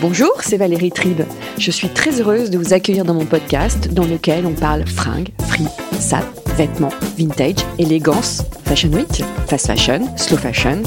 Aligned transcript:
Bonjour, 0.00 0.32
c'est 0.40 0.56
Valérie 0.56 0.90
Tribe. 0.90 1.20
Je 1.58 1.70
suis 1.70 1.90
très 1.90 2.22
heureuse 2.22 2.48
de 2.48 2.56
vous 2.56 2.72
accueillir 2.72 3.04
dans 3.04 3.12
mon 3.12 3.26
podcast 3.26 3.92
dans 3.92 4.06
lequel 4.06 4.46
on 4.46 4.54
parle 4.54 4.86
fringues, 4.86 5.28
free, 5.46 5.66
sap, 5.98 6.24
vêtements, 6.56 6.92
vintage, 7.18 7.58
élégance, 7.78 8.42
fashion 8.64 8.88
week, 8.92 9.22
fast 9.46 9.66
fashion, 9.66 10.16
slow 10.16 10.38
fashion. 10.38 10.82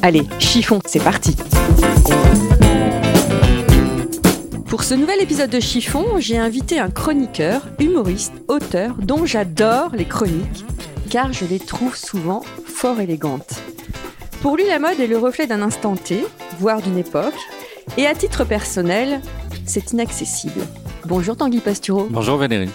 Allez, 0.00 0.22
chiffon, 0.38 0.80
c'est 0.86 1.04
parti 1.04 1.36
Pour 4.66 4.82
ce 4.82 4.94
nouvel 4.94 5.20
épisode 5.20 5.50
de 5.50 5.60
Chiffon, 5.60 6.18
j'ai 6.18 6.38
invité 6.38 6.78
un 6.78 6.88
chroniqueur, 6.88 7.68
humoriste, 7.78 8.32
auteur 8.48 8.94
dont 8.94 9.26
j'adore 9.26 9.90
les 9.94 10.06
chroniques 10.06 10.64
car 11.10 11.34
je 11.34 11.44
les 11.44 11.58
trouve 11.58 11.96
souvent 11.96 12.42
fort 12.64 12.98
élégantes. 12.98 13.60
Pour 14.40 14.56
lui, 14.56 14.66
la 14.66 14.78
mode 14.78 15.00
est 15.00 15.06
le 15.06 15.18
reflet 15.18 15.46
d'un 15.46 15.60
instant 15.60 15.96
T, 15.96 16.24
voire 16.60 16.80
d'une 16.80 16.96
époque, 16.96 17.34
et 17.96 18.06
à 18.06 18.14
titre 18.14 18.44
personnel, 18.44 19.20
c'est 19.66 19.92
inaccessible. 19.92 20.60
Bonjour 21.06 21.36
Tanguy 21.36 21.60
Pastureau. 21.60 22.06
Bonjour 22.10 22.36
Valérie. 22.36 22.70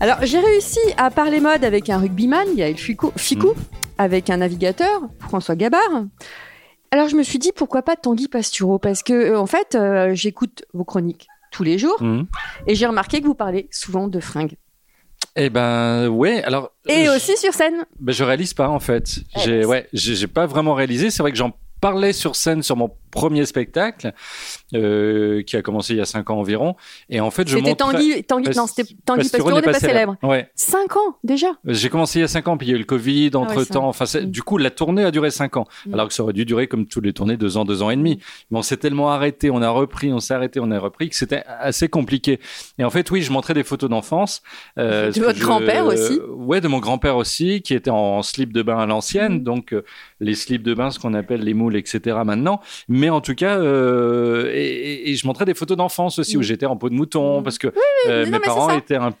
Alors, 0.00 0.16
j'ai 0.22 0.38
réussi 0.38 0.78
à 0.96 1.10
parler 1.10 1.40
mode 1.40 1.64
avec 1.64 1.90
un 1.90 1.98
rugbyman, 1.98 2.46
Yael 2.56 2.76
Ficou, 2.78 3.12
Ficou 3.16 3.52
avec 3.98 4.30
un 4.30 4.38
navigateur, 4.38 5.02
François 5.20 5.56
Gabard. 5.56 6.04
Alors, 6.90 7.08
je 7.08 7.16
me 7.16 7.22
suis 7.22 7.38
dit, 7.38 7.52
pourquoi 7.54 7.82
pas 7.82 7.96
Tanguy 7.96 8.28
Pastureau? 8.28 8.78
Parce 8.78 9.02
que, 9.02 9.12
euh, 9.12 9.38
en 9.38 9.46
fait, 9.46 9.74
euh, 9.74 10.14
j'écoute 10.14 10.64
vos 10.72 10.84
chroniques 10.84 11.28
tous 11.52 11.62
les 11.64 11.78
jours 11.78 11.96
Mhm. 12.00 12.26
et 12.66 12.74
j'ai 12.74 12.86
remarqué 12.86 13.20
que 13.20 13.26
vous 13.26 13.34
parlez 13.34 13.68
souvent 13.70 14.08
de 14.08 14.20
fringues. 14.20 14.56
Eh 15.36 15.50
ben 15.50 16.08
ouais, 16.08 16.42
alors 16.44 16.72
Et 16.88 17.04
je, 17.04 17.10
aussi 17.10 17.36
sur 17.36 17.52
scène. 17.52 17.84
ben, 18.00 18.12
je 18.12 18.24
réalise 18.24 18.54
pas 18.54 18.68
en 18.68 18.80
fait. 18.80 19.18
Eh 19.36 19.40
J'ai 19.40 19.60
ben, 19.60 19.66
ouais, 19.66 19.88
j'ai 19.92 20.26
pas 20.26 20.46
vraiment 20.46 20.74
réalisé. 20.74 21.10
C'est 21.10 21.22
vrai 21.22 21.30
que 21.30 21.38
j'en 21.38 21.52
parlais 21.80 22.12
sur 22.12 22.36
scène 22.36 22.62
sur 22.62 22.76
mon 22.76 22.90
premier 23.10 23.44
spectacle 23.44 24.12
euh, 24.74 25.42
qui 25.42 25.56
a 25.56 25.62
commencé 25.62 25.94
il 25.94 25.96
y 25.96 26.00
a 26.00 26.04
cinq 26.04 26.30
ans 26.30 26.36
environ. 26.38 26.76
Et 27.08 27.20
en 27.20 27.30
fait, 27.30 27.48
je 27.48 27.56
C'était 27.56 27.70
montrais- 27.70 27.92
Tanguy, 27.98 28.24
Tanguy, 28.24 28.44
Pas- 28.50 28.54
non, 28.54 28.66
c'était 28.68 28.94
Tanguy 29.04 29.28
Pastureau 29.28 29.52
n'est 29.52 29.62
pas 29.62 29.74
célèbre. 29.74 30.16
Ouais. 30.22 30.48
Cinq 30.54 30.96
ans 30.96 31.16
déjà. 31.24 31.48
J'ai 31.64 31.88
commencé 31.88 32.20
il 32.20 32.22
y 32.22 32.24
a 32.24 32.28
cinq 32.28 32.46
ans, 32.46 32.56
puis 32.56 32.68
il 32.68 32.70
y 32.70 32.72
a 32.72 32.76
eu 32.76 32.78
le 32.80 32.84
Covid 32.84 33.30
entre 33.34 33.52
Ah 33.54 33.58
ouais, 33.58 33.64
temps. 33.66 33.88
enfin, 33.88 34.06
c'est- 34.06 34.22
Mm. 34.22 34.30
du 34.30 34.42
coup, 34.42 34.58
la 34.58 34.70
tournée 34.70 35.04
a 35.04 35.10
duré 35.10 35.30
cinq 35.30 35.56
ans, 35.56 35.66
Mm. 35.86 35.94
alors 35.94 36.08
que 36.08 36.14
ça 36.14 36.22
aurait 36.22 36.32
dû 36.32 36.44
durer 36.44 36.68
comme 36.68 36.86
toutes 36.86 37.04
les 37.04 37.12
tournées 37.12 37.36
deux 37.36 37.56
ans, 37.56 37.64
deux 37.64 37.82
ans 37.82 37.90
et 37.90 37.96
demi. 37.96 38.20
Mais 38.50 38.58
on 38.58 38.62
s'est 38.62 38.76
tellement 38.76 39.10
arrêté, 39.10 39.50
on 39.50 39.60
a 39.60 39.70
repris, 39.70 40.12
on 40.12 40.20
s'est 40.20 40.34
arrêté, 40.34 40.60
on 40.62 40.70
a 40.70 40.78
repris 40.78 41.08
que 41.08 41.16
c'était 41.16 41.42
assez 41.46 41.88
compliqué. 41.88 42.38
Et 42.78 42.84
en 42.84 42.90
fait, 42.90 43.10
oui, 43.10 43.22
je 43.22 43.32
montrais 43.32 43.54
des 43.54 43.64
photos 43.64 43.90
d'enfance. 43.90 44.42
euh, 44.78 45.10
De 45.10 45.20
votre 45.20 45.38
je- 45.38 45.42
grand-père 45.44 45.86
aussi 45.86 46.20
Ouais, 46.30 46.60
de 46.60 46.68
mon 46.68 46.78
grand-père 46.78 47.16
aussi, 47.16 47.60
qui 47.62 47.74
était 47.74 47.90
en 47.90 48.22
slip 48.22 48.52
de 48.52 48.62
bain 48.62 48.78
à 48.78 48.86
l'ancienne, 48.86 49.34
Mm. 49.40 49.42
donc 49.42 49.72
euh, 49.72 49.84
les 50.20 50.34
slips 50.34 50.62
de 50.62 50.74
bain, 50.74 50.90
ce 50.92 50.98
qu'on 51.00 51.14
appelle 51.14 51.40
les 51.40 51.54
moules, 51.54 51.69
etc. 51.76 52.18
Maintenant. 52.24 52.60
Mais 52.88 53.10
en 53.10 53.20
tout 53.20 53.34
cas, 53.34 53.58
euh, 53.58 54.50
et, 54.52 54.64
et- 54.66 55.10
et 55.10 55.14
je 55.14 55.26
montrais 55.26 55.44
des 55.44 55.54
photos 55.54 55.76
d'enfance 55.76 56.18
aussi 56.18 56.36
où 56.36 56.40
Mm. 56.40 56.44
j'étais 56.44 56.66
en 56.66 56.76
peau 56.76 56.88
de 56.88 56.94
mouton, 56.94 57.42
parce 57.42 57.58
que 57.58 57.68
euh, 58.08 58.24
non, 58.26 58.32
mes 58.32 58.38
parents 58.40 58.70
étaient 58.70 58.96
un 58.96 59.12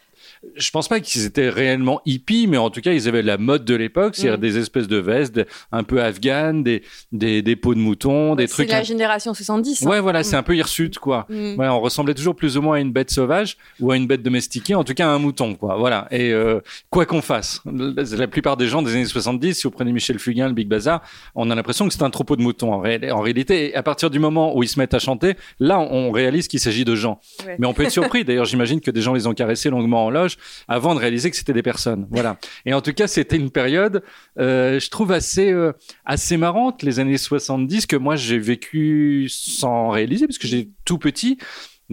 je 0.56 0.70
pense 0.70 0.88
pas 0.88 1.00
qu'ils 1.00 1.24
étaient 1.26 1.48
réellement 1.50 2.00
hippies, 2.06 2.46
mais 2.46 2.56
en 2.56 2.70
tout 2.70 2.80
cas, 2.80 2.92
ils 2.92 3.08
avaient 3.08 3.22
la 3.22 3.36
mode 3.38 3.64
de 3.64 3.74
l'époque, 3.74 4.16
c'est-à-dire 4.16 4.38
Mm. 4.38 4.40
des 4.40 4.58
espèces 4.58 4.88
de 4.88 4.96
vestes 4.96 5.40
un 5.70 5.82
peu 5.82 6.02
afghanes, 6.02 6.62
des, 6.62 6.82
des, 7.12 7.42
des 7.42 7.56
peaux 7.56 7.74
de 7.74 7.78
mouton, 7.80 8.34
des 8.34 8.46
C'est 8.46 8.52
trucs. 8.54 8.70
la 8.70 8.78
un- 8.78 8.82
génération 8.82 9.34
70. 9.34 9.84
hein. 9.84 9.90
Ouais, 9.90 10.00
voilà, 10.00 10.22
c'est 10.22 10.36
Mm. 10.36 10.38
un 10.38 10.42
peu 10.42 10.56
hirsute, 10.56 10.98
quoi. 10.98 11.26
Mm. 11.28 11.60
On 11.60 11.80
ressemblait 11.80 12.14
toujours 12.14 12.34
plus 12.34 12.56
ou 12.56 12.62
moins 12.62 12.76
à 12.76 12.80
une 12.80 12.90
bête 12.92 13.10
sauvage 13.10 13.56
ou 13.80 13.90
à 13.90 13.96
une 13.96 14.06
bête 14.06 14.22
domestiquée, 14.22 14.74
en 14.74 14.82
tout 14.84 14.94
cas 14.94 15.06
à 15.08 15.10
un 15.10 15.18
mouton, 15.18 15.54
quoi. 15.54 15.76
Voilà. 15.76 16.08
Et 16.10 16.32
euh, 16.32 16.60
quoi 16.90 17.04
qu'on 17.06 17.22
fasse, 17.22 17.62
la 17.66 18.26
plupart 18.26 18.56
des 18.56 18.66
gens 18.66 18.82
des 18.82 18.92
années 18.94 19.04
70, 19.04 19.54
si 19.54 19.62
vous 19.64 19.70
prenez 19.70 19.92
Michel 19.92 20.18
Fugain, 20.18 20.48
le 20.48 20.54
Big 20.54 20.68
Bazar, 20.68 21.02
on 21.34 21.50
a 21.50 21.54
l'impression 21.54 21.86
que 21.86 21.92
c'est 21.94 22.02
un 22.02 22.10
troupeau 22.10 22.36
de 22.36 22.42
moutons. 22.42 22.72
En, 22.72 22.80
ré- 22.80 23.10
en 23.10 23.20
réalité, 23.20 23.70
et 23.70 23.74
à 23.76 23.82
partir 23.82 24.10
du 24.10 24.18
moment 24.18 24.56
où 24.56 24.62
ils 24.62 24.68
se 24.68 24.78
mettent 24.78 24.94
à 24.94 24.98
chanter, 24.98 25.34
là, 25.58 25.78
on 25.80 26.10
réalise 26.10 26.48
qu'il 26.48 26.60
s'agit 26.60 26.84
de 26.84 26.94
gens. 26.94 27.20
Ouais. 27.46 27.56
Mais 27.58 27.66
on 27.66 27.74
peut 27.74 27.82
être 27.84 27.90
surpris. 27.90 28.24
D'ailleurs, 28.24 28.44
j'imagine 28.46 28.80
que 28.80 28.90
des 28.90 29.02
gens 29.02 29.12
les 29.12 29.26
ont 29.26 29.34
caressés 29.34 29.70
longuement 29.70 30.06
en 30.06 30.10
loge 30.10 30.29
avant 30.68 30.94
de 30.94 31.00
réaliser 31.00 31.30
que 31.30 31.36
c'était 31.36 31.52
des 31.52 31.62
personnes. 31.62 32.06
Voilà. 32.10 32.38
Et 32.66 32.74
en 32.74 32.80
tout 32.80 32.92
cas, 32.92 33.06
c'était 33.06 33.36
une 33.36 33.50
période, 33.50 34.02
euh, 34.38 34.78
je 34.80 34.90
trouve 34.90 35.12
assez 35.12 35.50
euh, 35.52 35.72
assez 36.04 36.36
marrante, 36.36 36.82
les 36.82 36.98
années 37.00 37.18
70 37.18 37.86
que 37.86 37.96
moi 37.96 38.16
j'ai 38.16 38.38
vécu 38.38 39.28
sans 39.28 39.88
réaliser 39.90 40.26
parce 40.26 40.38
que 40.38 40.46
j'étais 40.46 40.70
tout 40.84 40.98
petit. 40.98 41.38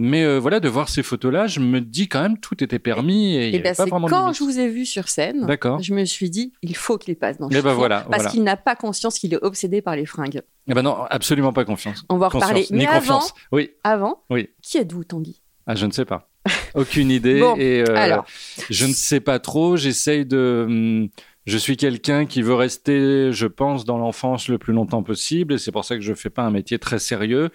Mais 0.00 0.22
euh, 0.22 0.38
voilà, 0.38 0.60
de 0.60 0.68
voir 0.68 0.88
ces 0.88 1.02
photos-là, 1.02 1.48
je 1.48 1.58
me 1.58 1.80
dis 1.80 2.06
quand 2.08 2.22
même 2.22 2.38
tout 2.38 2.62
était 2.62 2.78
permis 2.78 3.34
et 3.34 3.48
il 3.48 3.54
y 3.54 3.56
Et 3.56 3.58
ben, 3.58 3.66
avait 3.66 3.76
pas 3.76 3.82
c'est 3.84 3.90
vraiment 3.90 4.06
de 4.06 4.12
quand 4.12 4.32
je 4.32 4.44
vous 4.44 4.60
ai 4.60 4.68
vu 4.68 4.86
sur 4.86 5.08
scène, 5.08 5.44
D'accord. 5.44 5.82
je 5.82 5.92
me 5.92 6.04
suis 6.04 6.30
dit, 6.30 6.52
il 6.62 6.76
faut 6.76 6.98
qu'il 6.98 7.16
passe 7.16 7.38
dans 7.38 7.48
Eh 7.50 7.54
ben 7.54 7.62
Chiffon, 7.62 7.74
voilà, 7.74 7.96
parce 8.02 8.22
voilà. 8.22 8.30
qu'il 8.30 8.44
n'a 8.44 8.56
pas 8.56 8.76
conscience 8.76 9.18
qu'il 9.18 9.34
est 9.34 9.42
obsédé 9.42 9.82
par 9.82 9.96
les 9.96 10.06
fringues. 10.06 10.42
Eh 10.68 10.74
ben 10.74 10.82
non, 10.82 10.98
absolument 11.10 11.52
pas 11.52 11.64
confiance. 11.64 12.04
On 12.10 12.16
va 12.16 12.26
en 12.26 12.28
reparler. 12.28 12.64
Mais 12.70 12.86
avant. 12.86 13.22
Oui, 13.50 13.70
avant, 13.82 14.22
Oui. 14.30 14.50
qui 14.62 14.78
êtes-vous, 14.78 15.02
Tanguy? 15.02 15.42
Ah, 15.66 15.74
je 15.74 15.84
ne 15.86 15.90
sais 15.90 16.04
pas. 16.04 16.30
Aucune 16.74 17.10
idée. 17.10 17.40
Bon, 17.40 17.56
et 17.56 17.82
euh, 17.88 17.96
alors. 17.96 18.24
je 18.70 18.86
ne 18.86 18.92
sais 18.92 19.20
pas 19.20 19.38
trop. 19.38 19.76
J'essaye 19.76 20.24
de. 20.26 20.64
hum, 20.68 21.08
Je 21.46 21.56
suis 21.58 21.76
quelqu'un 21.76 22.26
qui 22.26 22.42
veut 22.42 22.54
rester, 22.54 23.32
je 23.32 23.46
pense, 23.46 23.84
dans 23.84 23.98
l'enfance 23.98 24.48
le 24.48 24.58
plus 24.58 24.72
longtemps 24.74 25.02
possible, 25.02 25.54
et 25.54 25.58
c'est 25.58 25.72
pour 25.72 25.84
ça 25.84 25.96
que 25.96 26.02
je 26.02 26.12
fais 26.14 26.30
pas 26.30 26.42
un 26.42 26.50
métier 26.50 26.78
très 26.78 26.98
sérieux. 26.98 27.48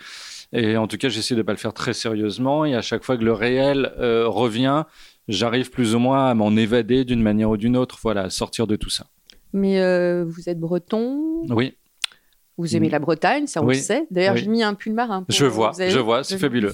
Et 0.51 0.77
en 0.77 0.87
tout 0.87 0.97
cas, 0.97 1.09
j'essaie 1.09 1.35
de 1.35 1.41
pas 1.41 1.51
le 1.51 1.57
faire 1.57 1.73
très 1.73 1.93
sérieusement. 1.93 2.63
Et 2.65 2.75
à 2.75 2.81
chaque 2.81 3.03
fois 3.03 3.17
que 3.17 3.23
le 3.23 3.33
réel 3.33 3.91
euh, 3.99 4.27
revient, 4.27 4.83
j'arrive 5.27 5.71
plus 5.71 5.95
ou 5.95 5.99
moins 5.99 6.27
à 6.29 6.33
m'en 6.35 6.55
évader 6.55 7.05
d'une 7.05 7.21
manière 7.23 7.49
ou 7.49 7.57
d'une 7.57 7.75
autre. 7.77 7.97
Voilà, 8.03 8.23
à 8.23 8.29
sortir 8.29 8.67
de 8.67 8.75
tout 8.75 8.89
ça. 8.91 9.07
Mais 9.51 9.79
euh, 9.81 10.23
vous 10.27 10.49
êtes 10.49 10.59
breton, 10.59 11.43
Oui, 11.49 11.75
vous 12.57 12.75
aimez 12.75 12.89
la 12.89 12.99
Bretagne, 12.99 13.47
ça 13.47 13.61
on 13.63 13.65
Oui. 13.67 13.75
le 13.77 13.81
sait. 13.81 14.05
D'ailleurs, 14.11 14.35
Oui. 14.35 14.41
j'ai 14.41 14.47
mis 14.47 14.61
un 14.63 14.73
pull 14.75 14.93
marin. 14.93 15.23
pour- 15.23 15.35
je 15.35 15.45
vois, 15.45 15.71
je 15.77 15.99
vois, 15.99 16.23
c'est 16.23 16.37
fabuleux. 16.37 16.73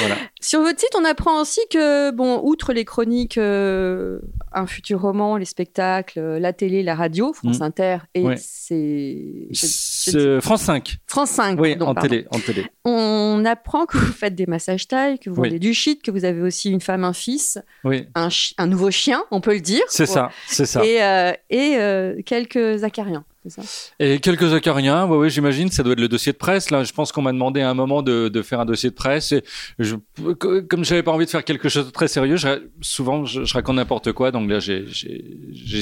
Voilà. 0.00 0.16
Sur 0.40 0.60
votre 0.60 0.78
site, 0.78 0.94
on 0.98 1.04
apprend 1.04 1.40
aussi 1.40 1.60
que, 1.70 2.10
bon, 2.10 2.40
outre 2.42 2.72
les 2.72 2.84
chroniques, 2.84 3.38
euh, 3.38 4.18
un 4.52 4.66
futur 4.66 5.00
roman, 5.00 5.36
les 5.36 5.44
spectacles, 5.44 6.18
euh, 6.18 6.38
la 6.38 6.52
télé, 6.52 6.82
la 6.82 6.94
radio, 6.94 7.32
France 7.32 7.60
Mm. 7.60 7.62
Inter 7.62 7.96
et 8.14 8.22
Ouais. 8.22 8.36
c'est 8.38 9.48
je- 9.50 10.38
France 10.40 10.62
5. 10.62 10.96
France 11.06 11.30
5. 11.30 11.58
Oui, 11.60 11.70
pardon, 11.76 11.90
en 11.90 11.94
pardon. 11.94 12.08
télé, 12.08 12.26
en 12.30 12.38
télé. 12.38 12.66
On 12.84 13.42
apprend 13.46 13.86
que 13.86 13.96
vous 13.96 14.12
faites 14.12 14.34
des 14.34 14.46
massages 14.46 14.86
taille, 14.88 15.18
que 15.18 15.30
vous 15.30 15.40
Oui. 15.40 15.48
vendez 15.48 15.58
du 15.58 15.72
shit, 15.74 16.02
que 16.02 16.10
vous 16.10 16.24
avez 16.24 16.42
aussi 16.42 16.70
une 16.70 16.80
femme, 16.80 17.04
un 17.04 17.12
fils, 17.12 17.58
Oui, 17.84 18.06
un, 18.14 18.66
nouveau 18.66 18.90
chien, 18.90 19.24
on 19.30 19.40
peut 19.40 19.54
le 19.54 19.60
dire. 19.60 19.82
c'est 19.88 20.06
ça, 20.06 20.30
c'est 20.46 20.66
ça. 20.66 20.84
Et, 20.84 21.02
euh, 21.02 21.32
et 21.50 21.76
euh, 21.78 22.20
quelques 22.26 22.84
acariens, 22.84 23.24
c'est 23.46 23.50
ça 23.50 23.62
Et 24.00 24.18
quelques 24.20 24.52
acariens, 24.54 25.06
ouais, 25.06 25.16
ouais, 25.16 25.30
j'imagine, 25.30 25.70
ça 25.70 25.82
doit 25.82 25.92
être 25.92 26.00
le 26.00 26.08
dossier 26.08 26.32
de 26.32 26.36
presse. 26.38 26.70
Là, 26.70 26.82
je 26.84 26.92
pense 26.92 27.12
qu'on 27.12 27.22
m'a 27.22 27.32
demandé 27.32 27.60
à 27.60 27.70
un 27.70 27.74
moment 27.74 28.02
de, 28.02 28.28
de 28.28 28.42
faire 28.42 28.60
un 28.60 28.64
dossier 28.64 28.90
de 28.90 28.94
presse. 28.94 29.32
Et 29.32 29.42
je, 29.78 29.96
co- 30.38 30.62
comme 30.62 30.84
j'avais 30.84 31.02
pas 31.02 31.12
envie 31.12 31.26
de 31.26 31.30
faire 31.30 31.44
quelque 31.44 31.68
chose 31.68 31.86
de 31.86 31.90
très 31.90 32.08
sérieux, 32.08 32.36
je- 32.36 32.62
souvent 32.80 33.24
je, 33.24 33.44
je 33.44 33.54
raconte 33.54 33.76
n'importe 33.76 34.12
quoi. 34.12 34.30
Donc 34.30 34.48
là, 34.50 34.58
j'ai- 34.60 34.86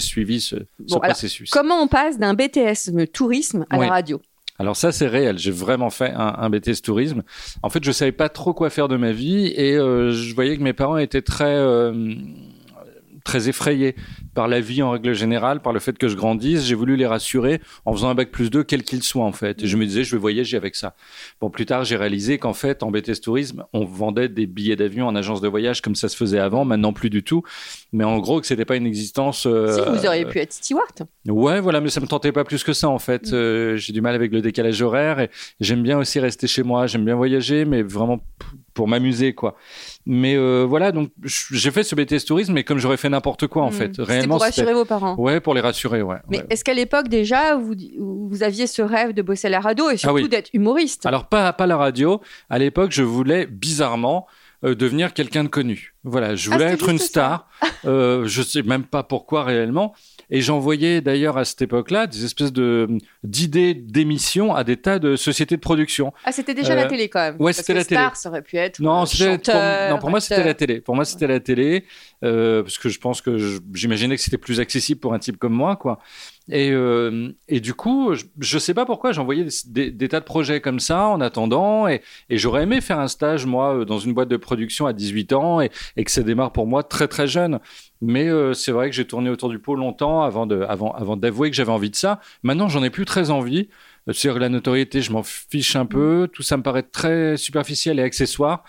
suivi 0.01 0.41
ce, 0.41 0.57
ce 0.57 0.63
Bon, 0.95 0.99
alors, 0.99 1.13
processus. 1.15 1.51
Comment 1.51 1.81
on 1.83 1.89
passe 1.89 2.19
d'un 2.19 2.35
BTS 2.35 2.91
tourisme 3.13 3.65
à 3.71 3.79
la 3.79 3.89
radio? 3.89 4.21
Alors 4.59 4.77
ça, 4.77 4.93
c'est 4.93 5.07
réel. 5.09 5.39
J'ai 5.39 5.51
vraiment 5.51 5.91
fait 5.91 6.11
un, 6.11 6.35
un 6.39 6.51
BTS 6.51 6.83
tourisme. 6.83 7.23
En 7.63 7.71
fait, 7.71 7.83
je 7.83 7.91
savais 7.91 8.13
pas 8.13 8.29
trop 8.29 8.53
quoi 8.53 8.71
faire 8.71 8.87
de 8.89 8.97
ma 8.97 9.11
vie 9.13 9.47
et 9.57 9.77
euh, 9.77 10.13
je 10.13 10.35
voyais 10.35 10.57
que 10.57 10.63
mes 10.63 10.73
parents 10.75 10.99
étaient 10.99 11.23
très 11.23 11.55
euh, 11.57 12.15
très 13.25 13.49
effrayés 13.49 13.95
par 14.35 14.49
la 14.49 14.61
vie 14.61 14.83
en 14.83 14.91
règle 14.91 15.13
générale, 15.15 15.61
par 15.61 15.73
le 15.73 15.81
fait 15.81 15.97
que 15.99 16.09
je 16.09 16.17
grandisse. 16.17 16.65
J'ai 16.65 16.75
voulu 16.75 16.97
les 16.97 17.07
rassurer 17.07 17.61
en 17.85 17.93
faisant 17.93 18.09
un 18.09 18.15
bac 18.15 18.31
plus 18.31 18.51
2, 18.51 18.65
quel 18.65 18.83
qu'il 18.83 19.03
soit 19.03 19.25
en 19.25 19.33
fait. 19.33 19.63
Et 19.63 19.67
je 19.67 19.77
me 19.77 19.85
disais, 19.87 20.05
je 20.05 20.15
vais 20.17 20.21
voyager 20.21 20.57
avec 20.57 20.75
ça. 20.77 20.95
Bon, 21.41 21.51
plus 21.51 21.67
tard, 21.67 21.85
j'ai 21.85 21.97
réalisé 21.97 22.39
qu'en 22.39 22.55
fait, 22.55 22.83
en 22.83 22.91
BTS 22.91 23.21
Tourisme, 23.23 23.65
on 23.73 23.85
vendait 23.85 24.29
des 24.29 24.47
billets 24.47 24.77
d'avion 24.77 25.07
en 25.07 25.15
agence 25.15 25.41
de 25.41 25.49
voyage 25.49 25.81
comme 25.83 25.95
ça 25.95 26.09
se 26.09 26.17
faisait 26.17 26.39
avant, 26.39 26.65
maintenant 26.65 26.93
plus 26.93 27.11
du 27.11 27.23
tout. 27.23 27.43
Mais 27.93 28.05
en 28.05 28.19
gros, 28.19 28.41
que 28.41 28.47
c'était 28.47 28.65
pas 28.65 28.77
une 28.77 28.87
existence. 28.87 29.47
euh, 29.47 29.73
Si, 29.73 29.81
vous 29.91 30.07
auriez 30.07 30.25
pu 30.25 30.39
être 30.39 30.53
steward. 30.53 31.07
Ouais, 31.29 31.61
voilà, 31.61 31.81
mais 31.81 31.91
ça 31.91 32.01
me 32.01 32.07
tentait 32.07 32.33
pas 32.33 32.45
plus 32.45 32.65
que 32.65 32.73
ça 32.73 32.89
en 32.89 32.99
fait. 32.99 33.31
Mm. 33.31 33.35
Euh, 33.35 33.77
j'ai 33.77 33.93
du 33.93 34.01
mal 34.01 34.15
avec 34.15 34.33
le 34.33 34.41
décalage 34.41 34.81
horaire 34.83 35.21
et 35.21 35.31
j'aime 35.61 35.83
bien 35.83 35.99
aussi 35.99 36.19
rester 36.21 36.47
chez 36.47 36.63
moi. 36.63 36.87
J'aime 36.87 37.05
bien 37.05 37.15
voyager, 37.15 37.65
mais 37.65 37.83
vraiment 37.83 38.21
pour 38.75 38.89
m'amuser 38.89 39.35
quoi. 39.35 39.57
Mais 40.05 40.35
euh, 40.37 40.65
voilà, 40.69 40.91
donc 40.91 41.11
j'ai 41.25 41.71
fait 41.71 41.85
ce 41.85 41.95
BTS 41.95 42.25
tourisme, 42.27 42.53
mais 42.53 42.65
comme 42.65 42.79
j'aurais 42.79 42.97
fait 42.97 43.09
n'importe 43.09 43.47
quoi 43.47 43.63
en 43.63 43.69
Hmm. 43.71 43.73
fait. 43.73 43.93
Réellement, 43.99 44.35
pour 44.37 44.43
rassurer 44.45 44.75
vos 44.75 44.85
parents. 44.85 45.15
Ouais, 45.17 45.39
pour 45.41 45.55
les 45.55 45.61
rassurer, 45.61 46.03
ouais. 46.03 46.17
Mais 46.29 46.39
ouais. 46.39 46.47
est-ce 46.51 46.65
qu'à 46.65 46.75
l'époque 46.75 47.09
déjà, 47.09 47.57
vous, 47.57 47.75
vous 47.99 48.43
aviez 48.43 48.67
ce 48.67 48.83
rêve 48.83 49.13
de 49.13 49.23
bosser 49.23 49.47
à 49.47 49.51
la 49.51 49.61
radio 49.61 49.91
et 49.91 49.97
surtout 49.97 50.17
Ah 50.19 50.23
oui. 50.23 50.29
d'être 50.29 50.51
humoriste? 50.55 51.07
Alors 51.07 51.27
pas 51.27 51.53
pas 51.53 51.67
la 51.67 51.77
radio. 51.77 52.21
À 52.51 52.59
l'époque, 52.59 52.91
je 52.91 53.03
voulais 53.05 53.47
bizarrement 53.47 54.27
euh, 54.65 54.75
devenir 54.75 55.13
quelqu'un 55.13 55.45
de 55.45 55.49
connu. 55.49 55.95
Voilà, 56.05 56.35
je 56.35 56.51
Ah, 56.51 56.55
voulais 56.55 56.67
être 56.73 56.89
une 56.89 56.99
star. 56.99 57.49
euh, 57.85 58.25
je 58.27 58.43
sais 58.43 58.63
même 58.63 58.85
pas 58.85 59.03
pourquoi 59.05 59.45
réellement. 59.45 59.95
Et 60.35 60.41
j'envoyais 60.41 61.03
d'ailleurs 61.03 61.37
à 61.37 61.45
cette 61.45 61.61
époque-là 61.61 62.07
des 62.07 62.25
espèces 62.25 62.53
de 62.55 62.89
d'idées 63.23 63.75
d'émissions 63.75 64.55
à 64.55 64.65
des 64.65 64.79
tas 64.79 64.99
de 64.99 65.15
sociétés 65.15 65.57
de 65.57 65.61
production. 65.61 66.13
Ah, 66.25 66.33
c'était 66.33 66.55
déjà 66.55 66.73
Euh, 66.73 66.77
la 66.77 66.87
télé 66.87 67.11
quand 67.11 67.21
même. 67.21 67.37
ouais, 67.39 67.53
c'était 67.53 67.75
la 67.75 67.85
télé. 67.85 68.01
Star, 68.01 68.17
ça 68.17 68.31
aurait 68.31 68.41
pu 68.41 68.57
être. 68.57 68.81
Non, 68.81 69.03
euh, 69.05 69.37
pour, 69.39 69.55
non, 69.91 69.99
pour 70.01 70.09
moi 70.11 70.21
c'était 70.21 70.43
la 70.43 70.55
télé. 70.55 70.81
Pour 70.81 70.95
moi 70.95 71.05
c'était 71.05 71.27
la 71.27 71.39
télé 71.39 71.85
euh, 72.25 72.63
parce 72.63 72.79
que 72.79 72.89
je 72.89 72.99
pense 73.01 73.21
que 73.21 73.59
j'imaginais 73.75 74.17
que 74.17 74.23
c'était 74.23 74.39
plus 74.39 74.61
accessible 74.61 75.01
pour 75.01 75.13
un 75.13 75.19
type 75.19 75.39
comme 75.39 75.53
moi, 75.53 75.77
quoi. 75.77 75.99
Et 76.51 76.71
euh, 76.71 77.33
du 77.49 77.75
coup, 77.75 78.15
je, 78.15 78.25
je 78.41 78.59
sais 78.59 78.75
pas 78.75 78.85
pourquoi 78.85 79.13
j'envoyais 79.13 79.47
des, 79.67 79.91
des, 79.91 80.09
tas 80.09 80.21
de 80.21 80.25
projets 80.25 80.61
comme 80.61 80.81
ça 80.81 81.07
en 81.07 81.21
attendant 81.21 81.87
et, 81.87 82.03
j'aurais 82.31 82.65
aimé 82.65 82.81
faire 82.81 82.99
un 82.99 83.07
stage 83.09 83.47
moi 83.47 83.77
euh, 83.77 83.85
dans 83.85 83.99
une 83.99 84.13
boîte 84.13 84.29
de 84.29 84.37
production 84.37 84.87
à 84.87 84.93
18 84.93 85.33
ans 85.33 85.61
et, 85.61 85.71
que 86.05 86.11
ça 86.11 86.23
démarre 86.23 86.53
pour 86.53 86.67
moi 86.67 86.83
très 86.83 87.09
très 87.09 87.27
jeune. 87.27 87.61
Mais 88.01 88.29
c'est 88.55 88.73
vrai 88.73 88.91
que 88.91 88.97
j'ai 88.97 89.05
tourné 89.05 89.31
autour 89.31 89.49
du 89.49 89.61
pot 89.61 89.77
longtemps 89.77 90.23
avant 90.23 90.49
avant 90.49 91.17
d'avouer 91.17 91.51
que 91.51 91.57
j'avais 91.57 91.71
envie 91.71 91.91
de 91.91 91.95
ça. 91.95 92.21
Maintenant, 92.43 92.69
j'en 92.69 92.83
ai 92.83 92.91
plus 92.91 93.05
très 93.05 93.31
envie. 93.31 93.69
Que 94.07 94.29
la 94.29 94.49
notoriété, 94.49 95.01
je 95.01 95.13
m'en 95.13 95.23
fiche 95.23 95.77
un 95.77 95.87
peu. 95.87 96.29
Tout 96.33 96.43
ça 96.43 96.57
me 96.57 96.65
paraît 96.65 96.83
très 96.83 97.37
superficiel 97.37 98.01
et 98.01 98.03
accessoire. 98.03 98.65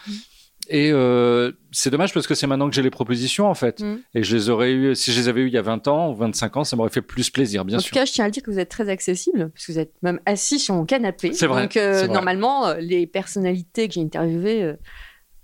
Et 0.69 0.91
euh, 0.93 1.51
c'est 1.71 1.89
dommage 1.89 2.13
parce 2.13 2.25
que 2.25 2.35
c'est 2.35 2.47
maintenant 2.47 2.69
que 2.69 2.75
j'ai 2.75 2.81
les 2.81 2.89
propositions 2.89 3.47
en 3.47 3.53
fait. 3.53 3.81
Mm. 3.81 3.97
Et 4.15 4.23
je 4.23 4.35
les 4.35 4.49
aurais 4.49 4.71
eu, 4.71 4.95
si 4.95 5.11
je 5.11 5.19
les 5.19 5.27
avais 5.27 5.41
eues 5.41 5.47
il 5.47 5.53
y 5.53 5.57
a 5.57 5.61
20 5.61 5.87
ans 5.89 6.09
ou 6.11 6.15
25 6.15 6.57
ans, 6.57 6.63
ça 6.63 6.75
m'aurait 6.75 6.89
fait 6.89 7.01
plus 7.01 7.29
plaisir, 7.29 7.65
bien 7.65 7.77
en 7.77 7.81
sûr. 7.81 7.89
tout 7.89 7.95
cas, 7.95 8.05
je 8.05 8.13
tiens 8.13 8.25
à 8.25 8.27
le 8.27 8.31
dire 8.31 8.43
que 8.43 8.49
vous 8.51 8.59
êtes 8.59 8.69
très 8.69 8.87
accessible, 8.89 9.49
parce 9.53 9.65
que 9.65 9.71
vous 9.73 9.79
êtes 9.79 9.91
même 10.01 10.19
assis 10.25 10.59
sur 10.59 10.75
mon 10.75 10.85
canapé. 10.85 11.33
C'est 11.33 11.47
vrai, 11.47 11.63
Donc, 11.63 11.75
euh, 11.77 11.99
vrai. 12.05 12.07
normalement, 12.07 12.67
euh, 12.67 12.75
les 12.79 13.07
personnalités 13.07 13.87
que 13.89 13.95
j'ai 13.95 14.01
interviewées, 14.01 14.63
euh, 14.63 14.73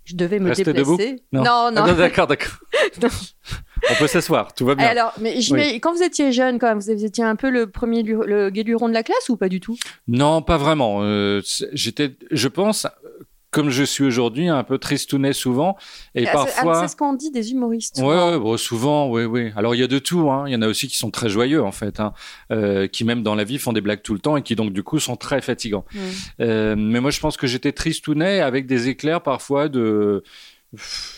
je 0.05 0.15
devais 0.15 0.39
me 0.39 0.49
Rester 0.49 0.63
déplacer. 0.73 1.17
Non. 1.31 1.43
non. 1.43 1.71
non. 1.71 1.83
Ah, 1.85 1.93
d'accord, 1.93 2.25
d'accord. 2.27 2.57
Non. 3.01 3.09
On 3.91 3.95
peut 3.95 4.07
s'asseoir, 4.07 4.53
tout 4.53 4.65
va 4.65 4.75
bien. 4.75 4.87
alors, 4.87 5.13
mais 5.21 5.35
mets- 5.51 5.79
quand 5.79 5.93
vous 5.93 6.01
étiez 6.03 6.31
jeune, 6.31 6.59
quand 6.59 6.67
même, 6.67 6.79
vous 6.79 6.89
étiez 7.05 7.23
un 7.23 7.35
peu 7.35 7.49
le 7.49 7.67
premier 7.67 8.03
le 8.03 8.49
guéluron 8.49 8.89
de 8.89 8.93
la 8.93 9.03
classe 9.03 9.29
ou 9.29 9.37
pas 9.37 9.47
du 9.49 9.59
tout? 9.59 9.77
Non, 10.07 10.41
pas 10.41 10.57
vraiment. 10.57 10.99
Euh, 11.03 11.41
J'étais, 11.73 12.15
je 12.31 12.47
pense, 12.47 12.87
comme 13.51 13.69
je 13.69 13.83
suis 13.83 14.03
aujourd'hui, 14.03 14.47
un 14.47 14.63
peu 14.63 14.77
tristounet 14.77 15.33
souvent. 15.33 15.75
Et 16.15 16.27
Ah, 16.27 16.31
ah, 16.31 16.33
parfois. 16.33 16.81
C'est 16.81 16.89
ce 16.89 16.95
qu'on 16.95 17.13
dit 17.13 17.31
des 17.31 17.51
humoristes. 17.51 17.97
Ouais, 17.97 18.03
souvent. 18.03 18.31
ouais, 18.31 18.39
bon, 18.39 18.57
souvent, 18.57 19.09
oui, 19.09 19.23
oui. 19.25 19.51
Alors 19.55 19.75
il 19.75 19.79
y 19.79 19.83
a 19.83 19.87
de 19.87 19.99
tout. 19.99 20.29
Hein. 20.29 20.43
Il 20.47 20.53
y 20.53 20.55
en 20.55 20.61
a 20.61 20.67
aussi 20.67 20.87
qui 20.87 20.97
sont 20.97 21.11
très 21.11 21.29
joyeux 21.29 21.63
en 21.63 21.71
fait, 21.71 21.99
hein, 21.99 22.13
euh, 22.51 22.87
qui 22.87 23.03
même 23.03 23.23
dans 23.23 23.35
la 23.35 23.43
vie 23.43 23.57
font 23.57 23.73
des 23.73 23.81
blagues 23.81 24.01
tout 24.01 24.13
le 24.13 24.19
temps 24.19 24.37
et 24.37 24.43
qui 24.43 24.55
donc 24.55 24.73
du 24.73 24.83
coup 24.83 24.99
sont 24.99 25.15
très 25.15 25.41
fatigants. 25.41 25.85
Mm. 25.93 25.99
Euh, 26.41 26.75
mais 26.77 26.99
moi 26.99 27.11
je 27.11 27.19
pense 27.19 27.37
que 27.37 27.47
j'étais 27.47 27.71
tristounet 27.71 28.41
avec 28.41 28.67
des 28.67 28.87
éclairs 28.87 29.21
parfois 29.21 29.67
de 29.67 30.23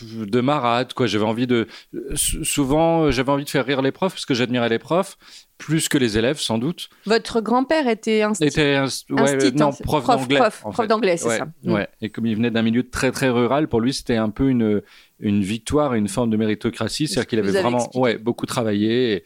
de 0.02 0.40
marade 0.40 0.94
quoi 0.94 1.06
j'avais 1.06 1.24
envie 1.24 1.46
de 1.46 1.66
sou- 2.14 2.42
souvent 2.44 3.04
euh, 3.04 3.10
j'avais 3.10 3.30
envie 3.30 3.44
de 3.44 3.50
faire 3.50 3.66
rire 3.66 3.82
les 3.82 3.92
profs 3.92 4.14
parce 4.14 4.24
que 4.24 4.32
j'admirais 4.34 4.68
les 4.70 4.78
profs 4.78 5.18
plus 5.58 5.88
que 5.88 5.98
les 5.98 6.16
élèves 6.16 6.38
sans 6.40 6.56
doute 6.58 6.88
Votre 7.06 7.40
grand-père 7.40 7.86
était 7.86 8.22
un 8.22 8.32
était 8.32 8.74
un, 8.76 8.86
ouais, 9.10 9.36
Instit, 9.36 9.52
non 9.54 9.70
prof, 9.70 10.06
d'anglais 10.06 10.38
prof, 10.38 10.86
d'anglais, 10.88 11.16
c'est 11.18 11.28
ouais, 11.28 11.38
ça. 11.38 11.46
Mm. 11.64 11.72
ouais. 11.72 11.88
et 12.00 12.08
comme 12.08 12.26
il 12.26 12.34
venait 12.34 12.50
d'un 12.50 12.62
milieu 12.62 12.88
très 12.88 13.12
très 13.12 13.28
rural 13.28 13.68
pour 13.68 13.80
lui 13.80 13.92
c'était 13.92 14.16
un 14.16 14.30
peu 14.30 14.48
une 14.48 14.80
une 15.20 15.42
victoire 15.42 15.94
une 15.94 16.08
forme 16.08 16.30
de 16.30 16.36
méritocratie 16.36 17.06
c'est-à-dire 17.06 17.26
qu'il 17.28 17.38
avait 17.38 17.52
vraiment 17.52 17.78
expliqué. 17.78 17.98
ouais 17.98 18.18
beaucoup 18.18 18.46
travaillé 18.46 19.12
et, 19.16 19.24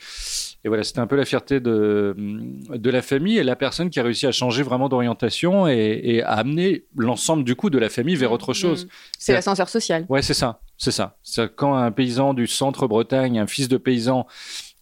et 0.66 0.68
voilà 0.68 0.82
c'était 0.82 0.98
un 0.98 1.06
peu 1.06 1.14
la 1.16 1.24
fierté 1.24 1.60
de 1.60 2.14
de 2.16 2.90
la 2.90 3.00
famille 3.00 3.38
et 3.38 3.44
la 3.44 3.54
personne 3.56 3.88
qui 3.88 4.00
a 4.00 4.02
réussi 4.02 4.26
à 4.26 4.32
changer 4.32 4.62
vraiment 4.64 4.88
d'orientation 4.88 5.68
et, 5.68 6.00
et 6.02 6.22
à 6.22 6.32
amener 6.32 6.84
l'ensemble 6.96 7.44
du 7.44 7.54
coup 7.54 7.70
de 7.70 7.78
la 7.78 7.88
famille 7.88 8.16
vers 8.16 8.32
autre 8.32 8.52
chose 8.52 8.66
Mm. 8.86 8.88
C'est 9.18 9.32
l'ascenseur 9.32 9.68
social. 9.68 10.06
Ouais, 10.08 10.22
c'est 10.22 10.34
ça, 10.34 10.60
c'est 10.76 10.90
ça. 10.90 11.16
Quand 11.56 11.74
un 11.74 11.90
paysan 11.92 12.34
du 12.34 12.46
centre 12.46 12.86
Bretagne, 12.86 13.38
un 13.38 13.46
fils 13.46 13.68
de 13.68 13.76
paysan, 13.76 14.26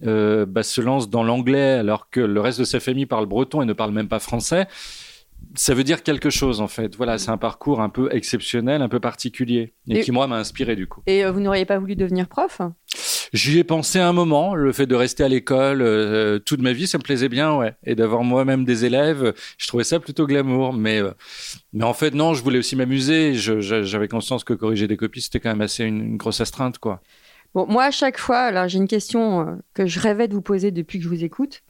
euh, 0.04 0.46
bah, 0.46 0.62
se 0.62 0.80
lance 0.80 1.08
dans 1.10 1.22
l'anglais 1.22 1.72
alors 1.74 2.08
que 2.10 2.20
le 2.20 2.40
reste 2.40 2.58
de 2.58 2.64
sa 2.64 2.80
famille 2.80 3.06
parle 3.06 3.26
breton 3.26 3.62
et 3.62 3.66
ne 3.66 3.72
parle 3.74 3.92
même 3.92 4.08
pas 4.08 4.18
français, 4.20 4.66
ça 5.54 5.74
veut 5.74 5.84
dire 5.84 6.02
quelque 6.02 6.30
chose 6.30 6.60
en 6.60 6.68
fait. 6.68 6.96
Voilà, 6.96 7.18
c'est 7.18 7.30
un 7.30 7.36
parcours 7.36 7.80
un 7.80 7.88
peu 7.90 8.08
exceptionnel, 8.12 8.80
un 8.82 8.88
peu 8.88 9.00
particulier 9.00 9.74
et, 9.88 9.98
Et- 9.98 10.00
qui 10.00 10.10
moi 10.12 10.26
m'a 10.26 10.36
inspiré 10.38 10.74
du 10.76 10.86
coup. 10.86 11.02
Et 11.06 11.24
euh, 11.24 11.30
vous 11.30 11.40
n'auriez 11.40 11.64
pas 11.66 11.78
voulu 11.78 11.94
devenir 11.96 12.26
prof? 12.28 12.60
J'y 13.34 13.58
ai 13.58 13.64
pensé 13.64 13.98
un 13.98 14.12
moment, 14.12 14.54
le 14.54 14.72
fait 14.72 14.86
de 14.86 14.94
rester 14.94 15.24
à 15.24 15.28
l'école 15.28 15.82
euh, 15.82 16.38
toute 16.38 16.62
ma 16.62 16.72
vie, 16.72 16.86
ça 16.86 16.98
me 16.98 17.02
plaisait 17.02 17.28
bien, 17.28 17.56
ouais, 17.56 17.74
et 17.84 17.96
d'avoir 17.96 18.22
moi-même 18.22 18.64
des 18.64 18.84
élèves, 18.84 19.34
je 19.58 19.66
trouvais 19.66 19.82
ça 19.82 19.98
plutôt 19.98 20.26
glamour, 20.26 20.72
mais 20.72 21.02
euh, 21.02 21.10
mais 21.72 21.84
en 21.84 21.94
fait 21.94 22.14
non, 22.14 22.32
je 22.32 22.42
voulais 22.44 22.60
aussi 22.60 22.76
m'amuser. 22.76 23.34
J'avais 23.34 24.08
conscience 24.08 24.44
que 24.44 24.54
corriger 24.54 24.86
des 24.86 24.96
copies 24.96 25.20
c'était 25.20 25.40
quand 25.40 25.50
même 25.50 25.60
assez 25.60 25.84
une, 25.84 26.00
une 26.00 26.16
grosse 26.16 26.40
astreinte 26.40 26.78
quoi. 26.78 27.02
Bon, 27.54 27.66
moi, 27.68 27.84
à 27.84 27.90
chaque 27.92 28.18
fois, 28.18 28.50
là, 28.50 28.66
j'ai 28.66 28.78
une 28.78 28.88
question 28.88 29.40
euh, 29.40 29.52
que 29.74 29.86
je 29.86 30.00
rêvais 30.00 30.26
de 30.26 30.34
vous 30.34 30.42
poser 30.42 30.72
depuis 30.72 30.98
que 30.98 31.04
je 31.04 31.08
vous 31.08 31.22
écoute. 31.22 31.62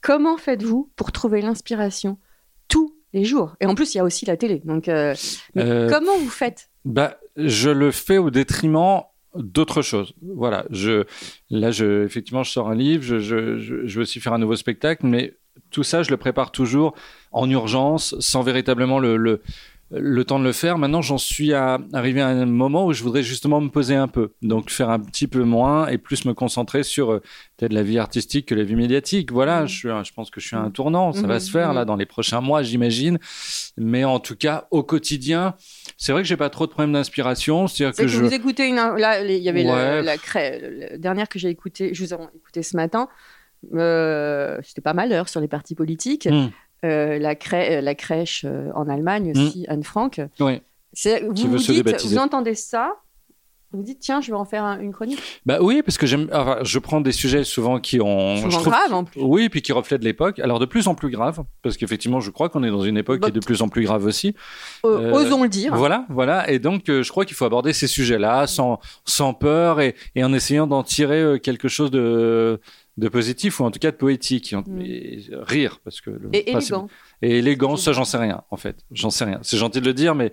Comment 0.00 0.36
faites-vous 0.36 0.90
pour 0.96 1.12
trouver 1.12 1.42
l'inspiration 1.42 2.18
tous 2.66 2.92
les 3.12 3.24
jours? 3.24 3.54
Et 3.60 3.66
en 3.66 3.76
plus, 3.76 3.94
il 3.94 3.98
y 3.98 4.00
a 4.00 4.04
aussi 4.04 4.26
la 4.26 4.36
télé. 4.36 4.60
Donc, 4.64 4.88
euh, 4.88 5.14
mais 5.54 5.62
Euh, 5.62 5.88
comment 5.88 6.16
vous 6.18 6.28
faites? 6.28 6.70
Bah, 6.84 7.18
je 7.36 7.70
le 7.70 7.92
fais 7.92 8.18
au 8.18 8.30
détriment 8.30 9.02
d'autres 9.38 9.82
choses. 9.82 10.14
Voilà, 10.22 10.66
je 10.70 11.04
là, 11.50 11.70
je 11.70 12.04
effectivement, 12.04 12.42
je 12.42 12.50
sors 12.50 12.68
un 12.68 12.74
livre, 12.74 13.02
je, 13.02 13.18
je, 13.18 13.94
veux 13.96 14.02
aussi 14.02 14.20
faire 14.20 14.32
un 14.32 14.38
nouveau 14.38 14.56
spectacle, 14.56 15.06
mais 15.06 15.34
tout 15.70 15.82
ça, 15.82 16.02
je 16.02 16.10
le 16.10 16.16
prépare 16.16 16.52
toujours 16.52 16.94
en 17.32 17.48
urgence, 17.50 18.14
sans 18.20 18.42
véritablement 18.42 18.98
le, 18.98 19.16
le 19.16 19.42
le 19.90 20.22
temps 20.24 20.38
de 20.38 20.44
le 20.44 20.52
faire. 20.52 20.76
Maintenant, 20.76 21.00
j'en 21.00 21.16
suis 21.16 21.54
à, 21.54 21.78
arrivé 21.94 22.20
à 22.20 22.28
un 22.28 22.44
moment 22.44 22.84
où 22.86 22.92
je 22.92 23.02
voudrais 23.02 23.22
justement 23.22 23.60
me 23.60 23.70
poser 23.70 23.94
un 23.94 24.06
peu, 24.08 24.32
donc 24.42 24.68
faire 24.70 24.90
un 24.90 24.98
petit 24.98 25.26
peu 25.26 25.44
moins 25.44 25.86
et 25.88 25.96
plus 25.96 26.26
me 26.26 26.34
concentrer 26.34 26.82
sur 26.82 27.12
euh, 27.12 27.22
peut-être 27.56 27.72
la 27.72 27.82
vie 27.82 27.98
artistique 27.98 28.46
que 28.46 28.54
la 28.54 28.64
vie 28.64 28.74
médiatique. 28.76 29.32
Voilà, 29.32 29.62
Mhm. 29.62 29.66
je, 29.68 29.76
suis, 29.76 29.90
un- 29.90 30.04
je 30.04 30.12
pense 30.12 30.30
que 30.30 30.40
je 30.40 30.46
suis 30.46 30.56
à 30.56 30.60
un 30.60 30.70
tournant, 30.70 31.12
ça 31.12 31.26
va 31.26 31.34
Mhm, 31.34 31.40
se 31.40 31.50
faire 31.50 31.72
là 31.72 31.80
mhm. 31.82 31.86
dans 31.86 31.96
les 31.96 32.04
prochains 32.06 32.40
mois, 32.42 32.62
j'imagine. 32.62 33.18
Mais 33.78 34.04
en 34.04 34.20
tout 34.20 34.36
cas, 34.36 34.66
au 34.70 34.82
quotidien, 34.82 35.54
c'est 35.96 36.12
vrai 36.12 36.20
que 36.22 36.28
j'ai 36.28 36.36
pas 36.36 36.50
trop 36.50 36.66
de 36.66 36.70
problèmes 36.72 36.92
d'inspiration, 36.92 37.66
c'est-à-dire 37.66 37.94
C'est 37.96 38.02
que 38.02 38.08
que 38.08 38.12
je 38.12 38.22
vous 38.22 38.34
écoutez 38.34 38.66
une. 38.68 38.76
Là, 38.76 39.24
il 39.24 39.42
y 39.42 39.48
avait 39.48 39.64
Ouais. 39.64 40.02
la, 40.02 40.98
dernière 40.98 41.28
que 41.28 41.38
j'ai 41.38 41.48
écoutée, 41.48 41.94
je 41.94 42.04
vous 42.04 42.12
ai 42.12 42.16
écoutée 42.36 42.62
ce 42.62 42.76
matin. 42.76 43.08
Euh, 43.74 44.58
C'était 44.62 44.80
pas 44.80 44.92
mal 44.94 45.08
d'ailleurs 45.08 45.28
sur 45.28 45.40
les 45.40 45.48
partis 45.48 45.74
politiques. 45.74 46.28
Euh, 46.84 47.18
la, 47.18 47.34
crè- 47.34 47.78
euh, 47.78 47.80
la 47.80 47.94
crèche 47.96 48.44
euh, 48.44 48.70
en 48.74 48.88
Allemagne 48.88 49.32
aussi, 49.34 49.64
Anne 49.68 49.82
Frank. 49.82 50.20
Oui. 50.40 50.62
Vous, 51.04 51.32
vous, 51.34 51.56
dites, 51.58 52.02
vous 52.06 52.18
entendez 52.18 52.54
ça, 52.54 52.92
vous 53.72 53.82
dites 53.82 53.98
tiens, 54.00 54.20
je 54.22 54.28
vais 54.30 54.36
en 54.36 54.44
faire 54.46 54.64
un- 54.64 54.78
une 54.80 54.92
chronique. 54.92 55.20
Bah 55.44 55.58
oui, 55.60 55.82
parce 55.84 55.98
que 55.98 56.06
j'aime. 56.06 56.28
enfin, 56.32 56.58
je 56.62 56.78
prends 56.78 57.00
des 57.02 57.12
sujets 57.12 57.44
souvent 57.44 57.80
qui 57.80 58.00
ont. 58.00 58.36
je 58.36 58.42
Souvent 58.42 58.50
trouve- 58.60 58.72
grave 58.72 58.94
en 58.94 59.04
plus. 59.04 59.20
Oui, 59.20 59.48
puis 59.50 59.60
qui 59.60 59.72
reflètent 59.72 60.02
l'époque. 60.04 60.38
Alors 60.38 60.58
de 60.60 60.64
plus 60.66 60.88
en 60.88 60.94
plus 60.94 61.10
grave, 61.10 61.42
parce 61.62 61.76
qu'effectivement, 61.76 62.20
je 62.20 62.30
crois 62.30 62.48
qu'on 62.48 62.62
est 62.64 62.70
dans 62.70 62.82
une 62.82 62.96
époque 62.96 63.20
qui 63.20 63.28
est 63.28 63.32
de 63.32 63.40
plus 63.40 63.60
en 63.60 63.68
plus 63.68 63.82
grave 63.84 64.06
aussi. 64.06 64.34
Euh, 64.86 65.10
Euh, 65.10 65.12
osons 65.12 65.42
le 65.42 65.48
dire. 65.50 65.74
Voilà, 65.76 66.06
voilà. 66.08 66.48
Et 66.50 66.58
donc, 66.60 66.88
euh, 66.88 67.02
je 67.02 67.10
crois 67.10 67.24
qu'il 67.26 67.36
faut 67.36 67.44
aborder 67.44 67.72
ces 67.74 67.88
sujets-là 67.88 68.46
sans, 68.46 68.78
sans 69.04 69.34
peur 69.34 69.80
et, 69.80 69.94
et 70.14 70.24
en 70.24 70.32
essayant 70.32 70.66
d'en 70.66 70.82
tirer 70.82 71.38
quelque 71.42 71.68
chose 71.68 71.90
de, 71.90 72.60
de 72.98 73.08
positif 73.08 73.60
ou 73.60 73.64
en 73.64 73.70
tout 73.70 73.78
cas 73.78 73.92
de 73.92 73.96
poétique. 73.96 74.52
Et 74.52 74.56
Mm. 74.56 74.80
et 74.82 75.20
rire, 75.32 75.78
parce 75.84 76.00
que. 76.00 76.10
le 76.10 76.28
Et 76.32 76.50
élégant. 76.50 76.88
Et 77.22 77.38
élégant, 77.38 77.76
ça, 77.76 77.92
j'en 77.92 78.04
sais 78.04 78.18
rien, 78.18 78.42
en 78.50 78.56
fait. 78.56 78.84
J'en 78.90 79.10
sais 79.10 79.24
rien. 79.24 79.38
C'est 79.42 79.56
gentil 79.56 79.80
de 79.80 79.86
le 79.86 79.94
dire, 79.94 80.14
mais 80.14 80.32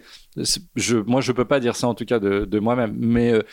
je, 0.76 0.98
moi, 0.98 1.22
je 1.22 1.32
peux 1.32 1.46
pas 1.46 1.60
dire 1.60 1.76
ça, 1.76 1.88
en 1.88 1.94
tout 1.94 2.06
cas, 2.06 2.20
de, 2.20 2.46
de 2.46 2.60
moi-même. 2.60 2.96
Mais, 2.98 3.32
euh, 3.34 3.44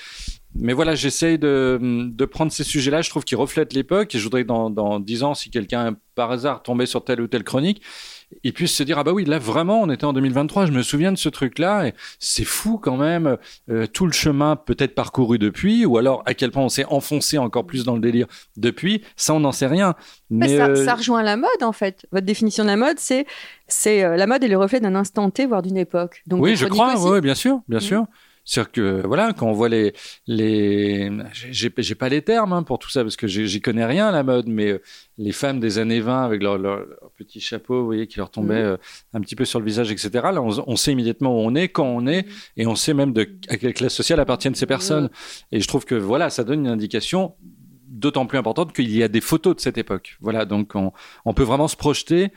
mais 0.55 0.73
voilà, 0.73 0.95
j'essaye 0.95 1.39
de, 1.39 1.79
de 1.81 2.25
prendre 2.25 2.51
ces 2.53 2.65
sujets-là. 2.65 3.03
Je 3.03 3.11
trouve 3.11 3.25
qu'ils 3.25 3.39
reflètent 3.39 3.75
l'époque. 3.75 4.15
Et 4.15 4.19
je 4.19 4.25
voudrais 4.25 4.43
que 4.43 4.49
dans, 4.49 4.71
dans 4.71 4.99
10 4.99 5.23
ans, 5.25 5.35
si 5.35 5.51
quelqu'un, 5.51 5.97
par 6.15 6.31
hasard, 6.31 6.63
tombait 6.63 6.87
sur 6.87 7.05
telle 7.05 7.21
ou 7.21 7.27
telle 7.27 7.45
chronique, 7.45 7.83
il 8.45 8.53
puisse 8.53 8.75
se 8.75 8.83
dire, 8.83 8.99
ah 8.99 9.05
bah 9.05 9.13
oui, 9.13 9.25
là, 9.25 9.39
vraiment, 9.39 9.81
on 9.83 9.91
était 9.91 10.05
en 10.05 10.13
2023. 10.13 10.67
Je 10.67 10.73
me 10.73 10.83
souviens 10.83 11.13
de 11.13 11.19
ce 11.19 11.29
truc-là. 11.29 11.87
Et 11.89 11.95
c'est 12.19 12.45
fou, 12.45 12.79
quand 12.79 12.97
même, 12.97 13.37
euh, 13.71 13.87
tout 13.87 14.07
le 14.07 14.13
chemin 14.13 14.57
peut-être 14.57 14.95
parcouru 14.95 15.39
depuis, 15.39 15.85
ou 15.87 15.99
alors 15.99 16.23
à 16.27 16.35
quel 16.35 16.51
point 16.51 16.63
on 16.63 16.69
s'est 16.69 16.85
enfoncé 16.87 17.39
encore 17.39 17.67
plus 17.67 17.85
dans 17.85 17.95
le 17.95 18.01
délire 18.01 18.27
depuis. 18.57 19.03
Ça, 19.17 19.35
on 19.35 19.41
n'en 19.41 19.53
sait 19.53 19.67
rien. 19.67 19.95
Mais 20.31 20.47
Mais, 20.49 20.57
ça, 20.57 20.67
euh, 20.67 20.85
ça 20.85 20.95
rejoint 20.95 21.23
la 21.23 21.37
mode 21.37 21.63
en 21.63 21.73
fait. 21.73 22.07
Votre 22.13 22.27
définition 22.27 22.65
de 22.65 22.69
la 22.69 22.77
mode, 22.77 22.99
c'est 22.99 23.27
c'est 23.69 24.03
euh, 24.05 24.17
la 24.17 24.27
mode 24.27 24.43
est 24.45 24.49
le 24.49 24.57
reflet 24.59 24.81
d'un 24.81 24.95
instant 24.95 25.31
T, 25.31 25.47
voire 25.47 25.63
d'une 25.63 25.77
époque. 25.77 26.23
Donc 26.27 26.43
oui, 26.43 26.57
je 26.57 26.67
crois, 26.67 26.95
oui, 27.11 27.21
bien 27.21 27.35
sûr, 27.35 27.61
bien 27.69 27.79
Mhm. 27.79 27.85
sûr. 27.85 28.05
C'est-à-dire 28.45 28.73
que 28.73 29.07
voilà, 29.07 29.33
quand 29.33 29.47
on 29.47 29.53
voit 29.53 29.69
les 29.69 29.93
les, 30.27 31.11
j'ai 31.33 31.71
pas 31.95 32.09
les 32.09 32.23
termes 32.23 32.53
hein, 32.53 32.63
pour 32.63 32.79
tout 32.79 32.91
ça 32.91 33.03
parce 33.03 33.17
que 33.17 33.27
j'y 33.27 33.61
connais 33.61 33.85
rien 33.85 34.09
à 34.09 34.13
la 34.13 34.23
mode, 34.23 34.47
mais 34.49 34.73
euh, 34.73 34.83
les 35.19 35.33
femmes 35.33 35.61
des 35.61 35.79
années 35.79 36.01
20 36.01 36.25
avec 36.25 36.43
leur, 36.43 36.59
leur, 36.59 36.85
petit 37.17 37.41
chapeau, 37.41 37.81
vous 37.81 37.87
voyez, 37.87 38.07
qui 38.07 38.19
leur 38.19 38.31
tombait 38.31 38.55
Mhm. 38.63 38.67
euh, 38.67 38.77
un 39.15 39.21
petit 39.21 39.37
peu 39.37 39.45
sur 39.45 39.61
le 39.61 39.65
visage, 39.67 39.93
etc. 39.93 40.11
Là, 40.13 40.43
on, 40.43 40.51
on 40.67 40.77
sait 40.77 40.93
immédiatement 40.93 41.37
où 41.37 41.41
on 41.41 41.55
est, 41.55 41.69
quand 41.69 41.87
on 41.87 42.07
est, 42.07 42.27
et 42.57 42.67
on 42.67 42.75
sait 42.75 42.95
même 42.95 43.13
de 43.13 43.29
à 43.49 43.57
quelle 43.57 43.75
classe 43.75 43.95
sociale 43.95 44.19
appartiennent 44.21 44.55
ces 44.57 44.67
personnes. 44.67 45.09
Et 45.53 45.61
je 45.61 45.69
trouve 45.69 45.85
que 45.85 45.95
voilà, 45.95 46.29
ça 46.31 46.43
donne 46.45 46.61
une 46.61 46.73
indication 46.73 47.35
d'autant 47.87 48.27
plus 48.27 48.39
importante 48.39 48.73
qu'il 48.73 48.91
y 48.91 49.03
a 49.03 49.09
des 49.09 49.21
photos 49.21 49.55
de 49.55 49.61
cette 49.61 49.79
époque. 49.79 50.17
Voilà, 50.21 50.45
donc 50.47 50.75
on, 50.75 50.93
on 51.25 51.35
peut 51.35 51.45
vraiment 51.45 51.69
se 51.69 51.77
projeter. 51.77 52.33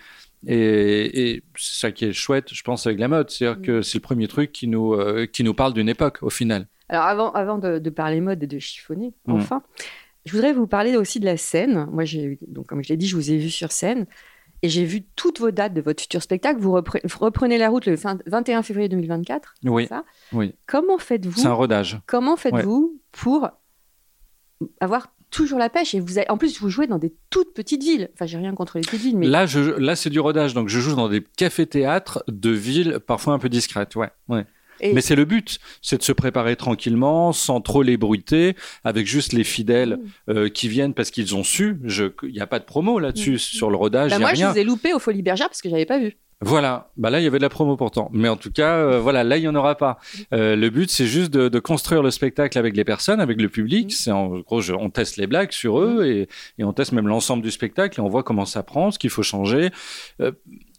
Et, 0.47 1.31
et 1.31 1.43
c'est 1.57 1.79
ça 1.81 1.91
qui 1.91 2.05
est 2.05 2.13
chouette, 2.13 2.53
je 2.53 2.63
pense, 2.63 2.85
avec 2.87 2.99
la 2.99 3.07
mode. 3.07 3.29
C'est-à-dire 3.29 3.61
que 3.61 3.81
c'est 3.81 3.97
le 3.97 4.01
premier 4.01 4.27
truc 4.27 4.51
qui 4.51 4.67
nous, 4.67 4.93
euh, 4.93 5.25
qui 5.25 5.43
nous 5.43 5.53
parle 5.53 5.73
d'une 5.73 5.89
époque, 5.89 6.19
au 6.21 6.29
final. 6.29 6.67
Alors 6.89 7.05
avant, 7.05 7.31
avant 7.31 7.57
de, 7.57 7.79
de 7.79 7.89
parler 7.89 8.21
mode 8.21 8.43
et 8.43 8.47
de 8.47 8.59
chiffonner, 8.59 9.13
Mm. 9.25 9.33
enfin, 9.33 9.63
je 10.25 10.31
voudrais 10.31 10.53
vous 10.53 10.67
parler 10.67 10.95
aussi 10.97 11.19
de 11.19 11.25
la 11.25 11.37
scène. 11.37 11.87
Moi, 11.91 12.03
j'ai 12.05 12.37
donc 12.47 12.67
comme 12.67 12.83
je 12.83 12.89
l'ai 12.89 12.97
dit, 12.97 13.07
je 13.07 13.15
vous 13.15 13.31
ai 13.31 13.37
vu 13.37 13.49
sur 13.49 13.71
scène 13.71 14.05
et 14.61 14.69
j'ai 14.69 14.85
vu 14.85 15.03
toutes 15.15 15.39
vos 15.39 15.51
dates 15.51 15.73
de 15.73 15.81
votre 15.81 16.01
futur 16.01 16.21
spectacle. 16.21 16.59
Vous, 16.59 16.71
repre- 16.73 16.99
vous 17.03 17.19
reprenez 17.19 17.57
la 17.57 17.69
route 17.69 17.85
le 17.87 17.95
fin- 17.97 18.17
21 18.27 18.61
février 18.63 18.87
2024. 18.89 19.55
Oui, 19.65 19.87
ça? 19.87 20.03
Oui. 20.31 20.53
Comment 20.67 20.97
C'est 20.97 21.03
un 21.03 21.05
faites-vous 21.17 21.55
rodage. 21.55 21.99
Comment 22.07 22.35
faites-vous 22.37 22.99
pour 23.11 23.49
avoir 24.79 25.13
toujours 25.31 25.59
la 25.59 25.69
pêche 25.69 25.93
et 25.93 25.99
vous 25.99 26.17
avez- 26.17 26.29
en 26.29 26.37
plus 26.37 26.59
vous 26.59 26.69
jouez 26.69 26.87
dans 26.87 26.97
des 26.99 27.13
toutes 27.29 27.53
petites 27.53 27.83
villes. 27.83 28.09
Enfin, 28.13 28.25
j'ai 28.25 28.37
rien 28.37 28.53
contre 28.53 28.77
les 28.77 28.83
petites 28.83 29.01
villes, 29.01 29.17
mais 29.17 29.27
Là, 29.27 29.45
je, 29.45 29.59
là, 29.59 29.95
c'est 29.95 30.09
du 30.09 30.19
rodage. 30.19 30.53
Donc, 30.53 30.69
je 30.69 30.79
joue 30.79 30.95
dans 30.95 31.09
des 31.09 31.23
cafés-théâtres 31.37 32.23
de 32.27 32.49
villes 32.51 32.99
parfois 33.05 33.33
un 33.33 33.39
peu 33.39 33.49
discrètes. 33.49 33.95
Ouais, 33.95 34.09
ouais. 34.29 34.45
Et- 34.81 34.91
Mais 34.93 34.99
c'est 34.99 35.15
le 35.15 35.23
but, 35.23 35.59
c'est 35.81 35.97
de 35.97 36.03
se 36.03 36.11
préparer 36.11 36.57
tranquillement, 36.57 37.31
sans 37.31 37.61
trop 37.61 37.81
l'ébruiter, 37.81 38.55
avec 38.83 39.07
juste 39.07 39.31
les 39.31 39.45
fidèles 39.45 39.99
Mmh. 40.27 40.31
euh, 40.31 40.49
qui 40.49 40.67
viennent 40.67 40.93
parce 40.93 41.11
qu'ils 41.11 41.33
ont 41.33 41.45
su. 41.45 41.77
Je- 41.85 42.11
Il 42.23 42.33
n'y 42.33 42.41
a 42.41 42.47
pas 42.47 42.59
de 42.59 42.65
promo 42.65 42.99
là-dessus 42.99 43.35
Mmh. 43.35 43.37
sur 43.39 43.69
le 43.69 43.77
rodage. 43.77 44.11
Bah, 44.11 44.17
il 44.17 44.19
y 44.19 44.23
a 44.23 44.27
moi, 44.27 44.33
je 44.33 44.39
rien. 44.41 44.51
vous 44.51 44.57
ai 44.57 44.63
loupé 44.65 44.93
au 44.93 44.99
Folie 44.99 45.21
Bergère 45.21 45.47
parce 45.47 45.61
que 45.61 45.69
j'avais 45.69 45.85
pas 45.85 45.97
vu. 45.99 46.17
Voilà, 46.41 46.91
bah 46.97 47.09
là 47.09 47.19
il 47.21 47.23
y 47.23 47.27
avait 47.27 47.37
de 47.37 47.43
la 47.43 47.49
promo 47.49 47.77
pourtant, 47.77 48.09
mais 48.11 48.27
en 48.27 48.35
tout 48.35 48.51
cas 48.51 48.75
euh, 48.75 48.99
voilà 48.99 49.23
là 49.23 49.37
il 49.37 49.43
y 49.43 49.47
en 49.47 49.55
aura 49.55 49.75
pas. 49.75 49.97
Euh, 50.33 50.55
le 50.55 50.69
but 50.69 50.89
c'est 50.91 51.05
juste 51.07 51.31
de, 51.31 51.47
de 51.47 51.59
construire 51.59 52.03
le 52.03 52.11
spectacle 52.11 52.57
avec 52.57 52.75
les 52.75 52.83
personnes, 52.83 53.21
avec 53.21 53.41
le 53.41 53.47
public. 53.49 53.85
Mhm. 53.85 53.89
C'est 53.91 54.11
en 54.11 54.27
gros 54.39 54.59
je- 54.61 54.73
on 54.73 54.89
teste 54.89 55.15
les 55.17 55.27
blagues 55.27 55.51
sur 55.53 55.79
eux 55.79 56.05
et, 56.05 56.27
et 56.59 56.63
on 56.65 56.73
teste 56.73 56.91
même 56.91 57.07
l'ensemble 57.07 57.41
du 57.41 57.51
spectacle 57.51 57.99
et 57.99 58.03
on 58.03 58.09
voit 58.09 58.23
comment 58.23 58.45
ça 58.45 58.63
prend, 58.63 58.91
ce 58.91 58.99
qu'il 58.99 59.09
faut 59.09 59.23
changer. 59.23 59.69
Euh, 60.21 60.31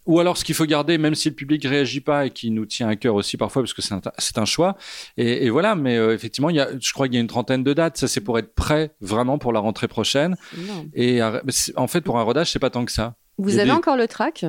ou 0.05 0.21
alors 0.21 0.37
ce 0.37 0.45
qu'il 0.45 0.55
faut 0.55 0.65
garder, 0.65 0.97
même 0.97 1.15
si 1.15 1.27
le 1.27 1.35
public 1.35 1.65
réagit 1.65 1.99
pas 1.99 2.27
et 2.27 2.29
qui 2.29 2.49
nous 2.49 2.65
tient 2.65 2.87
à 2.87 2.95
cœur 2.95 3.13
aussi 3.15 3.35
parfois 3.35 3.61
parce 3.63 3.73
que 3.73 3.81
c'est 3.81 4.37
un, 4.37 4.45
choix. 4.45 4.77
Et, 5.17 5.45
et 5.45 5.49
voilà, 5.49 5.75
mais 5.75 5.97
euh, 5.97 6.13
effectivement, 6.13 6.49
il 6.49 6.55
y 6.55 6.61
a, 6.61 6.69
je 6.79 6.93
crois 6.93 7.07
qu'il 7.07 7.15
y 7.15 7.17
a 7.17 7.21
une 7.21 7.27
trentaine 7.27 7.61
de 7.61 7.73
dates. 7.73 7.97
Ça, 7.97 8.07
c'est 8.07 8.21
pour 8.21 8.39
être 8.39 8.55
prêt 8.55 8.91
vraiment 9.01 9.37
pour 9.37 9.51
la 9.51 9.59
rentrée 9.59 9.89
prochaine. 9.89 10.37
Et 10.93 11.19
en 11.75 11.87
fait, 11.87 11.99
pour 12.01 12.17
un 12.19 12.23
rodage, 12.23 12.49
c'est 12.51 12.59
pas 12.59 12.69
tant 12.69 12.85
que 12.85 12.91
ça. 12.93 13.15
Vous 13.37 13.55
avez 13.57 13.65
des- 13.65 13.71
encore 13.71 13.97
le 13.97 14.07
track 14.07 14.45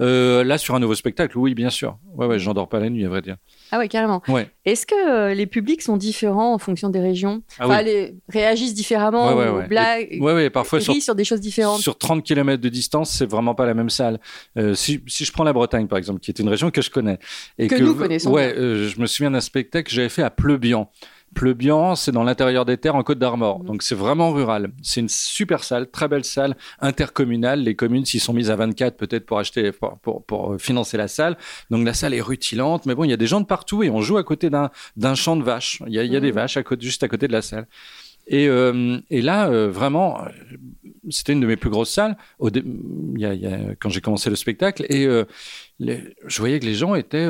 Euh, 0.00 0.42
là, 0.44 0.58
sur 0.58 0.74
un 0.74 0.80
nouveau 0.80 0.94
spectacle, 0.94 1.36
oui, 1.38 1.54
bien 1.54 1.70
sûr. 1.70 1.98
Ouais, 2.14 2.26
ouais, 2.26 2.38
j'en 2.38 2.54
dors 2.54 2.68
pas 2.68 2.80
la 2.80 2.90
nuit, 2.90 3.04
à 3.04 3.08
vrai 3.08 3.22
dire. 3.22 3.36
Ah 3.70 3.78
ouais, 3.78 3.88
carrément. 3.88 4.22
Ouais. 4.28 4.50
Est-ce 4.64 4.86
que 4.86 4.94
euh, 5.08 5.34
les 5.34 5.46
publics 5.46 5.82
sont 5.82 5.96
différents 5.96 6.54
en 6.54 6.58
fonction 6.58 6.88
des 6.90 7.00
régions? 7.00 7.42
Ah 7.58 7.66
Enfin, 7.66 7.78
oui. 7.78 7.84
les 7.84 8.14
réagissent 8.28 8.74
différemment 8.74 9.28
Ouais, 9.28 9.34
ouais, 9.44 9.48
aux 9.48 9.56
ouais. 9.58 9.66
blagues, 9.66 10.18
Ouais, 10.20 10.32
ouais, 10.34 10.50
parfois 10.50 10.80
sur, 10.80 11.14
des 11.14 11.24
choses 11.24 11.40
différentes? 11.40 11.80
sur 11.80 11.96
30 11.96 12.22
km 12.24 12.60
de 12.60 12.68
distance, 12.68 13.10
c'est 13.10 13.28
vraiment 13.30 13.54
pas 13.54 13.66
la 13.66 13.74
même 13.74 13.90
salle. 13.90 14.20
Euh, 14.58 14.74
si, 14.74 15.02
si 15.06 15.24
je 15.24 15.32
prends 15.32 15.44
la 15.44 15.52
Bretagne, 15.52 15.86
par 15.86 15.98
exemple, 15.98 16.20
qui 16.20 16.30
est 16.30 16.38
une 16.38 16.48
région 16.48 16.70
que 16.70 16.82
je 16.82 16.90
connais. 16.90 17.18
Et 17.58 17.68
Que 17.68 17.76
nous 17.76 17.94
connaissons 17.94 18.30
Ouais, 18.32 18.54
je 18.56 19.00
me 19.00 19.06
souviens 19.06 19.30
d'un 19.30 19.40
spectacle 19.40 19.88
que 19.88 19.94
j'avais 19.94 20.08
fait 20.08 20.22
à 20.22 20.30
Pleubian. 20.30 20.90
Pleubian, 21.34 21.94
c'est 21.94 22.12
dans 22.12 22.24
l'intérieur 22.24 22.64
des 22.64 22.76
terres 22.76 22.94
en 22.94 23.02
Côte 23.02 23.18
d'Armor. 23.18 23.60
Mhm. 23.60 23.66
Donc 23.66 23.82
c'est 23.82 23.94
vraiment 23.94 24.32
rural. 24.32 24.72
C'est 24.82 25.00
une 25.00 25.08
super 25.08 25.64
salle, 25.64 25.90
très 25.90 26.08
belle 26.08 26.24
salle, 26.24 26.56
intercommunale. 26.80 27.60
Les 27.62 27.74
communes 27.74 28.04
s'y 28.04 28.20
sont 28.20 28.32
mises 28.32 28.50
à 28.50 28.56
24 28.56 28.96
peut-être 28.96 29.24
pour 29.26 29.38
acheter, 29.38 29.72
pour, 29.72 29.98
pour, 30.00 30.24
pour, 30.24 30.56
financer 30.60 30.96
la 30.96 31.08
salle. 31.08 31.36
Donc 31.70 31.84
la 31.86 31.94
salle 31.94 32.14
est 32.14 32.20
rutilante, 32.20 32.86
mais 32.86 32.94
bon, 32.94 33.04
il 33.04 33.10
y 33.10 33.14
a 33.14 33.16
des 33.16 33.26
gens 33.26 33.40
de 33.40 33.46
partout 33.46 33.82
et 33.82 33.90
on 33.90 34.00
joue 34.02 34.18
à 34.18 34.24
côté 34.24 34.50
d'un 34.50 35.14
champ 35.14 35.36
de 35.36 35.42
vaches. 35.42 35.82
Il 35.86 35.92
y 35.94 35.98
a, 35.98 36.04
il 36.04 36.12
y 36.12 36.16
a 36.16 36.20
des 36.20 36.28
Mhm. 36.28 36.34
vaches 36.34 36.56
à 36.56 36.62
côté, 36.62 36.84
juste 36.84 37.02
à 37.02 37.08
côté 37.08 37.26
de 37.28 37.32
la 37.32 37.42
salle. 37.42 37.66
Et, 38.28 38.46
euh, 38.48 38.98
et 39.10 39.20
là, 39.20 39.48
euh, 39.48 39.68
vraiment, 39.68 40.20
euh, 40.22 40.28
c'était 41.10 41.32
une 41.32 41.40
de 41.40 41.46
mes 41.46 41.56
plus 41.56 41.70
grosses 41.70 41.90
salles 41.90 42.16
au 42.38 42.50
dé- 42.50 42.62
il 42.64 43.20
y 43.20 43.26
a, 43.26 43.34
il 43.34 43.40
y 43.40 43.46
a- 43.46 43.74
quand 43.80 43.88
j'ai 43.88 44.00
commencé 44.00 44.30
le 44.30 44.36
spectacle. 44.36 44.86
Et 44.90 45.06
euh, 45.06 45.24
les- 45.80 46.14
je 46.26 46.38
voyais 46.38 46.60
que 46.60 46.64
les 46.64 46.74
gens 46.74 46.94
étaient 46.94 47.28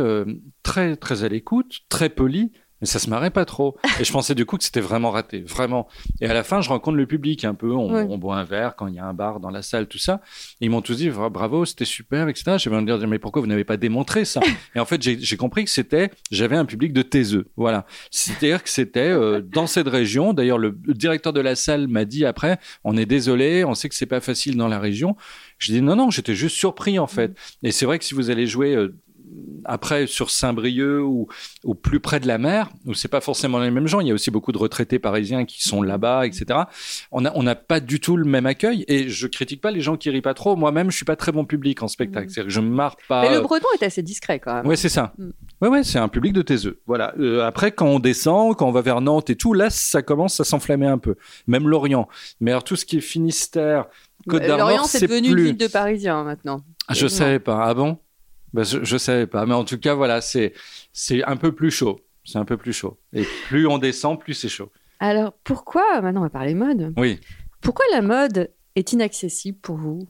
très, 0.63 0.97
très 0.97 1.25
à 1.25 1.29
l'écoute, 1.29 1.81
très 1.89 2.11
polis. 2.11 2.51
Mais 2.83 2.87
ça 2.89 2.99
se 2.99 3.09
marrait 3.09 3.31
pas 3.31 3.45
trop. 3.45 3.77
Et 4.01 4.05
je 4.05 4.13
pensais 4.13 4.35
du 4.35 4.45
coup 4.45 4.59
que 4.59 4.65
c'était 4.65 4.81
vraiment 4.81 5.13
raté, 5.13 5.41
vraiment. 5.41 5.87
Et 6.21 6.27
à 6.27 6.35
la 6.35 6.43
fin, 6.43 6.61
je 6.61 6.69
rencontre 6.69 6.97
le 6.97 7.07
public 7.07 7.45
un 7.45 7.55
peu. 7.55 7.73
On, 7.73 8.19
boit 8.19 8.37
un 8.37 8.45
verre 8.45 8.75
quand 8.77 8.89
il 8.89 8.95
y 8.95 8.99
a 8.99 9.07
un 9.07 9.15
bar 9.15 9.39
dans 9.39 9.51
la 9.51 9.63
salle, 9.63 9.87
tout 9.87 9.99
ça. 9.99 10.21
Et 10.61 10.67
ils 10.67 10.71
m'ont 10.71 10.83
tous 10.83 10.97
dit 10.97 11.09
Bra- 11.09 11.31
bravo, 11.31 11.65
c'était 11.65 11.85
super, 11.85 12.29
etc. 12.29 12.57
Je 12.59 12.69
vais 12.69 12.81
me 12.81 12.85
dire 12.85 12.99
mais 13.09 13.21
pourquoi 13.21 13.41
vous 13.41 13.49
n'avez 13.49 13.65
pas 13.65 13.77
démontré 13.77 14.25
ça? 14.25 14.41
Et 14.75 14.81
en 14.81 14.85
fait, 14.85 15.01
j'ai 15.01 15.19
j'ai 15.21 15.37
compris 15.37 15.65
que 15.65 15.71
c'était 15.71 16.11
j'avais 16.33 16.57
un 16.57 16.65
public 16.65 16.93
de 16.93 17.03
taiseux. 17.03 17.47
Voilà. 17.57 17.87
C'est-à-dire 18.11 18.63
que 18.63 18.69
c'était 18.69 19.01
euh, 19.01 19.41
dans 19.41 19.69
cette 19.69 19.89
région. 19.89 20.33
D'ailleurs, 20.33 20.59
le, 20.59 20.77
le 20.85 20.95
directeur 20.95 21.33
de 21.33 21.41
la 21.41 21.55
salle 21.55 21.87
m'a 21.87 22.05
dit 22.05 22.25
après 22.25 22.59
on 22.83 22.97
est 22.97 23.07
désolé, 23.07 23.65
on 23.65 23.75
sait 23.75 23.89
que 23.89 23.95
c'est 23.95 24.07
pas 24.07 24.21
facile 24.21 24.57
dans 24.57 24.69
la 24.69 24.81
région. 24.81 25.17
Je 25.59 25.73
dis 25.73 25.81
non, 25.83 25.95
non, 25.95 26.11
j'étais 26.11 26.35
juste 26.35 26.57
surpris 26.57 26.99
en 26.99 27.07
fait. 27.07 27.37
Et 27.63 27.71
c'est 27.71 27.87
vrai 27.87 28.01
que 28.01 28.05
si 28.05 28.15
vous 28.15 28.31
allez 28.31 28.49
jouer 28.49 28.75
euh, 28.75 28.93
après 29.65 30.07
sur 30.07 30.31
Saint-Brieuc 30.31 31.01
ou, 31.03 31.29
ou 31.65 31.75
plus 31.75 32.01
près 32.01 32.21
de 32.21 32.27
la 32.27 32.39
mer, 32.39 32.71
où 32.87 32.95
c'est 32.95 33.09
pas 33.09 33.21
forcément 33.21 33.59
les 33.59 33.71
mêmes 33.71 33.87
gens, 33.87 34.01
il 34.01 34.09
y 34.09 34.11
a 34.11 34.15
aussi 34.15 34.31
beaucoup 34.31 34.53
de 34.53 34.59
retraités 34.59 34.99
parisiens 34.99 35.45
qui 35.45 35.63
sont 35.65 35.83
là-bas, 35.83 36.27
etc. 36.27 36.61
On 37.11 37.23
n'a 37.23 37.33
on 37.35 37.43
n'a 37.43 37.55
pas 37.55 37.81
du 37.81 38.01
tout 38.01 38.17
le 38.17 38.25
même 38.25 38.47
accueil. 38.47 38.85
Et 38.89 39.09
je 39.09 39.27
critique 39.27 39.61
pas 39.61 39.71
les 39.71 39.81
gens 39.81 39.97
qui 39.97 40.11
rient 40.11 40.21
pas 40.23 40.35
trop. 40.35 40.57
Moi-même, 40.57 40.91
je 40.91 40.97
suis 40.97 41.05
pas 41.05 41.17
très 41.17 41.33
bon 41.33 41.45
public 41.45 41.83
en 41.83 41.89
spectacle. 41.89 42.27
Mhm. 42.27 42.31
C'est-à-dire 42.31 42.49
que 42.49 42.55
je 42.55 42.61
me 42.61 42.71
marre 42.71 42.97
pas. 43.09 43.23
Mais 43.23 43.35
le 43.35 43.41
breton 43.41 43.67
est 43.81 43.85
assez 43.85 44.03
discret 44.03 44.39
quand 44.39 44.55
même. 44.55 44.67
Ouais, 44.67 44.77
c'est 44.77 44.89
ça. 44.89 45.13
Mm. 45.19 45.31
Ouais, 45.61 45.69
ouais, 45.69 45.85
c'est 45.85 45.99
un 45.99 46.09
public 46.09 46.33
de 46.33 46.43
taiseux. 46.43 46.81
Voilà. 46.87 47.15
Euh, 47.19 47.47
après, 47.47 47.73
quand 47.73 47.87
on 47.87 47.99
descend, 47.99 48.57
quand 48.57 48.67
on 48.69 48.73
va 48.73 48.81
vers 48.83 49.01
Nantes 49.01 49.31
et 49.31 49.37
tout, 49.37 49.55
là, 49.55 49.71
ça 49.71 50.03
commence 50.03 50.41
à 50.41 50.45
s'enflammer 50.45 50.87
un 50.87 50.99
peu. 50.99 51.17
Même 51.47 51.69
l'Orient. 51.69 52.09
Mais 52.41 52.51
alors, 52.51 52.65
tout 52.65 52.77
ce 52.77 52.85
qui 52.85 52.99
est 52.99 53.01
Finistère, 53.01 53.87
Côte 54.29 54.43
d'Armor, 54.43 54.69
Lorient, 54.69 54.85
c'est 54.85 55.07
devenu 55.07 55.33
plus... 55.33 55.41
une 55.43 55.47
ville 55.49 55.57
de 55.57 55.67
Parisiens 55.67 56.23
maintenant. 56.25 56.63
Ah, 56.89 56.95
Je 56.95 57.05
Non. 57.05 57.09
savais 57.11 57.39
pas. 57.39 57.61
Ah 57.65 57.75
bon? 57.75 57.99
Bah, 58.53 58.63
je, 58.65 58.85
je 58.85 58.97
savais 58.97 59.27
pas. 59.27 59.47
Mais 59.47 59.55
en 59.55 59.65
tout 59.65 59.79
cas, 59.79 59.95
voilà, 59.95 60.21
c'est 60.21 60.53
c'est 60.93 61.23
un 61.25 61.37
peu 61.37 61.53
plus 61.53 61.71
chaud. 61.71 62.01
C'est 62.25 62.39
un 62.39 62.45
peu 62.45 62.57
plus 62.57 62.73
chaud. 62.73 62.99
Et 63.13 63.25
plus 63.49 63.67
on 63.67 63.79
descend, 63.79 64.21
plus 64.21 64.35
c'est 64.35 64.49
chaud. 64.49 64.71
Alors 65.01 65.33
pourquoi, 65.45 66.01
maintenant 66.01 66.21
on 66.21 66.25
va 66.25 66.31
parler 66.31 66.55
mode, 66.55 66.93
Oui. 66.97 67.19
pourquoi 67.61 67.85
la 67.93 68.03
mode 68.03 68.51
est 68.77 68.93
inaccessible 68.93 69.59
pour 69.61 69.77
vous? 69.77 70.07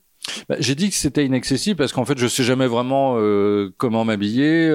Bah, 0.49 0.55
J'ai 0.61 0.75
dit 0.75 0.89
que 0.91 0.95
c'était 0.95 1.25
inaccessible 1.25 1.77
parce 1.79 1.93
qu'en 1.93 2.05
fait, 2.05 2.17
je 2.19 2.27
sais 2.29 2.45
jamais 2.45 2.67
vraiment 2.69 3.15
euh, 3.17 3.73
comment 3.79 4.05
m'habiller. 4.05 4.69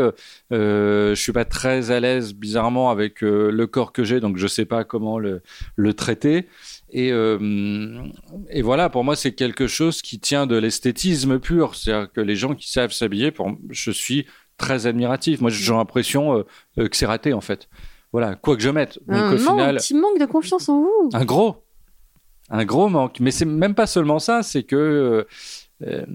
Euh, 0.51 1.15
je 1.15 1.21
suis 1.21 1.31
pas 1.31 1.45
très 1.45 1.91
à 1.91 1.99
l'aise, 1.99 2.33
bizarrement, 2.33 2.89
avec 2.89 3.23
euh, 3.23 3.49
le 3.51 3.67
corps 3.67 3.93
que 3.93 4.03
j'ai, 4.03 4.19
donc 4.19 4.37
je 4.37 4.47
sais 4.47 4.65
pas 4.65 4.83
comment 4.83 5.19
le, 5.19 5.41
le 5.75 5.93
traiter. 5.93 6.47
Et, 6.89 7.11
euh, 7.11 8.03
et 8.49 8.61
voilà, 8.61 8.89
pour 8.89 9.03
moi, 9.03 9.15
c'est 9.15 9.33
quelque 9.33 9.67
chose 9.67 10.01
qui 10.01 10.19
tient 10.19 10.47
de 10.47 10.55
l'esthétisme 10.55 11.39
pur. 11.39 11.75
C'est-à-dire 11.75 12.11
que 12.11 12.21
les 12.21 12.35
gens 12.35 12.55
qui 12.55 12.71
savent 12.71 12.91
s'habiller, 12.91 13.31
pour, 13.31 13.51
je 13.69 13.91
suis 13.91 14.25
très 14.57 14.87
admiratif. 14.87 15.41
Moi, 15.41 15.51
j'ai 15.51 15.73
l'impression 15.73 16.37
euh, 16.37 16.43
euh, 16.77 16.87
que 16.87 16.95
c'est 16.95 17.05
raté, 17.05 17.33
en 17.33 17.41
fait. 17.41 17.67
Voilà, 18.13 18.35
quoi 18.35 18.55
que 18.55 18.61
je 18.61 18.69
mette. 18.69 18.99
Donc, 19.07 19.17
un, 19.17 19.33
au 19.33 19.37
final, 19.37 19.75
un 19.75 19.79
petit 19.79 19.93
manque 19.93 20.19
de 20.19 20.25
confiance 20.25 20.69
en 20.69 20.81
vous. 20.81 21.09
un 21.13 21.25
gros, 21.25 21.63
un 22.49 22.63
gros 22.63 22.87
manque. 22.87 23.19
Mais 23.19 23.31
c'est 23.31 23.45
même 23.45 23.75
pas 23.75 23.85
seulement 23.85 24.19
ça, 24.19 24.43
c'est 24.43 24.63
que 24.63 25.27
euh, 25.85 26.05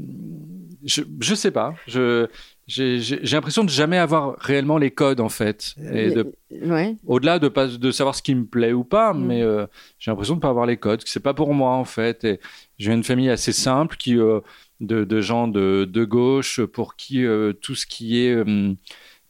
je 0.84 1.02
je 1.20 1.34
sais 1.34 1.50
pas. 1.50 1.74
Je 1.86 2.26
j'ai 2.68 2.98
l'impression 3.32 3.64
de 3.64 3.68
jamais 3.70 3.98
avoir 3.98 4.36
réellement 4.38 4.78
les 4.78 4.90
codes 4.90 5.20
en 5.20 5.28
fait, 5.28 5.74
Ouais. 5.80 6.96
au-delà 7.06 7.38
de 7.38 7.48
pas 7.48 7.66
de 7.66 7.90
savoir 7.90 8.14
ce 8.14 8.22
qui 8.22 8.34
me 8.34 8.44
plaît 8.44 8.72
ou 8.72 8.84
pas, 8.84 9.12
Mm. 9.12 9.24
mais 9.26 9.42
euh, 9.42 9.66
j'ai 9.98 10.10
l'impression 10.10 10.36
de 10.36 10.40
pas 10.40 10.48
avoir 10.48 10.66
les 10.66 10.76
codes. 10.76 11.02
Que 11.02 11.10
c'est 11.10 11.20
pas 11.20 11.34
pour 11.34 11.52
moi 11.54 11.72
en 11.72 11.84
fait. 11.84 12.24
Et 12.24 12.40
j'ai 12.78 12.92
une 12.92 13.04
famille 13.04 13.30
assez 13.30 13.52
simple 13.52 13.96
qui 13.96 14.16
euh, 14.16 14.40
de, 14.80 15.04
de 15.04 15.20
gens 15.20 15.48
de, 15.48 15.84
de 15.90 16.04
gauche 16.04 16.60
pour 16.64 16.96
qui 16.96 17.24
euh, 17.24 17.52
tout 17.52 17.74
ce 17.74 17.86
qui 17.86 18.18
est 18.24 18.34
euh, 18.34 18.74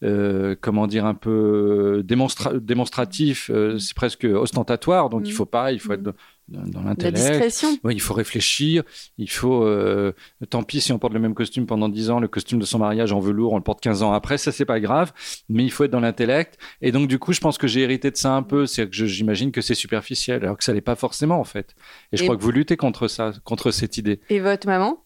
euh, 0.02 0.56
comment 0.60 0.86
dire 0.86 1.06
un 1.06 1.14
peu 1.14 2.02
démonstra- 2.04 2.58
démonstratif, 2.58 3.50
euh, 3.50 3.78
c'est 3.78 3.94
presque 3.94 4.24
ostentatoire. 4.24 5.08
Donc 5.08 5.22
Mm. 5.22 5.26
il 5.26 5.32
faut 5.32 5.46
pas, 5.46 5.72
il 5.72 5.80
faut 5.80 5.90
Mm. 5.92 6.06
être 6.08 6.14
dans, 6.48 6.82
l'intellect. 6.82 7.16
discrétion. 7.16 7.68
Oui, 7.84 7.94
il 7.94 8.00
faut 8.00 8.14
réfléchir. 8.14 8.82
Il 9.18 9.30
faut. 9.30 9.64
euh, 9.64 10.12
tant 10.50 10.62
pis 10.62 10.80
si 10.80 10.92
on 10.92 10.98
porte 10.98 11.12
le 11.14 11.20
même 11.20 11.34
costume 11.34 11.66
pendant 11.66 11.88
10 11.88 12.10
ans, 12.10 12.20
le 12.20 12.28
costume 12.28 12.58
de 12.58 12.64
son 12.64 12.78
mariage 12.78 13.12
en 13.12 13.20
velours, 13.20 13.52
on 13.52 13.56
le 13.56 13.62
porte 13.62 13.80
15 13.80 14.02
ans 14.02 14.12
après. 14.12 14.38
Ça, 14.38 14.52
c'est 14.52 14.64
pas 14.64 14.80
grave. 14.80 15.12
Mais 15.48 15.64
il 15.64 15.70
faut 15.70 15.84
être 15.84 15.90
dans 15.90 16.00
l'intellect. 16.00 16.58
Et 16.80 16.92
donc, 16.92 17.08
du 17.08 17.18
coup, 17.18 17.32
je 17.32 17.40
pense 17.40 17.58
que 17.58 17.66
j'ai 17.66 17.80
hérité 17.80 18.10
de 18.10 18.16
ça 18.16 18.34
un 18.34 18.42
peu. 18.42 18.66
C'est 18.66 18.88
que 18.88 18.94
j'imagine 19.06 19.52
que 19.52 19.60
c'est 19.60 19.74
superficiel, 19.74 20.42
alors 20.44 20.56
que 20.58 20.64
ça 20.64 20.72
l'est 20.72 20.80
pas 20.80 20.96
forcément, 20.96 21.40
en 21.40 21.44
fait. 21.44 21.74
Et 22.12 22.16
je 22.16 22.22
Et- 22.22 22.26
crois 22.26 22.36
que 22.36 22.42
vous 22.42 22.50
luttez 22.52 22.76
contre 22.76 23.08
ça, 23.08 23.32
contre 23.44 23.70
cette 23.70 23.96
idée. 23.96 24.20
Et 24.28 24.40
votre 24.40 24.66
maman? 24.66 25.02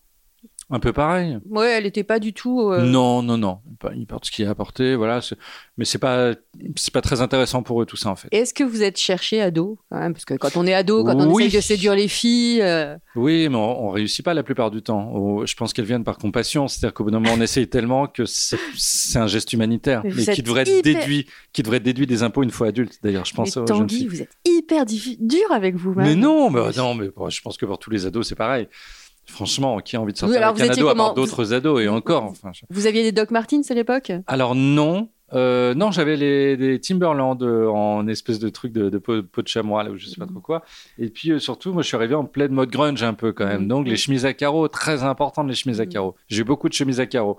Un 0.69 0.81
peu 0.81 0.93
pareil. 0.93 1.39
Ouais, 1.49 1.69
elle 1.79 1.87
était 1.87 2.03
pas 2.03 2.19
du 2.19 2.33
tout. 2.33 2.71
euh, 2.73 2.83
Non, 2.83 3.23
non, 3.23 3.39
non. 3.39 3.59
Pas- 3.79 3.93
Ils 3.95 4.05
portent 4.07 4.25
ce 4.25 4.33
qu'il 4.33 4.45
y 4.45 4.49
a 4.49 4.55
porter, 4.57 4.97
voilà. 4.97 5.21
Mais 5.79 5.85
c'est 5.85 5.99
pas, 5.99 6.33
c'est 6.75 6.93
pas 6.93 7.03
très 7.03 7.21
intéressant 7.21 7.63
pour 7.63 7.81
eux 7.81 7.87
tout 7.87 7.97
ça 7.97 8.11
en 8.11 8.17
fait. 8.17 8.27
Est-ce 8.33 8.53
que 8.53 8.65
vous 8.65 8.83
êtes 8.83 8.97
cherché 8.99 9.41
ado 9.41 9.79
quand 9.91 9.99
même? 10.01 10.13
Parce 10.13 10.25
que 10.25 10.35
quand 10.35 10.57
on 10.57 10.67
est 10.67 10.75
ado, 10.75 11.05
quand 11.05 11.15
on 11.21 11.31
Oui. 11.33 11.45
essaye 11.45 11.57
de 11.59 11.63
séduire 11.63 11.95
les 11.95 12.09
filles, 12.09 12.63
euh, 12.63 12.97
Oui, 13.15 13.49
mais 13.49 13.55
on, 13.55 13.87
on 13.87 13.91
réussit 13.91 14.25
pas 14.25 14.35
la 14.35 14.43
plupart 14.43 14.73
du 14.73 14.83
temps. 14.83 15.13
Oh, 15.15 15.47
Je 15.47 15.55
pense 15.55 15.73
qu'elles 15.73 15.85
viennent 15.85 16.03
par 16.03 16.19
compassion, 16.19 16.67
c'est-à-dire 16.67 16.95
qu'au 16.95 17.05
bout 17.05 17.13
d'un 17.13 17.21
moment 17.21 17.35
on 17.39 17.41
essaye 17.43 17.69
tellement 17.69 18.09
que 18.09 18.25
c'est 18.27 19.19
un 19.19 19.29
geste 19.29 19.53
humanitaire, 19.53 20.01
Mais 20.03 20.11
vous 20.11 20.25
mais 20.27 20.35
qui 20.35 20.43
devrait 20.43 20.63
être 20.63 20.69
hyper- 20.79 21.01
déduit, 21.01 21.27
qui 21.53 21.63
devrait 21.63 21.77
être 21.77 21.83
déduit 21.85 22.07
des 22.09 22.25
impôts 22.25 22.43
une 22.43 22.51
fois 22.51 22.67
adulte. 22.69 22.99
D'ailleurs, 23.05 23.25
je 23.25 23.35
pense 23.35 23.55
mais 23.57 23.63
aux 23.63 23.67
jeunes 23.67 23.79
Tanguy, 23.79 23.97
filles. 23.99 24.09
vous 24.09 24.23
êtes 24.23 24.33
hyper 24.45 24.85
dur 24.87 25.53
avec 25.53 25.77
vous-même. 25.77 26.07
Mais 26.07 26.15
non, 26.17 26.51
mais 26.51 26.61
non, 26.77 26.95
mais 26.95 27.09
bon, 27.15 27.31
je 27.31 27.41
pense 27.41 27.57
que 27.57 27.67
pour 27.67 27.79
tous 27.79 27.91
les 27.91 28.05
ados 28.07 28.27
c'est 28.29 28.35
pareil. 28.35 28.67
Franchement, 29.27 29.79
qui 29.81 29.97
a 29.97 30.01
envie 30.01 30.13
de 30.13 30.19
sortir 30.19 30.37
alors 30.39 30.51
avec 30.51 30.63
vous 30.63 30.69
un 30.69 30.73
ado 30.73 30.89
à 30.89 30.95
part 30.95 31.15
d'autres 31.15 31.53
ados 31.53 31.83
et 31.83 31.89
encore. 31.89 32.25
Enfin, 32.25 32.53
je- 32.55 32.63
Vous 32.71 32.87
aviez 32.87 33.03
des 33.03 33.13
Doc 33.13 33.31
Martens 33.31 33.71
à 33.71 33.75
l'époque? 33.75 34.13
Alors 34.29 34.55
non, 34.55 35.09
euh, 35.33 35.75
non, 35.75 35.91
j'avais 35.91 36.17
les 36.17 36.57
des 36.57 36.81
Timberland 36.81 37.43
euh, 37.43 37.67
en 37.69 38.07
espèce 38.07 38.39
de 38.39 38.49
truc 38.49 38.73
de, 38.73 38.89
de 38.89 38.99
peau, 38.99 39.23
peau 39.25 39.43
de 39.43 39.49
chamois 39.49 39.83
là 39.83 39.91
où 39.91 39.97
je 39.97 40.07
sais 40.07 40.17
pas 40.17 40.27
trop 40.27 40.39
quoi. 40.41 40.63
Et 40.99 41.09
puis 41.11 41.33
euh, 41.33 41.39
surtout, 41.41 41.73
moi 41.73 41.83
je 41.83 41.89
suis 41.89 41.97
arrivé 41.97 42.15
en 42.15 42.25
pleine 42.25 42.53
mode 42.53 42.71
grunge 42.71 43.03
un 43.03 43.15
peu 43.15 43.33
quand 43.33 43.47
même. 43.47 43.63
Mhm. 43.63 43.69
Donc 43.69 43.89
les 43.89 43.97
chemises 43.97 44.25
à 44.25 44.33
carreaux, 44.33 44.69
très 44.69 45.03
importantes 45.03 45.49
les 45.49 45.55
chemises 45.57 45.81
à 45.81 45.85
Mhm. 45.87 45.91
carreaux. 45.93 46.15
J'ai 46.29 46.43
eu 46.43 46.45
beaucoup 46.45 46.69
de 46.69 46.75
chemises 46.75 47.01
à 47.01 47.07
carreaux. 47.07 47.37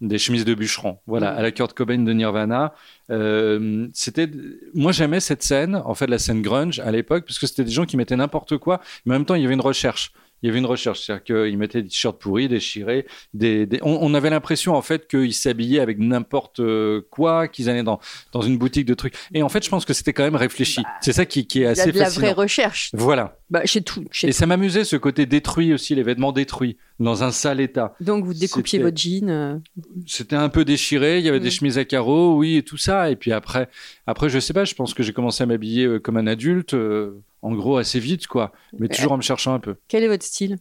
Des 0.00 0.16
chemises 0.16 0.46
de 0.46 0.54
bûcheron, 0.54 0.96
voilà, 1.06 1.32
Mhm. 1.32 1.38
à 1.38 1.42
la 1.42 1.50
Kurt 1.52 1.74
Cobain 1.74 1.98
de 1.98 2.12
Nirvana. 2.12 2.72
Euh, 3.10 3.86
c'était, 3.92 4.28
moi 4.74 4.92
j'aimais 4.92 5.20
cette 5.20 5.42
scène, 5.42 5.80
en 5.84 5.94
fait 5.94 6.06
la 6.06 6.18
scène 6.18 6.40
grunge 6.42 6.80
à 6.80 6.90
l'époque, 6.90 7.24
parce 7.26 7.38
que 7.38 7.46
c'était 7.46 7.64
des 7.64 7.70
gens 7.70 7.84
qui 7.84 7.96
mettaient 7.98 8.16
n'importe 8.16 8.56
quoi, 8.56 8.80
mais 9.04 9.14
en 9.14 9.18
même 9.18 9.26
temps 9.26 9.34
il 9.34 9.42
y 9.42 9.44
avait 9.44 9.54
une 9.54 9.60
recherche. 9.60 10.12
Il 10.42 10.46
y 10.46 10.50
avait 10.50 10.58
une 10.58 10.66
recherche, 10.66 11.00
c'est-à-dire 11.04 11.24
qu'ils 11.24 11.58
mettaient 11.58 11.82
des 11.82 11.88
t-shirts 11.88 12.18
pourris, 12.18 12.48
déchirés. 12.48 13.06
Des, 13.34 13.66
des- 13.66 13.80
On, 13.82 13.98
on 14.00 14.14
avait 14.14 14.30
l'impression 14.30 14.74
en 14.74 14.82
fait 14.82 15.06
qu'ils 15.08 15.34
s'habillaient 15.34 15.80
avec 15.80 15.98
n'importe 15.98 16.60
euh, 16.60 17.02
quoi, 17.10 17.48
qu'ils 17.48 17.68
allaient 17.68 17.82
dans, 17.82 18.00
dans 18.32 18.40
une 18.42 18.56
boutique 18.58 18.86
de 18.86 18.94
trucs. 18.94 19.14
Et 19.34 19.42
en 19.42 19.48
fait, 19.48 19.64
je 19.64 19.68
pense 19.70 19.84
que 19.84 19.92
c'était 19.92 20.12
quand 20.12 20.22
même 20.24 20.36
réfléchi. 20.36 20.82
c'est 21.00 21.12
ça 21.12 21.26
qui, 21.26 21.46
qui 21.46 21.58
est 21.58 21.62
Il 21.62 21.64
y 21.64 21.66
a 21.68 21.70
assez 21.70 21.92
de 21.92 21.98
la 21.98 22.04
fascinant. 22.06 22.26
vraie 22.26 22.32
recherche. 22.42 22.90
Voilà. 22.94 23.36
Bah, 23.50 23.62
chez 23.64 23.82
tout. 23.82 24.04
Chez 24.12 24.28
Et 24.28 24.32
ça 24.32 24.46
m'amusait 24.46 24.84
ce 24.84 24.94
côté 24.96 25.26
détruit 25.26 25.74
aussi, 25.74 25.96
les 25.96 26.04
vêtements 26.04 26.30
détruits, 26.30 26.76
dans 27.00 27.24
un 27.24 27.32
sale 27.32 27.60
état. 27.60 27.94
Donc 28.00 28.24
vous 28.24 28.32
découpiez 28.32 28.78
votre 28.78 28.96
jean. 28.96 29.28
euh, 29.28 29.58
C'était 30.06 30.36
un 30.36 30.48
peu 30.48 30.64
déchiré, 30.64 31.18
il 31.18 31.24
y 31.24 31.28
avait 31.28 31.40
Mm. 31.40 31.42
des 31.42 31.50
chemises 31.50 31.78
à 31.78 31.84
carreaux, 31.84 32.36
oui, 32.36 32.56
et 32.56 32.62
tout 32.62 32.76
ça. 32.76 33.10
Et 33.10 33.16
puis 33.16 33.32
après, 33.32 33.68
après, 34.06 34.28
je 34.28 34.38
sais 34.38 34.52
pas, 34.52 34.64
je 34.64 34.74
pense 34.76 34.94
que 34.94 35.02
j'ai 35.02 35.12
commencé 35.12 35.42
à 35.42 35.46
m'habiller 35.46 35.84
euh, 35.86 35.98
comme 35.98 36.16
un 36.16 36.28
adulte, 36.28 36.74
euh, 36.74 37.20
en 37.42 37.52
gros 37.52 37.76
assez 37.78 37.98
vite, 37.98 38.28
quoi. 38.28 38.52
Mais 38.74 38.82
Ouais. 38.82 38.94
toujours 38.94 39.12
en 39.12 39.16
me 39.16 39.22
cherchant 39.22 39.52
un 39.54 39.58
peu. 39.60 39.74
Quel 39.88 40.04
est 40.04 40.08
votre 40.08 40.24
style? 40.24 40.58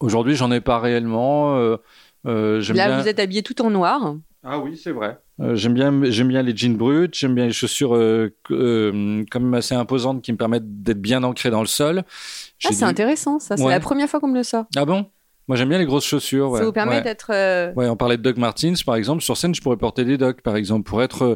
Aujourd'hui, 0.00 0.34
j'en 0.34 0.50
ai 0.50 0.60
pas 0.60 0.80
réellement. 0.80 1.58
euh, 1.58 1.76
Là, 2.24 2.60
bien... 2.60 3.00
vous 3.00 3.08
êtes 3.08 3.18
habillé 3.20 3.42
tout 3.42 3.62
en 3.62 3.70
noir. 3.70 4.16
Ah 4.42 4.58
oui, 4.58 4.76
c'est 4.76 4.92
vrai. 4.92 5.18
Euh, 5.40 5.54
j'aime 5.54 5.74
bien, 5.74 5.92
j'aime 6.04 6.28
bien 6.28 6.42
les 6.42 6.56
jeans 6.56 6.76
bruts, 6.76 7.08
j'aime 7.12 7.34
bien 7.34 7.46
les 7.46 7.52
chaussures 7.52 7.94
euh, 7.94 8.34
euh, 8.50 9.22
quand 9.30 9.40
même 9.40 9.52
assez 9.54 9.74
imposantes 9.74 10.22
qui 10.22 10.32
me 10.32 10.38
permettent 10.38 10.82
d'être 10.82 11.00
bien 11.00 11.22
ancré 11.24 11.50
dans 11.50 11.60
le 11.60 11.66
sol. 11.66 12.04
Ah, 12.06 12.68
c'est 12.70 12.76
dit- 12.76 12.84
intéressant, 12.84 13.38
ça. 13.38 13.56
C'est 13.56 13.62
Ouais. 13.64 13.70
la 13.70 13.80
première 13.80 14.08
fois 14.08 14.18
qu'on 14.20 14.28
me 14.28 14.36
le 14.38 14.42
sort. 14.42 14.64
Ah 14.76 14.84
bon? 14.86 15.06
Moi, 15.48 15.56
j'aime 15.56 15.68
bien 15.68 15.78
les 15.78 15.84
grosses 15.86 16.06
chaussures. 16.06 16.50
Ouais. 16.52 16.60
Ça 16.60 16.64
vous 16.64 16.72
permet 16.72 16.96
ouais. 16.96 17.02
d'être. 17.02 17.30
euh, 17.34 17.72
Ouais, 17.74 17.88
on 17.88 17.96
parlait 17.96 18.16
de 18.16 18.22
Doc 18.22 18.36
Martens, 18.36 18.82
par 18.84 18.94
exemple. 18.94 19.22
Sur 19.22 19.36
scène, 19.36 19.54
je 19.54 19.60
pourrais 19.60 19.76
porter 19.76 20.04
des 20.04 20.16
Doc, 20.16 20.42
par 20.42 20.56
exemple, 20.56 20.88
pour 20.88 21.02
être, 21.02 21.22
euh, 21.22 21.34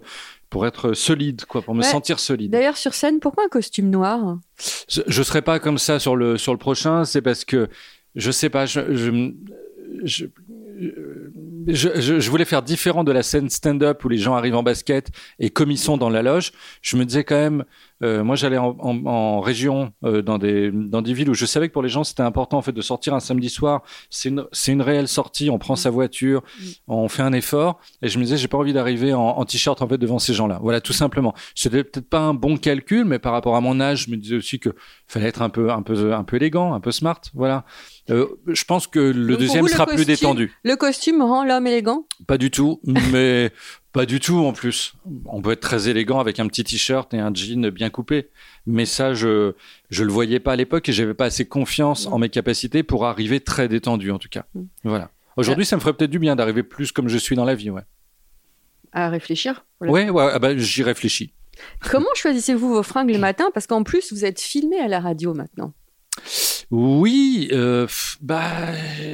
pour 0.50 0.66
être 0.66 0.92
solide, 0.92 1.44
quoi, 1.46 1.62
pour 1.62 1.74
me 1.74 1.80
Ouais. 1.82 1.86
sentir 1.88 2.20
solide. 2.20 2.52
D'ailleurs, 2.52 2.76
sur 2.76 2.94
scène, 2.94 3.18
pourquoi 3.20 3.44
un 3.44 3.48
costume 3.48 3.90
noir? 3.90 4.38
Je, 4.88 5.00
je 5.06 5.22
serai 5.22 5.42
pas 5.42 5.58
comme 5.58 5.78
ça 5.78 5.98
sur 5.98 6.14
le 6.16 6.38
sur 6.38 6.52
le 6.52 6.58
prochain, 6.58 7.04
c'est 7.04 7.22
parce 7.22 7.44
que 7.44 7.68
je 8.14 8.30
sais 8.30 8.50
pas, 8.50 8.66
je 8.66 8.80
je, 8.94 9.10
je, 10.04 10.26
je- 10.78 10.90
je- 11.68 12.20
je 12.20 12.30
voulais 12.30 12.44
faire 12.44 12.62
différent 12.62 13.04
de 13.04 13.12
la 13.12 13.22
scène 13.22 13.48
stand-up 13.50 14.04
où 14.04 14.08
les 14.08 14.18
gens 14.18 14.34
arrivent 14.34 14.56
en 14.56 14.62
basket 14.62 15.08
et 15.38 15.50
comme 15.50 15.70
ils 15.70 15.78
sont 15.78 15.96
dans 15.96 16.10
la 16.10 16.22
loge, 16.22 16.52
je 16.82 16.96
me 16.96 17.04
disais 17.04 17.24
quand 17.24 17.36
même, 17.36 17.64
euh, 18.02 18.22
moi 18.24 18.36
j'allais 18.36 18.58
en, 18.58 18.76
en- 18.80 19.06
en 19.06 19.40
région 19.40 19.92
euh, 20.04 20.20
dans 20.22 20.38
des 20.38 20.70
dans 20.72 21.00
des 21.02 21.12
villes 21.12 21.30
où 21.30 21.34
je 21.34 21.46
savais 21.46 21.68
que 21.68 21.72
pour 21.72 21.82
les 21.82 21.88
gens 21.88 22.04
c'était 22.04 22.22
important 22.22 22.58
en 22.58 22.62
fait 22.62 22.72
de 22.72 22.80
sortir 22.82 23.14
un 23.14 23.20
samedi 23.20 23.48
soir, 23.48 23.82
c'est 24.10 24.28
une 24.28 24.44
une 24.68 24.82
réelle 24.82 25.08
sortie, 25.08 25.50
on 25.50 25.58
prend 25.58 25.76
sa 25.76 25.90
voiture, 25.90 26.42
on 26.88 27.08
fait 27.08 27.22
un 27.22 27.32
effort 27.32 27.78
et 28.02 28.08
je 28.08 28.18
me 28.18 28.24
disais 28.24 28.36
j'ai 28.36 28.48
pas 28.48 28.58
envie 28.58 28.72
d'arriver 28.72 29.14
en, 29.14 29.20
en 29.22 29.44
t-shirt 29.44 29.80
en 29.82 29.88
fait 29.88 29.98
devant 29.98 30.18
ces 30.18 30.34
gens-là. 30.34 30.58
Voilà 30.62 30.80
tout 30.80 30.92
simplement. 30.92 31.34
C'était 31.54 31.84
peut-être 31.84 32.08
pas 32.08 32.18
un 32.20 32.34
bon 32.34 32.56
calcul, 32.56 33.04
mais 33.04 33.18
par 33.18 33.32
rapport 33.32 33.54
à 33.56 33.60
mon 33.60 33.80
âge, 33.80 34.04
je 34.06 34.10
me 34.10 34.16
disais 34.16 34.36
aussi 34.36 34.58
que 34.58 34.70
fallait 35.06 35.26
être 35.28 35.42
un 35.42 35.48
peu 35.50 35.70
un 35.70 35.82
peu 35.82 36.12
un 36.14 36.24
peu 36.24 36.36
élégant, 36.36 36.74
un 36.74 36.80
peu 36.80 36.90
smart. 36.90 37.20
Voilà. 37.34 37.64
Euh, 38.10 38.26
je 38.48 38.64
pense 38.64 38.86
que 38.86 38.98
le 38.98 39.28
Donc, 39.32 39.38
deuxième 39.40 39.60
vous, 39.62 39.66
le 39.68 39.72
sera 39.72 39.86
plus 39.86 40.04
détendu. 40.04 40.52
Le 40.64 40.76
costume 40.76 41.22
rend 41.22 41.44
l'homme 41.54 41.66
élégant? 41.66 42.06
Pas 42.26 42.38
du 42.38 42.50
tout, 42.50 42.80
mais 42.84 43.50
pas 43.92 44.06
du 44.06 44.20
tout 44.20 44.38
en 44.38 44.52
plus. 44.52 44.94
On 45.26 45.40
peut 45.40 45.52
être 45.52 45.60
très 45.60 45.88
élégant 45.88 46.20
avec 46.20 46.40
un 46.40 46.46
petit 46.46 46.64
t-shirt 46.64 47.12
et 47.14 47.18
un 47.18 47.32
jean 47.32 47.70
bien 47.70 47.90
coupé, 47.90 48.28
mais 48.66 48.86
ça 48.86 49.14
je 49.14 49.54
je 49.90 50.04
le 50.04 50.12
voyais 50.12 50.40
pas 50.40 50.52
à 50.52 50.56
l'époque 50.56 50.88
et 50.88 50.92
j'avais 50.92 51.14
pas 51.14 51.26
assez 51.26 51.46
confiance 51.46 52.06
en 52.06 52.18
mes 52.18 52.28
capacités 52.28 52.82
pour 52.82 53.06
arriver 53.06 53.40
très 53.40 53.68
détendu 53.68 54.10
en 54.10 54.18
tout 54.18 54.28
cas. 54.28 54.44
Mm. 54.54 54.62
Voilà. 54.84 55.10
Aujourd'hui, 55.36 55.64
ça 55.64 55.76
me 55.76 55.80
ferait 55.80 55.94
peut-être 55.94 56.10
du 56.10 56.18
bien 56.18 56.36
d'arriver 56.36 56.62
plus 56.62 56.92
comme 56.92 57.08
je 57.08 57.18
suis 57.18 57.34
dans 57.36 57.44
la 57.44 57.54
vie, 57.54 57.70
ouais. 57.70 57.82
à 58.92 59.08
réfléchir? 59.08 59.64
Voilà. 59.80 59.92
Ouais, 59.92 60.10
ouais, 60.10 60.30
ah 60.32 60.38
bah, 60.38 60.56
j'y 60.56 60.82
réfléchis. 60.82 61.32
Comment 61.90 62.06
choisissez-vous 62.14 62.68
vos 62.68 62.82
fringues 62.82 63.10
le 63.10 63.18
matin? 63.18 63.46
Parce 63.52 63.66
qu'en 63.66 63.82
plus, 63.82 64.12
vous 64.12 64.24
êtes 64.24 64.40
filmé 64.40 64.78
à 64.78 64.88
la 64.88 65.00
radio 65.00 65.34
maintenant. 65.34 65.72
Oui, 66.70 67.48
euh, 67.52 67.86
bah, 68.20 68.42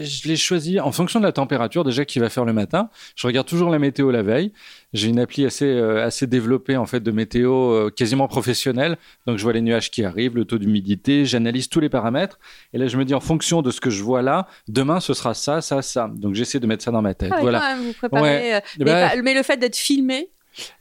je 0.02 0.28
l'ai 0.28 0.36
choisi 0.36 0.80
en 0.80 0.92
fonction 0.92 1.20
de 1.20 1.24
la 1.24 1.32
température 1.32 1.84
déjà 1.84 2.04
qu'il 2.04 2.22
va 2.22 2.28
faire 2.28 2.44
le 2.44 2.52
matin. 2.52 2.90
Je 3.16 3.26
regarde 3.26 3.46
toujours 3.46 3.70
la 3.70 3.78
météo 3.78 4.10
la 4.10 4.22
veille. 4.22 4.52
J'ai 4.92 5.08
une 5.08 5.18
appli 5.20 5.44
assez 5.46 5.66
euh, 5.66 6.04
assez 6.04 6.26
développée 6.26 6.76
en 6.76 6.86
fait 6.86 7.00
de 7.00 7.10
météo 7.10 7.52
euh, 7.72 7.90
quasiment 7.90 8.28
professionnelle. 8.28 8.96
Donc 9.26 9.38
je 9.38 9.42
vois 9.42 9.52
les 9.52 9.60
nuages 9.60 9.90
qui 9.90 10.04
arrivent, 10.04 10.36
le 10.36 10.44
taux 10.44 10.58
d'humidité, 10.58 11.24
j'analyse 11.24 11.68
tous 11.68 11.80
les 11.80 11.88
paramètres. 11.88 12.38
Et 12.72 12.78
là 12.78 12.86
je 12.88 12.96
me 12.96 13.04
dis 13.04 13.14
en 13.14 13.20
fonction 13.20 13.62
de 13.62 13.70
ce 13.70 13.80
que 13.80 13.90
je 13.90 14.02
vois 14.02 14.22
là, 14.22 14.46
demain 14.68 15.00
ce 15.00 15.14
sera 15.14 15.34
ça, 15.34 15.60
ça, 15.60 15.82
ça. 15.82 16.10
Donc 16.14 16.34
j'essaie 16.34 16.60
de 16.60 16.66
mettre 16.66 16.82
ça 16.84 16.90
dans 16.90 17.02
ma 17.02 17.14
tête. 17.14 17.32
Ah, 17.32 17.38
voilà. 17.40 17.60
quand 17.60 17.76
même, 17.76 17.84
vous 17.86 17.92
préparez. 17.92 18.22
Ouais. 18.22 18.62
mais, 18.78 18.84
pas- 18.84 19.16
mais 19.22 19.34
le 19.34 19.42
fait 19.42 19.56
d'être 19.58 19.76
filmé, 19.76 20.30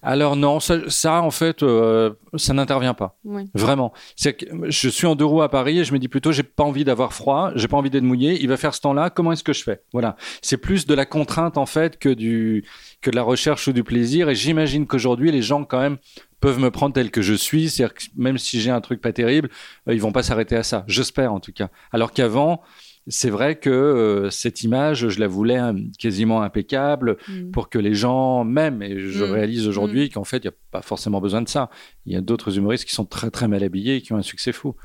Alors 0.01 0.35
non, 0.35 0.59
ça, 0.59 0.77
ça, 0.89 1.21
en 1.21 1.31
fait, 1.31 1.63
euh, 1.63 2.11
ça 2.35 2.53
n'intervient 2.53 2.93
pas. 2.93 3.17
oui. 3.23 3.49
Vraiment. 3.53 3.93
Que 4.23 4.31
je 4.69 4.89
suis 4.89 5.07
en 5.07 5.15
deux 5.15 5.25
roues 5.25 5.41
à 5.41 5.49
Paris 5.49 5.79
et 5.79 5.83
je 5.83 5.93
me 5.93 5.99
dis 5.99 6.07
plutôt, 6.07 6.31
j'ai 6.31 6.43
pas 6.43 6.63
envie 6.63 6.83
d'avoir 6.83 7.13
froid, 7.13 7.51
j'ai 7.55 7.67
pas 7.67 7.77
envie 7.77 7.89
d'être 7.89 8.03
mouillé. 8.03 8.39
Il 8.41 8.47
va 8.47 8.57
faire 8.57 8.73
ce 8.73 8.81
temps-là. 8.81 9.09
Comment 9.09 9.31
est-ce 9.31 9.43
que 9.43 9.53
je 9.53 9.63
fais? 9.63 9.81
Voilà. 9.93 10.15
C'est 10.41 10.57
plus 10.57 10.85
de 10.85 10.93
la 10.93 11.05
contrainte 11.05 11.57
en 11.57 11.65
fait 11.65 11.97
que 11.99 12.09
du 12.09 12.65
que 13.01 13.09
de 13.09 13.15
la 13.15 13.23
recherche 13.23 13.67
ou 13.67 13.73
du 13.73 13.83
plaisir. 13.83 14.29
Et 14.29 14.35
j'imagine 14.35 14.87
qu'aujourd'hui, 14.87 15.31
les 15.31 15.41
gens 15.41 15.63
quand 15.63 15.79
même 15.79 15.97
peuvent 16.39 16.59
me 16.59 16.71
prendre 16.71 16.93
tel 16.93 17.11
que 17.11 17.21
je 17.21 17.33
suis. 17.33 17.69
C'est-à-dire 17.69 17.93
que 17.93 18.03
même 18.15 18.37
si 18.37 18.61
j'ai 18.61 18.71
un 18.71 18.81
truc 18.81 19.01
pas 19.01 19.13
terrible, 19.13 19.49
euh, 19.87 19.93
ils 19.93 20.01
vont 20.01 20.11
pas 20.11 20.23
s'arrêter 20.23 20.55
à 20.55 20.63
ça. 20.63 20.83
J'espère 20.87 21.33
en 21.33 21.39
tout 21.39 21.53
cas. 21.53 21.69
Alors 21.91 22.11
qu'avant. 22.13 22.61
C'est 23.07 23.29
vrai 23.31 23.55
que 23.57 23.69
euh, 23.71 24.29
cette 24.29 24.61
image, 24.63 25.07
je 25.09 25.19
la 25.19 25.27
voulais 25.27 25.55
hein, 25.57 25.75
quasiment 25.97 26.41
impeccable 26.43 27.17
Mm. 27.27 27.51
pour 27.51 27.69
que 27.69 27.79
les 27.79 27.95
gens 27.95 28.43
m'aiment. 28.43 28.83
Et 28.83 28.99
je 28.99 29.23
Mm. 29.25 29.31
réalise 29.31 29.67
aujourd'hui 29.67 30.09
qu'en 30.09 30.23
fait, 30.23 30.37
il 30.37 30.41
n'y 30.43 30.49
a 30.49 30.57
pas 30.71 30.81
forcément 30.83 31.19
besoin 31.19 31.41
de 31.41 31.49
ça. 31.49 31.69
Il 32.05 32.13
y 32.13 32.15
a 32.15 32.21
d'autres 32.21 32.55
humoristes 32.57 32.85
qui 32.85 32.93
sont 32.93 33.05
très 33.05 33.31
très 33.31 33.47
mal 33.47 33.63
habillés 33.63 33.95
et 33.95 34.01
qui 34.01 34.13
ont 34.13 34.17
un 34.17 34.21
succès 34.21 34.51
fou. 34.51 34.75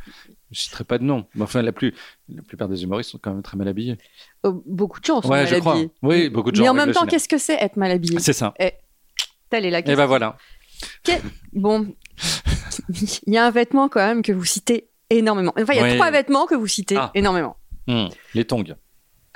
Je 0.53 0.61
citerai 0.61 0.85
pas 0.85 0.99
de 0.99 1.05
nom. 1.05 1.27
Mais 1.35 1.43
enfin, 1.43 1.61
la, 1.61 1.73
plus, 1.73 1.93
la 2.29 2.41
plupart 2.43 2.69
des 2.69 2.83
humoristes 2.85 3.11
sont 3.11 3.19
quand 3.21 3.33
même 3.35 3.43
très 3.43 3.57
mal 3.59 3.69
habillés. 3.69 3.99
Oh, 4.45 4.63
beaucoup 4.65 5.01
de 5.01 5.05
gens 5.05 5.21
sont 5.21 5.29
Ouais, 5.29 5.43
mal 5.45 5.49
je 5.49 5.57
crois. 5.57 5.73
habillés. 5.73 5.91
Oui, 6.03 6.29
beaucoup 6.31 6.51
de 6.51 6.57
gens. 6.57 6.63
Mais 6.63 6.69
en 6.71 6.75
même 6.75 6.93
temps, 6.93 7.05
qu'est-ce 7.07 7.29
que 7.29 7.39
c'est 7.39 7.55
être 7.61 7.77
mal 7.77 7.91
habillé? 7.91 8.21
C'est 8.21 8.33
ça. 8.33 8.55
Telle 9.51 9.67
est 9.67 9.71
la 9.71 9.81
Et 9.81 9.83
question. 9.83 9.97
ben 9.99 10.07
voilà. 10.07 10.37
Bon, 11.53 11.95
il 13.27 13.35
y 13.35 13.37
a 13.37 13.45
un 13.47 13.51
vêtement 13.51 13.89
quand 13.89 14.01
même 14.07 14.23
que 14.23 14.33
vous 14.33 14.45
citez 14.45 14.89
énormément. 15.11 15.53
Enfin, 15.59 15.73
il 15.75 15.77
y 15.77 15.81
a 15.81 15.85
Oui. 15.85 15.95
trois 15.97 16.11
vêtements 16.11 16.47
que 16.47 16.55
vous 16.55 16.67
citez 16.67 16.97
Ah. 16.97 17.11
énormément. 17.15 17.57
Hmm. 17.87 18.07
Les 18.35 18.45
tongs. 18.45 18.65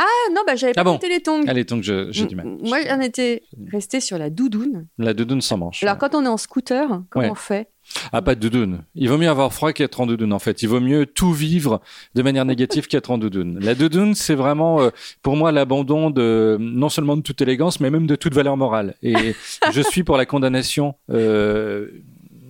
Ah 0.01 0.05
non, 0.33 0.43
bah 0.47 0.55
j'avais 0.55 0.75
pas 0.75 0.83
Ah 0.83 0.85
bon 0.85 0.93
noté 0.93 1.09
les 1.09 1.21
tongs. 1.21 1.43
Ah, 1.49 1.53
les 1.53 1.65
tongs, 1.65 1.83
j'ai 1.83 2.25
du 2.27 2.37
mal. 2.37 2.47
Moi, 2.63 2.79
j'en 2.89 3.01
étais 3.01 3.43
restée 3.73 3.99
sur 4.01 4.17
la 4.17 4.31
doudoune. 4.31 4.87
La 4.97 5.13
doudoune 5.13 5.41
sans 5.41 5.59
manche. 5.59 5.83
Alors, 5.83 5.99
quand 5.99 6.15
on 6.15 6.25
est 6.25 6.29
en 6.29 6.37
scooter, 6.37 6.87
comment 7.11 7.25
Ouais. 7.25 7.31
on 7.33 7.35
fait? 7.35 7.69
Ah, 8.13 8.23
pas 8.23 8.37
de 8.37 8.41
doudoune. 8.41 8.83
Il 8.95 9.09
vaut 9.09 9.19
mieux 9.19 9.29
avoir 9.29 9.53
froid 9.53 9.73
qu'être 9.73 10.01
en 10.01 10.07
doudoune, 10.07 10.33
en 10.33 10.39
fait. 10.39 10.63
Il 10.63 10.69
vaut 10.69 10.79
mieux 10.79 11.05
tout 11.07 11.33
vivre 11.33 11.81
de 12.15 12.23
manière 12.23 12.45
négative 12.45 12.87
qu'être 12.89 13.11
en 13.11 13.19
doudoune. 13.19 13.59
La 13.61 13.75
doudoune, 13.75 14.15
c'est 14.15 14.37
vraiment, 14.37 14.81
euh, 14.83 14.91
pour 15.23 15.35
moi, 15.37 15.51
l'abandon 15.51 16.11
de, 16.11 16.57
non 16.61 16.91
seulement 16.91 17.17
de 17.17 17.23
toute 17.23 17.41
élégance, 17.41 17.81
mais 17.81 17.91
même 17.91 18.07
de 18.07 18.15
toute 18.15 18.35
valeur 18.35 18.57
morale. 18.57 18.95
Et 19.03 19.35
je 19.73 19.81
suis 19.81 20.05
pour 20.05 20.17
la 20.17 20.27
condamnation, 20.27 20.95
euh, 21.11 21.89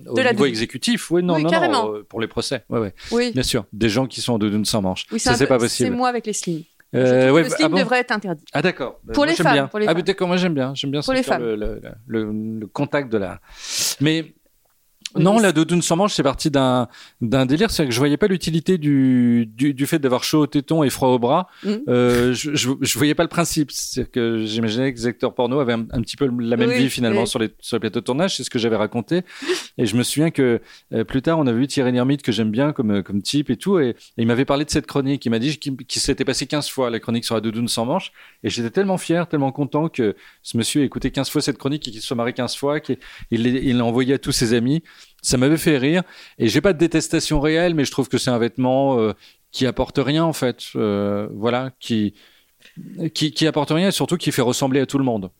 au 0.09 0.15
De 0.15 0.21
la 0.21 0.31
niveau 0.31 0.45
exécutif. 0.45 1.11
Oui, 1.11 1.23
non, 1.23 1.35
Oui, 1.35 1.43
non, 1.43 1.49
carrément. 1.49 1.85
non, 1.85 1.95
euh, 1.95 2.03
pour 2.07 2.19
les 2.21 2.27
procès. 2.27 2.63
Ouais, 2.69 2.79
ouais. 2.79 2.93
Oui. 3.11 3.31
Bien 3.31 3.43
sûr. 3.43 3.65
Des 3.73 3.89
gens 3.89 4.05
qui 4.07 4.21
sont 4.21 4.33
en 4.33 4.39
doudoune 4.39 4.65
sans 4.65 4.81
manche. 4.81 5.05
Oui, 5.11 5.19
ça, 5.19 5.35
c'est 5.35 5.47
pas 5.47 5.57
possible. 5.57 5.89
C'est 5.89 5.95
moi 5.95 6.09
avec 6.09 6.25
les 6.25 6.33
slims. 6.33 6.63
Euh, 6.95 7.29
ouais, 7.29 7.43
le 7.43 7.49
bah, 7.49 7.55
slim 7.55 7.65
ah 7.67 7.69
bon 7.69 7.77
devrait 7.77 7.99
être 7.99 8.11
interdit. 8.11 8.43
Ah 8.51 8.63
d'accord. 8.63 8.99
Bah, 9.03 9.13
Pour 9.13 9.25
les 9.25 9.35
femmes, 9.35 9.69
pour 9.69 9.77
les 9.77 9.85
ah 9.85 9.93
femmes. 9.93 10.01
peut-être 10.03 10.17
que 10.17 10.23
moi 10.23 10.37
j'aime 10.37 10.55
bien. 10.55 10.73
J'aime 10.73 10.89
bien 10.89 11.01
Pour 11.01 11.13
les 11.13 11.21
femmes. 11.21 11.43
Le, 11.43 11.55
le, 11.55 11.79
le- 12.07 12.59
le 12.61 12.65
contact 12.67 13.11
de 13.11 13.19
la. 13.19 13.39
Mais 14.01 14.33
Non, 15.17 15.39
la 15.39 15.51
doudoune 15.51 15.81
sans 15.81 15.95
manche, 15.95 16.13
c'est 16.13 16.23
parti 16.23 16.51
d'un 16.51 16.87
d'un 17.21 17.45
délire, 17.45 17.71
c'est 17.71 17.85
que 17.85 17.91
je 17.91 17.99
voyais 17.99 18.17
pas 18.17 18.27
l'utilité 18.27 18.77
du, 18.77 19.45
du, 19.47 19.73
du 19.73 19.87
fait 19.87 19.99
d'avoir 19.99 20.23
chaud 20.23 20.41
au 20.41 20.47
téton 20.47 20.83
et 20.83 20.89
froid 20.89 21.09
au 21.09 21.19
bras. 21.19 21.47
Mm. 21.63 21.73
Euh, 21.87 22.33
je, 22.33 22.55
je 22.55 22.69
je 22.79 22.97
voyais 22.97 23.15
pas 23.15 23.23
le 23.23 23.29
principe, 23.29 23.71
c'est 23.71 24.09
que 24.09 24.45
j'imaginais 24.45 24.93
que 24.93 24.97
les 24.99 25.07
acteurs 25.07 25.33
porno 25.33 25.59
avaient 25.59 25.73
un, 25.73 25.85
un 25.91 26.01
petit 26.01 26.15
peu 26.17 26.29
la 26.39 26.57
même 26.57 26.69
Oui, 26.69 26.77
vie 26.77 26.89
finalement 26.89 27.21
oui. 27.21 27.27
sur 27.27 27.39
les 27.39 27.49
sur 27.59 27.75
les 27.75 27.79
plateaux 27.79 27.99
de 28.01 28.05
tournage, 28.05 28.37
c'est 28.37 28.43
ce 28.43 28.49
que 28.49 28.59
j'avais 28.59 28.75
raconté. 28.75 29.21
Et 29.77 29.85
je 29.85 29.95
me 29.95 30.03
souviens 30.03 30.31
que 30.31 30.61
euh, 30.93 31.03
plus 31.03 31.21
tard, 31.21 31.39
on 31.39 31.47
a 31.47 31.51
vu 31.53 31.67
Thierry 31.67 31.91
Lhermitte 31.91 32.21
que 32.21 32.31
j'aime 32.31 32.51
bien 32.51 32.71
comme 32.73 32.91
euh, 32.91 33.01
comme 33.01 33.21
type 33.21 33.49
et 33.49 33.57
tout, 33.57 33.79
et, 33.79 33.89
et 33.89 33.95
il 34.17 34.27
m'avait 34.27 34.45
parlé 34.45 34.65
de 34.65 34.69
cette 34.69 34.85
chronique. 34.85 35.25
Il 35.25 35.29
m'a 35.29 35.39
dit 35.39 35.57
qu'il 35.57 36.01
s'était 36.01 36.25
passé 36.25 36.45
15 36.45 36.69
fois 36.69 36.89
la 36.89 36.99
chronique 36.99 37.25
sur 37.25 37.35
la 37.35 37.41
doudoune 37.41 37.67
sans 37.67 37.85
manche, 37.85 38.11
et 38.43 38.49
j'étais 38.49 38.69
tellement 38.69 38.97
fier, 38.97 39.27
tellement 39.27 39.51
content 39.51 39.89
que 39.89 40.15
ce 40.43 40.57
monsieur 40.57 40.81
ait 40.81 40.85
écouté 40.85 41.11
15 41.11 41.29
fois 41.29 41.41
cette 41.41 41.57
chronique 41.57 41.87
et 41.87 41.91
qu'il 41.91 42.01
se 42.01 42.07
soit 42.07 42.15
marré 42.15 42.33
15 42.33 42.55
fois, 42.55 42.79
qu'il 42.79 42.97
il 43.31 43.77
l'a 43.77 43.85
envoyé 43.85 44.13
à 44.13 44.17
tous 44.17 44.31
ses 44.31 44.53
amis. 44.53 44.83
Ça 45.21 45.37
m'avait 45.37 45.57
fait 45.57 45.77
rire. 45.77 46.03
Et 46.37 46.47
j'ai 46.47 46.61
pas 46.61 46.73
de 46.73 46.77
détestation 46.77 47.39
réelle, 47.39 47.75
mais 47.75 47.85
je 47.85 47.91
trouve 47.91 48.09
que 48.09 48.17
c'est 48.17 48.31
un 48.31 48.37
vêtement 48.37 48.99
euh, 48.99 49.13
qui 49.51 49.65
apporte 49.65 49.99
rien 49.99 50.23
en 50.23 50.33
fait. 50.33 50.63
Euh, 50.75 51.27
voilà, 51.33 51.71
qui, 51.79 52.13
qui 53.13 53.31
qui 53.31 53.47
apporte 53.47 53.71
rien 53.71 53.89
et 53.89 53.91
surtout 53.91 54.17
qui 54.17 54.31
fait 54.31 54.41
ressembler 54.41 54.79
à 54.81 54.85
tout 54.85 54.97
le 54.97 55.03
monde. 55.03 55.31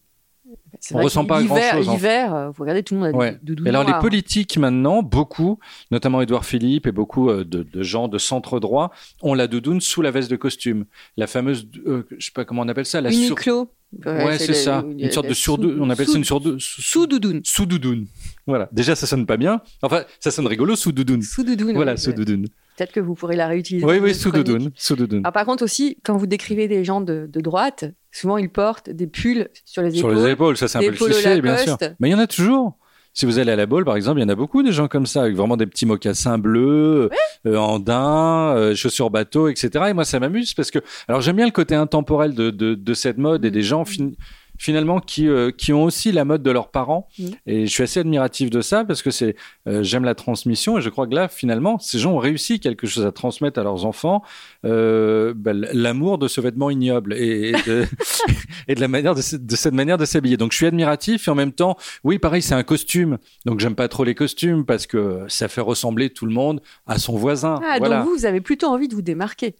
On 0.91 0.95
vrai 0.95 1.03
ressent 1.05 1.25
pas 1.25 1.41
l'hiver- 1.41 1.55
grand-chose, 1.71 1.89
en 1.89 1.93
L'hiver, 1.93 2.35
euh, 2.35 2.49
vous 2.49 2.61
regardez, 2.63 2.83
tout 2.83 2.93
le 2.95 2.99
monde 3.01 3.13
a 3.13 3.17
Ouais. 3.17 3.31
des 3.31 3.37
doudous 3.43 3.65
Et 3.65 3.69
alors 3.69 3.83
les 3.83 3.93
politiques 3.99 4.57
maintenant, 4.57 5.03
beaucoup, 5.03 5.59
notamment 5.91 6.21
Édouard 6.21 6.45
Philippe 6.45 6.87
et 6.87 6.91
beaucoup 6.91 7.29
euh, 7.29 7.43
de, 7.43 7.63
de 7.63 7.83
gens 7.83 8.07
de 8.07 8.17
centre 8.17 8.59
droit, 8.59 8.91
ont 9.21 9.33
la 9.33 9.47
doudoune 9.47 9.81
sous 9.81 10.01
la 10.01 10.11
veste 10.11 10.29
de 10.31 10.35
costume. 10.35 10.85
La 11.17 11.27
fameuse, 11.27 11.67
euh, 11.85 12.03
je 12.17 12.25
sais 12.27 12.31
pas 12.33 12.45
comment 12.45 12.61
on 12.61 12.67
appelle 12.67 12.85
ça, 12.85 13.01
la 13.01 13.11
sur... 13.11 13.19
Uniqlo. 13.31 13.71
Ouais, 14.05 14.37
c'est 14.37 14.53
ça. 14.53 14.83
le- 14.87 15.03
Une 15.03 15.11
sorte 15.11 15.27
de 15.27 15.33
surdouane. 15.33 15.81
On 15.81 15.89
appelle 15.89 16.07
ça 16.07 16.17
une 16.17 16.23
surdouane. 16.23 16.57
Sous 16.59 17.07
doudoune. 17.07 17.41
Sous 17.43 17.65
doudoune. 17.65 18.05
Voilà. 18.45 18.69
Déjà, 18.71 18.95
ça 18.95 19.07
sonne 19.07 19.25
pas 19.25 19.35
bien. 19.37 19.61
Enfin, 19.81 20.03
ça 20.19 20.29
sonne 20.29 20.45
rigolo 20.45 20.75
sous 20.75 20.91
doudoune. 20.91 21.23
Sous 21.23 21.43
doudoune. 21.43 21.73
Voilà, 21.73 21.93
oui, 21.93 21.97
sous 21.97 22.09
ouais. 22.09 22.15
doudoune. 22.15 22.47
Peut-être 22.77 22.91
que 22.93 22.99
vous 22.99 23.15
pourrez 23.15 23.35
la 23.35 23.47
réutiliser. 23.47 23.83
Oui, 23.85 23.93
oui, 23.95 23.99
votre 24.11 24.13
sous 24.15 24.29
chronique. 24.29 24.45
doudoune. 24.47 24.71
Sous 24.75 24.95
doudoune. 24.95 25.21
Alors, 25.21 25.33
par 25.33 25.43
contre 25.45 25.63
aussi, 25.63 25.97
quand 26.03 26.15
vous 26.15 26.27
décrivez 26.27 26.67
des 26.67 26.83
gens 26.85 27.01
de, 27.01 27.27
de 27.33 27.41
droite, 27.41 27.85
souvent 28.11 28.37
ils 28.37 28.49
portent 28.49 28.89
des 28.89 29.07
pulls 29.07 29.49
sur 29.65 29.81
les 29.81 29.91
Sur 29.91 30.11
épaules. 30.11 30.23
les 30.25 30.31
épaules, 30.31 30.57
ça 30.57 30.67
c'est 30.67 30.77
un 30.77 30.81
peu 30.81 30.87
le 30.91 30.91
cliché, 31.13 31.41
bien 31.41 31.57
sûr. 31.57 31.77
Mais 31.99 32.09
il 32.09 32.11
y 32.11 32.15
en 32.15 32.19
a 32.19 32.27
toujours. 32.27 32.77
Si 33.11 33.25
vous 33.25 33.39
allez 33.39 33.51
à 33.51 33.55
la 33.55 33.65
boule, 33.65 33.83
par 33.85 33.95
exemple, 33.95 34.19
il 34.19 34.21
y 34.21 34.25
en 34.25 34.29
a 34.29 34.35
beaucoup 34.35 34.61
des 34.61 34.71
gens 34.71 34.87
comme 34.87 35.07
ça, 35.07 35.23
avec 35.23 35.35
vraiment 35.35 35.57
des 35.57 35.65
petits 35.65 35.87
mocassins 35.87 36.37
bleus, 36.37 37.09
euh, 37.47 37.55
en 37.57 37.79
daim, 37.79 38.53
euh, 38.55 38.75
chaussures 38.75 39.09
bateau, 39.09 39.47
etc. 39.49 39.85
Et 39.89 39.93
moi, 39.93 40.05
ça 40.05 40.19
m'amuse 40.19 40.53
parce 40.53 40.69
que, 40.69 40.79
alors 41.07 41.19
j'aime 41.21 41.35
bien 41.35 41.45
le 41.45 41.51
côté 41.51 41.73
intemporel 41.73 42.35
de, 42.35 42.51
de, 42.51 42.75
de 42.75 42.93
cette 42.93 43.17
mode 43.17 43.43
et 43.45 43.51
des 43.51 43.63
gens 43.63 43.83
fin- 43.83 44.11
finalement 44.59 44.99
qui, 44.99 45.27
euh, 45.27 45.49
qui 45.51 45.73
ont 45.73 45.83
aussi 45.85 46.11
la 46.11 46.25
mode 46.25 46.43
de 46.43 46.51
leurs 46.51 46.69
parents. 46.69 47.07
Mm. 47.17 47.25
Et 47.47 47.65
je 47.65 47.71
suis 47.71 47.81
assez 47.81 48.01
admiratif 48.01 48.49
de 48.51 48.61
ça 48.61 48.83
parce 48.85 49.01
que 49.01 49.09
c'est, 49.09 49.35
euh, 49.67 49.81
j'aime 49.81 50.03
la 50.03 50.13
transmission 50.13 50.77
et 50.77 50.81
je 50.81 50.89
crois 50.89 51.07
que 51.07 51.15
là, 51.15 51.27
finalement, 51.29 51.79
ces 51.79 51.97
gens 51.97 52.11
ont 52.13 52.17
réussi 52.19 52.59
quelque 52.59 52.85
chose 52.85 53.05
à 53.05 53.11
transmettre 53.11 53.57
à 53.59 53.63
leurs 53.63 53.85
enfants, 53.85 54.21
euh, 54.65 55.33
bah, 55.35 55.53
l'amour 55.53 56.17
de 56.17 56.27
ce 56.27 56.41
vêtement 56.41 56.69
ignoble 56.69 57.13
et, 57.13 57.49
et 57.49 57.51
de, 57.65 57.85
et 58.67 58.75
de 58.75 58.81
la 58.81 58.87
manière 58.89 59.15
de, 59.15 59.21
ce- 59.21 59.37
de 59.37 59.55
cette 59.55 59.73
manière 59.73 59.97
de 59.97 60.05
s'habiller. 60.05 60.35
Donc 60.37 60.51
je 60.51 60.57
suis 60.57 60.65
admiratif 60.67 61.27
et 61.27 61.31
en 61.31 61.35
même 61.35 61.53
temps, 61.53 61.77
oui, 62.03 62.19
pareil, 62.19 62.41
c'est 62.41 62.53
un 62.55 62.63
costume. 62.63 63.17
Donc 63.45 63.61
j'aime 63.61 63.75
pas 63.75 63.87
trop 63.87 64.03
les 64.03 64.13
costumes 64.15 64.65
parce 64.65 64.85
que 64.85 65.21
ça 65.29 65.47
fait 65.47 65.61
ressembler 65.61 66.09
tout 66.09 66.25
le 66.25 66.33
monde 66.33 66.61
à 66.85 66.99
son 66.99 67.15
voisin. 67.15 67.61
Ah, 67.63 67.77
voilà. 67.79 67.99
donc 67.99 68.07
vous, 68.09 68.15
vous 68.17 68.25
avez 68.25 68.41
plutôt 68.41 68.67
envie 68.67 68.89
de 68.89 68.95
vous 68.95 69.01
démarquer. 69.01 69.55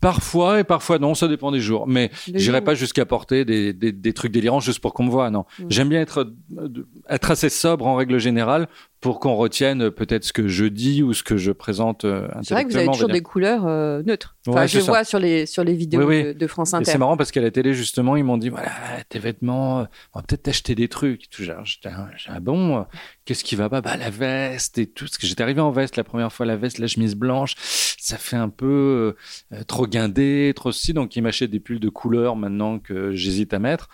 Parfois 0.00 0.60
et 0.60 0.64
parfois 0.64 0.98
non, 0.98 1.14
ça 1.14 1.28
dépend 1.28 1.50
des 1.52 1.60
jours. 1.60 1.86
Mais 1.86 2.10
j'irai 2.34 2.62
pas 2.62 2.74
jusqu'à 2.74 3.04
porter 3.04 3.44
des, 3.44 3.72
des, 3.72 3.92
des 3.92 4.12
trucs 4.12 4.32
délirants 4.32 4.60
juste 4.60 4.78
pour 4.80 4.94
qu'on 4.94 5.04
me 5.04 5.10
voit. 5.10 5.30
Non, 5.30 5.44
Mm. 5.58 5.64
j'aime 5.68 5.88
bien 5.90 6.00
être 6.00 6.26
euh, 6.58 6.68
être 7.08 7.30
assez 7.30 7.48
sobre 7.50 7.86
en 7.86 7.94
règle 7.96 8.18
générale 8.18 8.68
pour 9.00 9.18
qu'on 9.18 9.34
retienne 9.36 9.84
euh, 9.84 9.90
peut-être 9.90 10.24
ce 10.24 10.32
que 10.32 10.46
je 10.46 10.66
dis 10.66 11.02
ou 11.02 11.14
ce 11.14 11.22
que 11.22 11.36
je 11.38 11.52
présente 11.52 12.04
euh, 12.04 12.28
C'est 12.42 12.52
vrai 12.54 12.64
que 12.64 12.70
vous 12.70 12.76
avez 12.76 12.86
toujours 12.86 13.08
des 13.08 13.22
couleurs 13.22 13.66
euh, 13.66 14.02
neutres. 14.02 14.36
Enfin, 14.46 14.60
Ouais, 14.60 14.68
je 14.68 14.80
ça. 14.80 14.86
vois 14.90 15.04
sur 15.04 15.18
les, 15.18 15.46
sur 15.46 15.64
les 15.64 15.74
vidéos 15.74 16.00
Oui, 16.00 16.06
oui. 16.18 16.24
De, 16.24 16.32
de 16.34 16.46
France 16.46 16.72
Et 16.72 16.76
Inter. 16.76 16.90
c'est 16.92 16.98
marrant 16.98 17.16
parce 17.16 17.30
qu'à 17.30 17.40
la 17.40 17.50
télé, 17.50 17.72
justement, 17.72 18.16
ils 18.16 18.24
m'ont 18.24 18.36
dit, 18.36 18.50
voilà, 18.50 18.70
tes 19.08 19.18
vêtements, 19.18 19.80
euh, 19.80 19.84
on 20.14 20.18
va 20.18 20.24
peut-être 20.26 20.42
t'acheter 20.42 20.74
des 20.74 20.88
trucs. 20.88 21.22
j'étais, 21.30 21.90
ah, 22.26 22.40
bon, 22.40 22.78
euh, 22.78 22.82
qu'est-ce 23.24 23.42
qui 23.44 23.56
va 23.56 23.68
pas? 23.70 23.80
Bah, 23.80 23.96
la 23.96 24.10
veste 24.10 24.76
et 24.78 24.86
tout. 24.86 25.04
Parce 25.06 25.16
que 25.18 25.26
j'étais 25.26 25.42
arrivé 25.42 25.60
en 25.62 25.70
veste 25.70 25.96
la 25.96 26.04
première 26.04 26.32
fois, 26.32 26.44
la 26.44 26.56
veste, 26.56 26.78
la 26.78 26.86
chemise 26.86 27.14
blanche. 27.14 27.54
Ça 27.98 28.18
fait 28.18 28.36
un 28.36 28.48
peu 28.50 29.14
euh, 29.52 29.62
trop 29.64 29.86
guindé, 29.86 30.52
trop 30.54 30.72
si. 30.72 30.92
Donc, 30.92 31.16
ils 31.16 31.22
m'achètent 31.22 31.50
des 31.50 31.60
pulls 31.60 31.80
de 31.80 31.88
couleur 31.88 32.36
maintenant 32.36 32.78
que 32.78 33.12
j'hésite 33.12 33.54
à 33.54 33.58
mettre. 33.58 33.88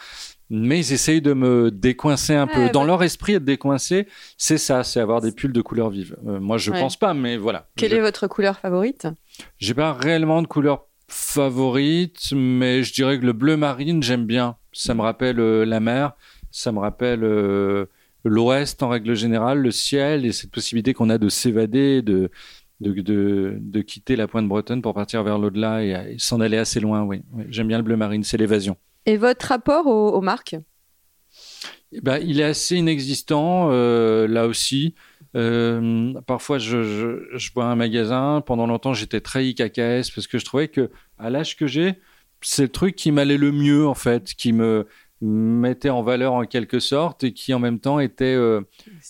Mais 0.48 0.78
ils 0.78 0.92
essayent 0.92 1.22
de 1.22 1.32
me 1.32 1.70
décoincer 1.72 2.34
un 2.34 2.46
peu. 2.46 2.70
Dans 2.70 2.82
bah- 2.82 2.86
leur 2.86 3.02
esprit, 3.02 3.34
être 3.34 3.44
décoincé, 3.44 4.06
c'est 4.38 4.58
ça, 4.58 4.84
c'est 4.84 5.00
avoir 5.00 5.20
des 5.20 5.32
pulls 5.32 5.52
de 5.52 5.60
couleur 5.60 5.90
vive. 5.90 6.16
Euh, 6.26 6.38
moi, 6.38 6.56
je 6.56 6.70
Ouais. 6.70 6.78
pense 6.80 6.96
pas, 6.96 7.14
mais 7.14 7.36
voilà. 7.36 7.68
Quelle 7.76 7.90
Je- 7.90 7.96
est 7.96 8.00
votre 8.00 8.26
couleur 8.28 8.58
favorite? 8.58 9.08
J'ai 9.58 9.74
pas 9.74 9.92
réellement 9.92 10.42
de 10.42 10.46
couleur 10.46 10.86
favorite, 11.08 12.32
mais 12.34 12.82
je 12.82 12.92
dirais 12.92 13.18
que 13.20 13.26
le 13.26 13.32
bleu 13.32 13.56
marine, 13.56 14.02
j'aime 14.02 14.24
bien. 14.26 14.56
Ça 14.72 14.94
me 14.94 15.00
rappelle 15.02 15.40
euh, 15.40 15.64
la 15.64 15.80
mer, 15.80 16.12
ça 16.50 16.72
me 16.72 16.78
rappelle 16.78 17.24
euh, 17.24 17.86
l'ouest 18.24 18.82
en 18.82 18.88
règle 18.88 19.14
générale, 19.14 19.58
le 19.60 19.70
ciel 19.70 20.24
et 20.26 20.32
cette 20.32 20.50
possibilité 20.50 20.94
qu'on 20.94 21.10
a 21.10 21.18
de 21.18 21.28
s'évader, 21.28 22.02
de, 22.02 22.30
de, 22.80 22.92
de, 23.00 23.56
de 23.60 23.80
quitter 23.82 24.16
la 24.16 24.26
pointe 24.28 24.48
bretonne 24.48 24.82
pour 24.82 24.94
partir 24.94 25.22
vers 25.22 25.38
l'au-delà 25.38 25.82
et, 25.84 26.12
et 26.14 26.18
s'en 26.18 26.40
aller 26.40 26.56
assez 26.58 26.80
loin. 26.80 27.02
Oui, 27.02 27.22
Oui, 27.32 27.44
j'aime 27.50 27.68
bien 27.68 27.78
le 27.78 27.84
bleu 27.84 27.96
marine, 27.96 28.22
c'est 28.22 28.36
l'évasion. 28.36 28.76
Et 29.06 29.16
votre 29.16 29.46
rapport 29.46 29.86
aux, 29.86 30.10
aux 30.10 30.20
marques? 30.20 30.56
Eh 31.92 32.00
ben, 32.00 32.18
il 32.18 32.40
est 32.40 32.44
assez 32.44 32.76
inexistant 32.76 33.68
euh, 33.70 34.26
là 34.26 34.46
aussi. 34.46 34.94
Euh, 35.36 36.12
parfois, 36.26 36.58
je, 36.58 36.82
je, 36.82 37.38
je 37.38 37.50
vois 37.54 37.66
un 37.66 37.76
magasin. 37.76 38.42
Pendant 38.44 38.66
longtemps, 38.66 38.94
j'étais 38.94 39.20
très 39.20 39.46
IKKS 39.46 40.10
parce 40.14 40.26
que 40.26 40.38
je 40.38 40.44
trouvais 40.44 40.68
que 40.68 40.90
à 41.18 41.30
l'âge 41.30 41.56
que 41.56 41.66
j'ai, 41.66 41.94
c'est 42.40 42.62
le 42.62 42.68
truc 42.68 42.96
qui 42.96 43.12
m'allait 43.12 43.36
le 43.36 43.52
mieux 43.52 43.86
en 43.86 43.94
fait, 43.94 44.34
qui 44.34 44.52
me 44.52 44.86
mettait 45.22 45.88
en 45.88 46.02
valeur 46.02 46.34
en 46.34 46.44
quelque 46.44 46.78
sorte 46.78 47.24
et 47.24 47.32
qui 47.32 47.54
en 47.54 47.58
même 47.58 47.80
temps 47.80 48.00
était 48.00 48.34
euh, 48.34 48.60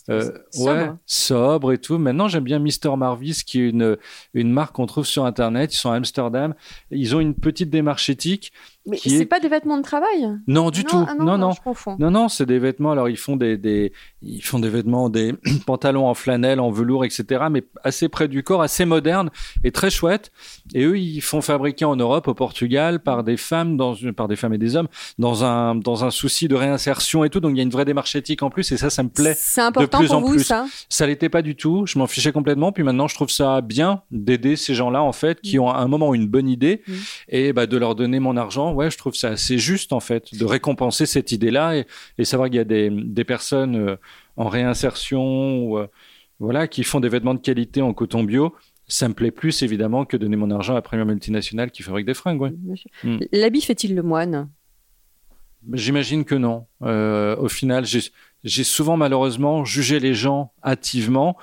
euh, 0.08 0.30
Sobre. 0.52 0.70
ouais, 0.70 0.90
sobre 1.04 1.72
et 1.72 1.78
tout. 1.78 1.98
Maintenant, 1.98 2.28
j'aime 2.28 2.44
bien 2.44 2.60
Mister 2.60 2.90
Marvis, 2.96 3.42
qui 3.44 3.60
est 3.60 3.70
une, 3.70 3.96
une 4.32 4.52
marque 4.52 4.76
qu'on 4.76 4.86
trouve 4.86 5.06
sur 5.06 5.24
Internet. 5.24 5.74
Ils 5.74 5.78
sont 5.78 5.90
à 5.90 5.96
Amsterdam. 5.96 6.54
Ils 6.90 7.16
ont 7.16 7.20
une 7.20 7.34
petite 7.34 7.70
démarche 7.70 8.08
éthique. 8.08 8.52
Mais 8.86 8.96
c'est 8.96 9.10
est- 9.10 9.26
pas 9.26 9.40
des 9.40 9.48
vêtements 9.48 9.76
de 9.78 9.82
travail 9.82 10.28
Non, 10.46 10.70
du 10.70 10.80
Non, 10.80 10.86
tout. 10.88 11.06
ah 11.08 11.14
non, 11.18 11.36
non. 11.38 11.50
Non, 11.98 12.10
non, 12.10 12.28
c'est 12.28 12.46
des 12.46 12.58
vêtements. 12.58 12.92
Alors, 12.92 13.08
ils 13.08 13.16
font 13.16 13.36
des, 13.36 13.56
des, 13.56 13.92
ils 14.22 14.42
font 14.42 14.58
des 14.58 14.68
vêtements, 14.68 15.08
des 15.08 15.34
pantalons 15.66 16.06
en 16.06 16.14
flanelle, 16.14 16.60
en 16.60 16.70
velours, 16.70 17.04
etc. 17.04 17.44
Mais 17.50 17.64
assez 17.84 18.08
près 18.08 18.28
du 18.28 18.42
corps, 18.42 18.62
assez 18.62 18.84
modernes 18.84 19.30
et 19.64 19.72
très 19.72 19.90
chouettes. 19.90 20.30
Et 20.74 20.84
eux, 20.84 20.98
ils 20.98 21.20
font 21.20 21.40
fabriquer 21.40 21.84
en 21.84 21.96
Europe, 21.96 22.28
au 22.28 22.34
Portugal, 22.34 23.00
par 23.00 23.24
des 23.24 23.36
femmes, 23.36 23.76
dans 23.76 23.94
une, 23.94 24.12
par 24.12 24.28
des 24.28 24.36
femmes 24.36 24.54
et 24.54 24.58
des 24.58 24.76
hommes, 24.76 24.88
dans 25.18 25.44
un, 25.44 25.74
dans 25.74 26.04
un 26.04 26.10
souci 26.10 26.48
de 26.48 26.54
réinsertion 26.54 27.24
et 27.24 27.30
tout. 27.30 27.40
Donc, 27.40 27.52
il 27.52 27.56
y 27.56 27.60
a 27.60 27.64
une 27.64 27.70
vraie 27.70 27.84
démarche 27.84 28.14
éthique 28.16 28.42
en 28.42 28.50
plus. 28.50 28.70
Et 28.72 28.76
ça, 28.76 28.90
ça 28.90 29.02
me 29.02 29.08
plaît. 29.08 29.34
C'est 29.36 29.60
important 29.62 29.98
plus 29.98 30.08
pour 30.08 30.16
en 30.16 30.20
vous, 30.20 30.34
plus. 30.34 30.44
ça? 30.44 30.66
Ça 30.88 31.06
l'était 31.06 31.28
pas 31.28 31.42
du 31.42 31.56
tout. 31.56 31.86
Je 31.86 31.98
m'en 31.98 32.06
fichais 32.06 32.32
complètement. 32.32 32.72
Puis 32.72 32.82
maintenant, 32.84 33.08
je 33.08 33.14
trouve 33.14 33.30
ça 33.30 33.60
bien 33.60 34.02
d'aider 34.10 34.56
ces 34.56 34.74
gens-là, 34.74 35.02
en 35.02 35.12
fait, 35.12 35.40
qui 35.40 35.58
ont 35.58 35.68
à 35.70 35.78
un 35.78 35.88
moment 35.88 36.14
une 36.14 36.26
bonne 36.26 36.48
idée 36.48 36.82
Mm. 36.86 36.92
et 37.30 37.52
bah, 37.52 37.66
de 37.66 37.76
leur 37.76 37.94
donner 37.94 38.20
mon 38.20 38.36
argent. 38.36 38.72
Ouais, 38.76 38.90
je 38.90 38.98
trouve 38.98 39.14
ça 39.14 39.30
assez 39.30 39.56
juste, 39.56 39.92
en 39.92 40.00
fait, 40.00 40.34
de 40.34 40.44
récompenser 40.44 41.06
cette 41.06 41.32
idée-là 41.32 41.76
et, 41.78 41.86
et 42.18 42.24
savoir 42.24 42.48
qu'il 42.48 42.56
y 42.56 42.60
a 42.60 42.64
des, 42.64 42.90
des 42.90 43.24
personnes 43.24 43.76
euh, 43.76 43.96
en 44.36 44.48
réinsertion 44.48 45.64
ou, 45.64 45.78
euh, 45.78 45.86
voilà, 46.38 46.68
qui 46.68 46.84
font 46.84 47.00
des 47.00 47.08
vêtements 47.08 47.34
de 47.34 47.40
qualité 47.40 47.80
en 47.80 47.94
coton 47.94 48.22
bio. 48.22 48.54
Ça 48.86 49.08
me 49.08 49.14
plaît 49.14 49.30
plus, 49.30 49.62
évidemment, 49.62 50.04
que 50.04 50.16
donner 50.18 50.36
mon 50.36 50.50
argent 50.50 50.74
à 50.74 50.76
la 50.76 50.82
première 50.82 51.06
multinationale 51.06 51.70
qui 51.70 51.82
fabrique 51.82 52.06
des 52.06 52.14
fringues. 52.14 52.40
Ouais. 52.40 52.52
Monsieur. 52.64 52.90
Mm. 53.02 53.18
L'habit 53.32 53.62
fait-il 53.62 53.94
le 53.94 54.02
moine? 54.02 54.48
J'imagine 55.72 56.24
que 56.24 56.36
non. 56.36 56.66
Euh, 56.82 57.34
au 57.38 57.48
final, 57.48 57.84
j'ai 58.44 58.64
souvent 58.64 58.96
malheureusement 58.96 59.64
jugé 59.64 59.98
les 59.98 60.14
gens 60.14 60.52
hâtivement, 60.62 61.36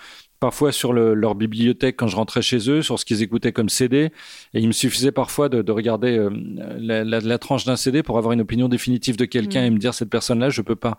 parfois 0.43 0.73
sur 0.73 0.91
le- 0.91 1.13
leur 1.13 1.35
bibliothèque 1.35 1.95
quand 1.95 2.07
je 2.09 2.17
rentrais 2.17 2.41
chez 2.41 2.69
eux, 2.69 2.81
sur 2.81 2.99
ce 2.99 3.05
qu'ils 3.05 3.21
écoutaient 3.23 3.53
comme 3.53 3.69
CD, 3.69 4.11
et 4.53 4.59
il 4.59 4.67
me 4.67 4.73
suffisait 4.73 5.13
parfois 5.13 5.47
de, 5.47 5.61
de 5.61 5.71
regarder 5.71 6.17
euh, 6.17 6.29
la, 6.77 7.05
la- 7.05 7.21
la 7.21 7.37
tranche 7.37 7.63
d'un 7.63 7.77
CD 7.77 8.03
pour 8.03 8.17
avoir 8.17 8.33
une 8.33 8.41
opinion 8.41 8.67
définitive 8.67 9.15
de 9.15 9.23
quelqu'un 9.23 9.61
Mm. 9.61 9.65
et 9.67 9.69
me 9.69 9.77
dire 9.77 9.93
cette 9.93 10.09
personne-là, 10.09 10.49
je 10.49 10.61
peux 10.61 10.75
pas. 10.75 10.97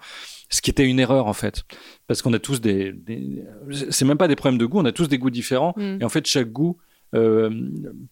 Ce 0.49 0.63
qui 0.63 0.71
était 0.71 0.87
une 0.87 0.99
erreur 0.99 1.27
en 1.27 1.35
fait, 1.35 1.65
parce 2.07 2.23
qu'on 2.23 2.33
a 2.33 2.39
tous 2.39 2.63
des, 2.63 2.93
des 2.93 3.43
c'est 3.91 4.07
même 4.07 4.17
pas 4.19 4.29
des 4.29 4.37
problèmes 4.37 4.59
de 4.59 4.65
goût, 4.67 4.79
on 4.81 4.85
a 4.87 4.93
tous 4.93 5.09
des 5.09 5.19
goûts 5.19 5.29
différents, 5.43 5.75
Mm. 5.77 5.99
et 6.01 6.05
en 6.05 6.09
fait 6.09 6.27
chaque 6.27 6.51
goût 6.51 6.79
euh, 7.15 7.49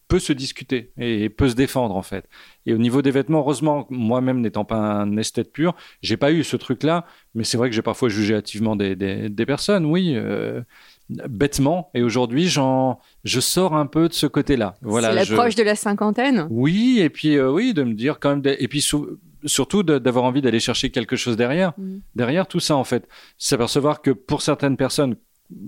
peut 0.07 0.21
se 0.21 0.33
discuter 0.33 0.93
et, 0.97 1.25
et 1.25 1.29
peut 1.29 1.49
se 1.49 1.57
défendre 1.57 1.97
en 1.97 2.03
fait. 2.03 2.25
Et 2.67 2.73
au 2.73 2.79
niveau 2.79 3.03
des 3.03 3.11
vêtements, 3.11 3.41
heureusement, 3.41 3.85
moi-même 3.91 4.41
n'étant 4.41 4.65
pas 4.65 4.77
un 4.77 5.17
esthète 5.17 5.51
pur, 5.53 5.75
j'ai 6.03 6.17
pas 6.17 6.31
eu 6.31 6.45
ce 6.45 6.57
truc-là, 6.57 7.05
mais 7.35 7.43
c'est 7.43 7.57
vrai 7.57 7.69
que 7.69 7.75
j'ai 7.75 7.83
parfois 7.83 8.09
jugé 8.09 8.35
hâtivement 8.37 8.77
des, 8.77 8.95
des, 8.95 9.29
des 9.29 9.47
personnes, 9.47 9.87
oui, 9.87 10.13
euh, 10.15 10.63
bêtement. 11.09 11.91
Et 11.95 12.03
aujourd'hui, 12.03 12.49
j'en, 12.49 12.99
je 13.25 13.41
sors 13.41 13.75
un 13.75 13.87
peu 13.87 14.09
de 14.09 14.13
ce 14.15 14.27
côté-là. 14.27 14.75
Voilà. 14.83 15.13
C'est 15.17 15.25
je- 15.27 15.35
l'approche 15.35 15.55
de 15.55 15.63
la 15.63 15.75
cinquantaine 15.77 16.47
Oui, 16.51 17.01
et 17.01 17.11
puis 17.11 17.37
euh, 17.37 17.51
oui, 17.51 17.75
de 17.75 17.83
me 17.83 17.95
dire 17.95 18.19
quand 18.21 18.31
même, 18.37 18.43
et 18.59 18.69
puis 18.69 18.81
sou- 18.81 19.19
surtout 19.45 19.83
d'avoir 19.83 20.25
envie 20.25 20.41
d'aller 20.41 20.61
chercher 20.61 20.91
quelque 20.91 21.17
chose 21.17 21.37
derrière, 21.37 21.73
Mm. 21.77 21.99
derrière 22.15 22.47
tout 22.47 22.61
ça 22.61 22.77
en 22.77 22.85
fait, 22.85 23.09
s'apercevoir 23.39 24.01
que 24.03 24.11
pour 24.11 24.41
certaines 24.43 24.77
personnes 24.77 25.17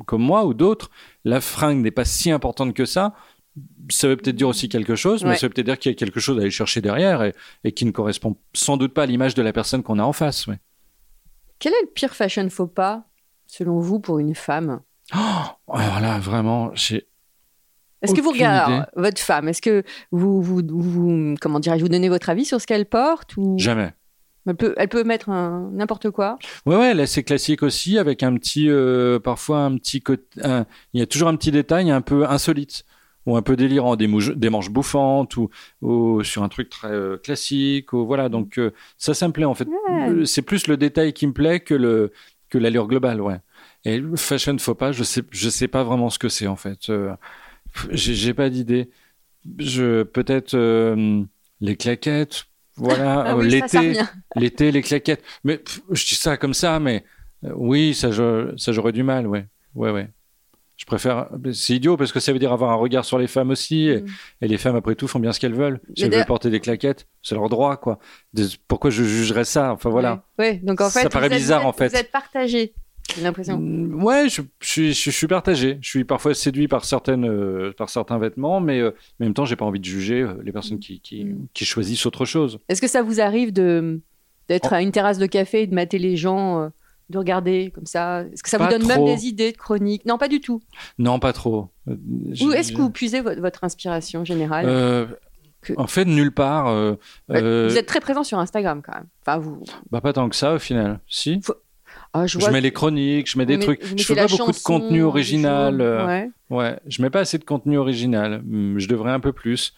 comme 0.07 0.23
moi 0.23 0.47
ou 0.47 0.55
d'autres, 0.55 0.91
la 1.25 1.41
fringue 1.41 1.83
n'est 1.83 1.91
pas 1.91 2.05
si 2.07 2.31
importante 2.31 2.73
que 2.73 2.85
ça. 2.87 3.15
Ça 3.91 4.09
veut 4.09 4.17
peut-être 4.17 4.35
dire 4.37 4.49
aussi 4.49 4.69
quelque 4.69 4.97
chose, 4.97 5.25
mais 5.25 5.37
ça 5.37 5.47
veut 5.47 5.53
peut-être 5.53 5.67
dire 5.67 5.79
qu'il 5.79 5.93
y 5.93 5.95
a 5.95 5.97
quelque 5.97 6.19
chose 6.21 6.39
à 6.39 6.41
aller 6.41 6.51
chercher 6.51 6.81
derrière 6.81 7.23
et, 7.23 7.35
et 7.65 7.73
qui 7.73 7.85
ne 7.85 7.91
correspond 7.93 8.37
sans 8.55 8.77
doute 8.77 8.95
pas 8.95 9.03
à 9.03 9.07
l'image 9.07 9.35
de 9.35 9.43
la 9.43 9.53
personne 9.53 9.83
qu'on 9.83 9.99
a 9.99 10.03
en 10.03 10.13
face. 10.13 10.47
ouais. 10.47 10.59
Quel 11.59 11.73
est 11.73 11.83
le 11.83 11.89
pire 11.89 12.15
fashion 12.15 12.49
faux 12.51 12.67
pas, 12.67 13.05
selon 13.47 13.79
vous, 13.79 14.01
pour 14.01 14.19
une 14.19 14.35
femme? 14.35 14.81
Alors 15.13 16.01
là, 16.01 16.19
vraiment, 16.19 16.71
j'ai 16.75 17.07
Est-ce 18.03 18.15
que 18.15 18.21
vous 18.21 18.31
regardez 18.31 18.75
idée. 18.77 18.85
votre 18.97 19.21
femme 19.21 19.49
Est-ce 19.49 19.63
que 19.63 19.83
vous, 20.11 20.43
vous, 20.43 20.63
vous- 20.69 21.35
comment 21.41 21.61
dirais-je, 21.61 21.83
vous 21.83 21.89
donnez 21.89 22.09
votre 22.09 22.31
avis 22.31 22.45
sur 22.45 22.61
ce 22.61 22.67
qu'elle 22.67 22.87
porte 22.87 23.37
ou 23.37 23.59
jamais. 23.59 23.93
elle 24.47 24.57
peut, 24.57 24.75
elle 24.77 24.89
peut 24.89 25.05
mettre 25.05 25.31
n'importe 25.31 26.11
quoi 26.11 26.39
Ouais, 26.67 26.77
ouais, 26.77 26.95
là 26.95 27.07
c'est 27.07 27.23
classique 27.23 27.63
aussi, 27.63 27.99
avec 27.99 28.23
un 28.23 28.35
petit, 28.37 28.69
euh, 28.69 29.19
parfois 29.19 29.61
un 29.61 29.77
petit 29.77 30.03
un- 30.43 30.65
il 30.93 31.01
y 31.01 31.03
a 31.03 31.07
toujours 31.07 31.29
un 31.29 31.37
petit 31.37 31.51
détail 31.51 31.91
un 31.91 32.01
peu 32.01 32.27
insolite 32.29 32.85
ou 33.27 33.37
un 33.39 33.43
peu 33.43 33.57
délirant, 33.57 33.97
des, 33.97 34.07
manches 34.07 34.69
bouffantes 34.69 35.39
ou, 35.39 35.49
ou 35.81 36.23
sur 36.23 36.43
un 36.43 36.49
truc 36.51 36.69
très 36.69 36.91
euh, 36.93 37.17
classique, 37.17 37.95
ou 37.95 38.05
voilà. 38.07 38.29
Donc 38.29 38.59
euh, 38.59 38.73
ça, 38.99 39.15
ça 39.15 39.27
me 39.29 39.33
plaît 39.33 39.47
en 39.47 39.55
fait. 39.55 39.67
Ouais. 39.89 40.27
C'est 40.27 40.43
plus 40.43 40.67
le 40.67 40.77
détail 40.77 41.15
qui 41.15 41.27
me 41.27 41.33
plaît 41.33 41.61
que 41.61 41.73
le 41.75 42.13
que 42.51 42.59
l'allure 42.59 42.87
globale, 42.87 43.21
ouais. 43.23 43.39
Et 43.85 43.99
le 43.99 44.17
fashion 44.17 44.57
faux 44.59 44.75
pas, 44.75 44.93
je 44.93 45.03
sais, 45.05 45.23
je 45.31 45.49
sais 45.49 45.69
pas 45.69 45.85
vraiment 45.85 46.11
ce 46.11 46.19
que 46.19 46.29
c'est 46.29 46.47
en 46.47 46.57
fait. 46.57 46.89
Euh, 46.91 47.15
j'ai 47.91 48.35
pas 48.35 48.49
d'idée. 48.51 48.91
Je 49.59 50.03
peut-être 50.05 50.55
euh, 50.55 51.23
les 51.61 51.77
claquettes. 51.77 52.45
Voilà, 52.77 53.21
Ah 53.27 53.33
euh, 53.35 53.37
oui, 53.43 53.61
ça, 53.61 53.69
ça 53.69 53.83
l'été, 53.83 54.01
l'été, 54.37 54.73
les 54.73 54.83
claquettes. 54.83 55.23
Mais 55.45 55.59
pff, 55.59 55.81
je 55.91 56.07
dis 56.07 56.15
ça 56.15 56.37
comme 56.37 56.55
ça, 56.55 56.81
mais 56.81 57.05
euh, 57.45 57.53
oui, 57.55 57.95
ça, 57.95 58.11
je- 58.11 58.55
ça 58.57 58.73
j'aurais 58.73 58.93
du 58.93 59.03
mal, 59.03 59.27
ouais, 59.27 59.47
ouais, 59.75 59.91
ouais. 59.91 60.09
Je 60.77 60.87
préfère. 60.87 61.29
C'est 61.53 61.75
idiot 61.75 61.97
parce 61.97 62.11
que 62.11 62.19
ça 62.19 62.33
veut 62.33 62.41
dire 62.41 62.53
avoir 62.53 62.73
un 62.73 62.75
regard 62.75 63.05
sur 63.05 63.17
les 63.19 63.29
femmes 63.29 63.51
aussi, 63.51 63.87
et, 63.91 64.01
Mm. 64.01 64.07
et 64.41 64.49
les 64.49 64.59
femmes 64.59 64.75
après 64.75 64.97
tout 64.97 65.07
font 65.07 65.21
bien 65.21 65.33
ce 65.33 65.39
qu'elles 65.39 65.55
veulent. 65.55 65.81
Si 65.97 66.03
elles 66.05 66.11
veulent 66.13 66.25
porter 66.25 66.51
des 66.51 66.59
claquettes, 66.59 67.07
c'est 67.23 67.37
leur 67.37 67.49
droit, 67.49 67.77
quoi. 67.77 68.01
Des- 68.33 68.49
Pourquoi 68.67 68.91
je 68.91 69.05
jugerais 69.05 69.45
ça 69.45 69.73
Enfin 69.73 69.91
voilà. 69.91 70.25
Ouais, 70.39 70.51
Ouais, 70.53 70.61
donc 70.65 70.81
en 70.81 70.89
Ça 70.91 71.03
fait, 71.03 71.09
paraît 71.11 71.29
vous 71.29 71.35
êtes- 71.35 71.39
bizarre, 71.41 71.63
vous 71.63 71.69
en 71.69 71.73
fait. 71.73 71.89
Vous 71.91 71.97
êtes 71.97 72.11
partagé, 72.11 72.75
j'ai 73.17 73.23
l'impression. 73.23 73.59
Mm, 73.59 74.03
Ouais, 74.03 74.29
je, 74.29 74.43
je 74.61 74.69
suis, 74.69 74.93
je, 74.95 75.05
je 75.05 75.17
suis 75.17 75.27
partagé. 75.27 75.79
Je 75.81 75.89
suis 75.89 76.05
parfois 76.05 76.35
séduit 76.35 76.69
par 76.69 76.85
certaines, 76.85 77.27
euh, 77.29 77.73
par 77.77 77.89
certains 77.91 78.19
vêtements, 78.19 78.61
mais 78.61 78.81
euh, 78.81 78.91
en 78.91 79.25
même 79.25 79.35
temps, 79.35 79.45
j'ai 79.45 79.57
pas 79.57 79.65
envie 79.65 79.81
de 79.81 79.85
juger 79.85 80.23
euh, 80.23 80.35
les 80.43 80.53
personnes 80.53 80.79
qui, 80.79 81.01
qui, 81.01 81.25
Mm. 81.25 81.47
qui 81.55 81.65
choisissent 81.65 82.07
autre 82.07 82.25
chose. 82.25 82.59
Est-ce 82.69 82.81
que 82.81 82.89
ça 82.89 83.03
vous 83.03 83.21
arrive 83.21 83.53
de 83.53 84.01
d'être 84.49 84.69
Oh. 84.73 84.75
à 84.75 84.83
une 84.83 84.93
terrasse 84.93 85.19
de 85.19 85.27
café 85.27 85.63
et 85.63 85.67
de 85.67 85.75
mater 85.75 85.99
les 85.99 86.17
gens, 86.17 86.61
euh, 86.61 86.69
de 87.11 87.19
regarder 87.19 87.71
comme 87.75 87.87
ça? 87.87 88.23
Est-ce 88.33 88.43
que 88.43 88.49
ça 88.51 88.59
vous 88.59 88.69
donne 88.69 88.87
même 88.87 89.05
des 89.05 89.27
idées 89.27 89.53
de 89.53 89.57
chroniques? 89.57 90.05
Non, 90.07 90.19
pas 90.19 90.29
du 90.29 90.41
tout. 90.41 90.61
Non, 90.99 91.19
pas 91.19 91.33
trop. 91.33 91.71
Où 91.87 92.53
est-ce 92.53 92.73
que 92.73 92.79
vous 92.79 92.91
puisez 92.91 93.21
votre, 93.21 93.41
votre 93.41 93.65
inspiration 93.65 94.25
générale? 94.25 95.09
Que- 95.63 95.73
En 95.79 95.87
fait, 95.87 96.05
nulle 96.05 96.31
part. 96.31 96.67
euh, 96.69 96.95
euh, 97.31 97.69
Vous 97.71 97.79
êtes 97.79 97.87
très 97.87 98.01
présent 98.01 98.23
sur 98.23 98.39
Instagram 98.39 98.83
quand 98.85 98.93
même. 98.95 99.07
Enfin, 99.23 99.39
vous. 99.39 99.63
Bah 99.91 100.03
pas 100.03 100.13
tant 100.13 100.29
que 100.29 100.37
ça 100.37 100.53
au 100.53 100.59
final. 100.59 101.01
Si? 101.09 101.41
Ah, 102.15 102.27
je 102.27 102.39
mets 102.51 102.61
les 102.61 102.71
chroniques, 102.73 103.29
je 103.31 103.37
mets 103.39 103.45
des 103.47 103.59
trucs. 103.59 103.83
Je 103.85 103.91
mettez 103.91 104.05
fais 104.05 104.15
pas 104.15 104.27
beaucoup 104.29 104.53
de 104.53 104.57
contenu 104.63 105.03
original. 105.03 105.81
euh, 105.81 106.07
Ouais. 106.07 106.31
Ouais, 106.51 106.79
je 106.87 107.03
mets 107.03 107.11
pas 107.11 107.21
assez 107.21 107.39
de 107.39 107.45
contenu 107.45 107.77
original. 107.77 108.35
Hum, 108.35 108.79
Je 108.79 108.87
devrais 108.89 109.11
un 109.11 109.21
peu 109.21 109.33
plus. 109.33 109.75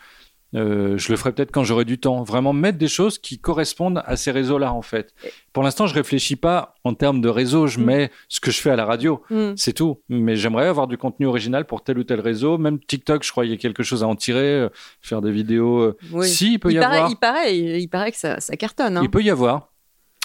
Euh, 0.54 0.96
je 0.96 1.10
le 1.10 1.16
ferai 1.18 1.32
peut-être 1.32 1.50
quand 1.50 1.64
j'aurai 1.64 1.84
du 1.84 1.98
temps. 1.98 2.22
Vraiment 2.22 2.52
mettre 2.52 2.78
des 2.78 2.88
choses 2.88 3.18
qui 3.18 3.38
correspondent 3.38 4.00
à 4.06 4.16
ces 4.16 4.30
réseaux-là 4.30 4.72
en 4.72 4.80
fait. 4.80 5.12
Pour 5.52 5.62
l'instant, 5.64 5.86
je 5.86 5.94
réfléchis 5.94 6.36
pas 6.36 6.74
en 6.84 6.94
termes 6.94 7.20
de 7.20 7.28
réseau. 7.28 7.66
Je 7.66 7.80
Mm. 7.80 7.84
mets 7.84 8.10
ce 8.28 8.38
que 8.40 8.50
je 8.50 8.60
fais 8.60 8.70
à 8.70 8.76
la 8.76 8.84
radio. 8.84 9.22
Hmm. 9.28 9.52
C'est 9.56 9.72
tout. 9.72 10.00
Mais 10.08 10.36
j'aimerais 10.36 10.66
avoir 10.68 10.86
du 10.86 10.96
contenu 10.96 11.26
original 11.26 11.66
pour 11.66 11.82
tel 11.82 11.98
ou 11.98 12.04
tel 12.04 12.20
réseau. 12.20 12.58
Même 12.58 12.78
TikTok, 12.78 13.24
je 13.24 13.30
crois 13.32 13.44
qu'il 13.44 13.52
y 13.52 13.56
a 13.56 13.58
quelque 13.58 13.82
chose 13.82 14.02
à 14.04 14.06
en 14.08 14.14
tirer. 14.14 14.38
euh, 14.60 14.68
Faire 15.02 15.20
des 15.20 15.32
vidéos. 15.32 15.80
euh, 15.80 15.96
Oui. 16.12 16.28
Si, 16.28 16.52
il 16.54 16.58
peut 16.58 16.70
y 16.70 16.74
il, 16.74 16.80
paraît, 16.80 16.96
avoir. 16.96 17.10
il 17.10 17.16
paraît, 17.16 17.58
il 17.58 17.88
paraît 17.88 18.12
que 18.12 18.18
ça, 18.18 18.40
ça 18.40 18.56
cartonne. 18.56 18.96
hein. 18.98 19.00
Il 19.02 19.10
peut 19.10 19.22
y 19.22 19.30
avoir. 19.30 19.72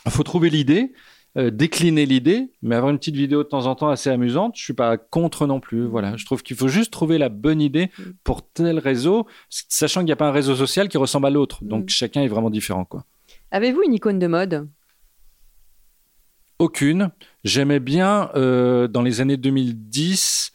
Il 0.05 0.11
faut 0.11 0.23
trouver 0.23 0.49
l'idée, 0.49 0.93
euh, 1.37 1.49
décliner 1.49 2.05
l'idée, 2.05 2.51
mais 2.61 2.75
avoir 2.75 2.91
une 2.91 2.97
petite 2.99 3.15
vidéo 3.15 3.43
de 3.43 3.47
temps 3.47 3.65
en 3.65 3.75
temps 3.75 3.89
assez 3.89 4.09
amusante. 4.09 4.53
Je 4.57 4.63
suis 4.63 4.73
pas 4.73 4.97
contre 4.97 5.47
non 5.47 5.59
plus. 5.59 5.85
Voilà, 5.85 6.17
je 6.17 6.25
trouve 6.25 6.43
qu'il 6.43 6.57
faut 6.57 6.67
juste 6.67 6.91
trouver 6.91 7.17
la 7.17 7.29
bonne 7.29 7.61
idée 7.61 7.89
Mm. 7.97 8.03
pour 8.23 8.41
tel 8.51 8.79
réseau, 8.79 9.27
sachant 9.49 10.01
qu'il 10.01 10.07
n'y 10.07 10.11
a 10.11 10.17
pas 10.17 10.27
un 10.27 10.31
réseau 10.33 10.55
social 10.55 10.89
qui 10.89 10.97
ressemble 10.97 11.27
à 11.27 11.29
l'autre. 11.29 11.63
Donc 11.63 11.85
Mm. 11.85 11.89
chacun 11.89 12.21
est 12.21 12.27
vraiment 12.27 12.49
différent, 12.49 12.83
quoi. 12.85 13.05
Avez-vous 13.51 13.83
une 13.83 13.93
icône 13.93 14.19
de 14.19 14.27
mode? 14.27 14.67
Aucune. 16.59 17.09
J'aimais 17.43 17.79
bien 17.79 18.29
euh, 18.35 18.87
dans 18.87 19.01
les 19.01 19.19
années 19.21 19.37
2010 19.37 20.51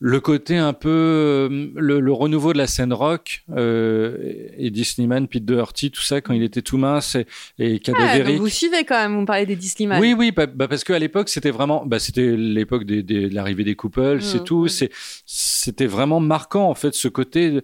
le 0.00 0.20
côté 0.20 0.56
un 0.56 0.72
peu 0.74 0.88
euh, 0.88 1.68
le, 1.74 1.98
le 1.98 2.12
renouveau 2.12 2.52
de 2.52 2.58
la 2.58 2.68
scène 2.68 2.92
rock 2.92 3.42
euh, 3.56 4.16
et 4.56 4.70
Disneyman, 4.70 5.26
Pete 5.26 5.44
Doherty, 5.44 5.90
tout 5.90 6.02
ça 6.02 6.20
quand 6.20 6.32
il 6.34 6.44
était 6.44 6.62
tout 6.62 6.78
mince 6.78 7.16
et, 7.16 7.26
et 7.58 7.74
Ah, 7.74 7.78
cadavérique. 7.92 8.36
donc 8.36 8.42
Vous 8.42 8.48
suivez 8.48 8.84
quand 8.84 8.94
même, 8.96 9.14
vous 9.16 9.20
me 9.22 9.26
parlez 9.26 9.44
des 9.44 9.56
Disneyman. 9.56 10.00
Oui, 10.00 10.14
oui, 10.16 10.30
bah, 10.30 10.46
bah, 10.46 10.68
parce 10.68 10.84
qu'à 10.84 10.98
l'époque, 11.00 11.28
c'était 11.28 11.50
vraiment, 11.50 11.84
bah, 11.84 11.98
c'était 11.98 12.36
l'époque 12.36 12.84
des, 12.84 13.02
des- 13.02 13.28
de 13.28 13.34
l'arrivée 13.34 13.64
des 13.64 13.74
couples, 13.74 14.22
c'est 14.22 14.42
Mm, 14.42 14.44
tout. 14.44 14.64
mm. 14.66 14.68
C'est, 14.68 14.90
c'était 15.26 15.86
vraiment 15.86 16.20
marquant, 16.20 16.68
en 16.70 16.74
fait, 16.74 16.94
ce 16.94 17.08
côté. 17.08 17.60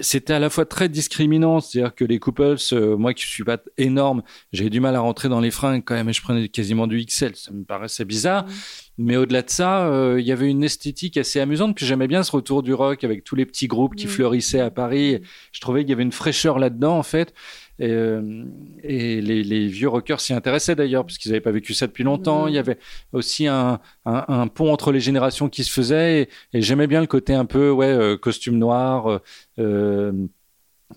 C'était 0.00 0.32
à 0.34 0.38
la 0.40 0.50
fois 0.50 0.66
très 0.66 0.88
discriminant, 0.88 1.60
c'est-à-dire 1.60 1.94
que 1.94 2.04
les 2.04 2.18
couples, 2.18 2.56
euh, 2.72 2.96
moi 2.96 3.14
qui 3.14 3.26
suis 3.26 3.44
pas 3.44 3.58
énorme, 3.78 4.22
j'avais 4.52 4.68
du 4.70 4.80
mal 4.80 4.96
à 4.96 5.00
rentrer 5.00 5.28
dans 5.28 5.40
les 5.40 5.52
fringues 5.52 5.82
quand 5.86 5.94
même, 5.94 6.08
et 6.08 6.12
je 6.12 6.20
prenais 6.20 6.48
quasiment 6.48 6.86
du 6.88 7.02
XL, 7.06 7.36
ça 7.36 7.52
me 7.52 7.62
paraissait 7.64 8.04
bizarre. 8.04 8.44
Mm. 8.46 8.50
Mais 9.00 9.16
au-delà 9.16 9.42
de 9.42 9.50
ça, 9.50 9.86
euh, 9.86 10.20
il 10.20 10.26
y 10.26 10.32
avait 10.32 10.50
une 10.50 10.64
esthétique 10.64 11.16
assez 11.16 11.38
amusante, 11.38 11.76
puis 11.76 11.86
j'aimais 11.86 12.08
bien 12.08 12.24
ce 12.24 12.32
retour 12.32 12.64
du 12.64 12.74
rock 12.74 13.04
avec 13.04 13.22
tous 13.22 13.36
les 13.36 13.46
petits 13.46 13.68
groupes 13.68 13.94
qui 13.94 14.08
fleurissaient 14.08 14.60
à 14.60 14.70
Paris. 14.72 15.20
Je 15.52 15.60
trouvais 15.60 15.82
qu'il 15.82 15.90
y 15.90 15.92
avait 15.92 16.02
une 16.02 16.10
fraîcheur 16.12 16.58
là-dedans, 16.58 16.98
en 16.98 17.04
fait. 17.04 17.32
Et, 17.78 17.88
euh, 17.90 18.44
et 18.82 19.20
les, 19.20 19.44
les 19.44 19.68
vieux 19.68 19.88
rockers 19.88 20.20
s'y 20.20 20.32
intéressaient 20.34 20.74
d'ailleurs, 20.74 21.06
parce 21.06 21.16
qu'ils 21.16 21.30
n'avaient 21.30 21.40
pas 21.40 21.52
vécu 21.52 21.74
ça 21.74 21.86
depuis 21.86 22.02
longtemps. 22.02 22.48
Il 22.48 22.54
y 22.54 22.58
avait 22.58 22.78
aussi 23.12 23.46
un, 23.46 23.78
un, 24.04 24.24
un 24.26 24.48
pont 24.48 24.72
entre 24.72 24.90
les 24.90 24.98
générations 24.98 25.48
qui 25.48 25.62
se 25.62 25.70
faisait. 25.70 26.22
Et, 26.52 26.58
et 26.58 26.60
j'aimais 26.60 26.88
bien 26.88 27.00
le 27.00 27.06
côté 27.06 27.34
un 27.34 27.44
peu, 27.44 27.70
ouais, 27.70 27.86
euh, 27.86 28.16
costume 28.16 28.58
noir, 28.58 29.20
euh, 29.60 30.12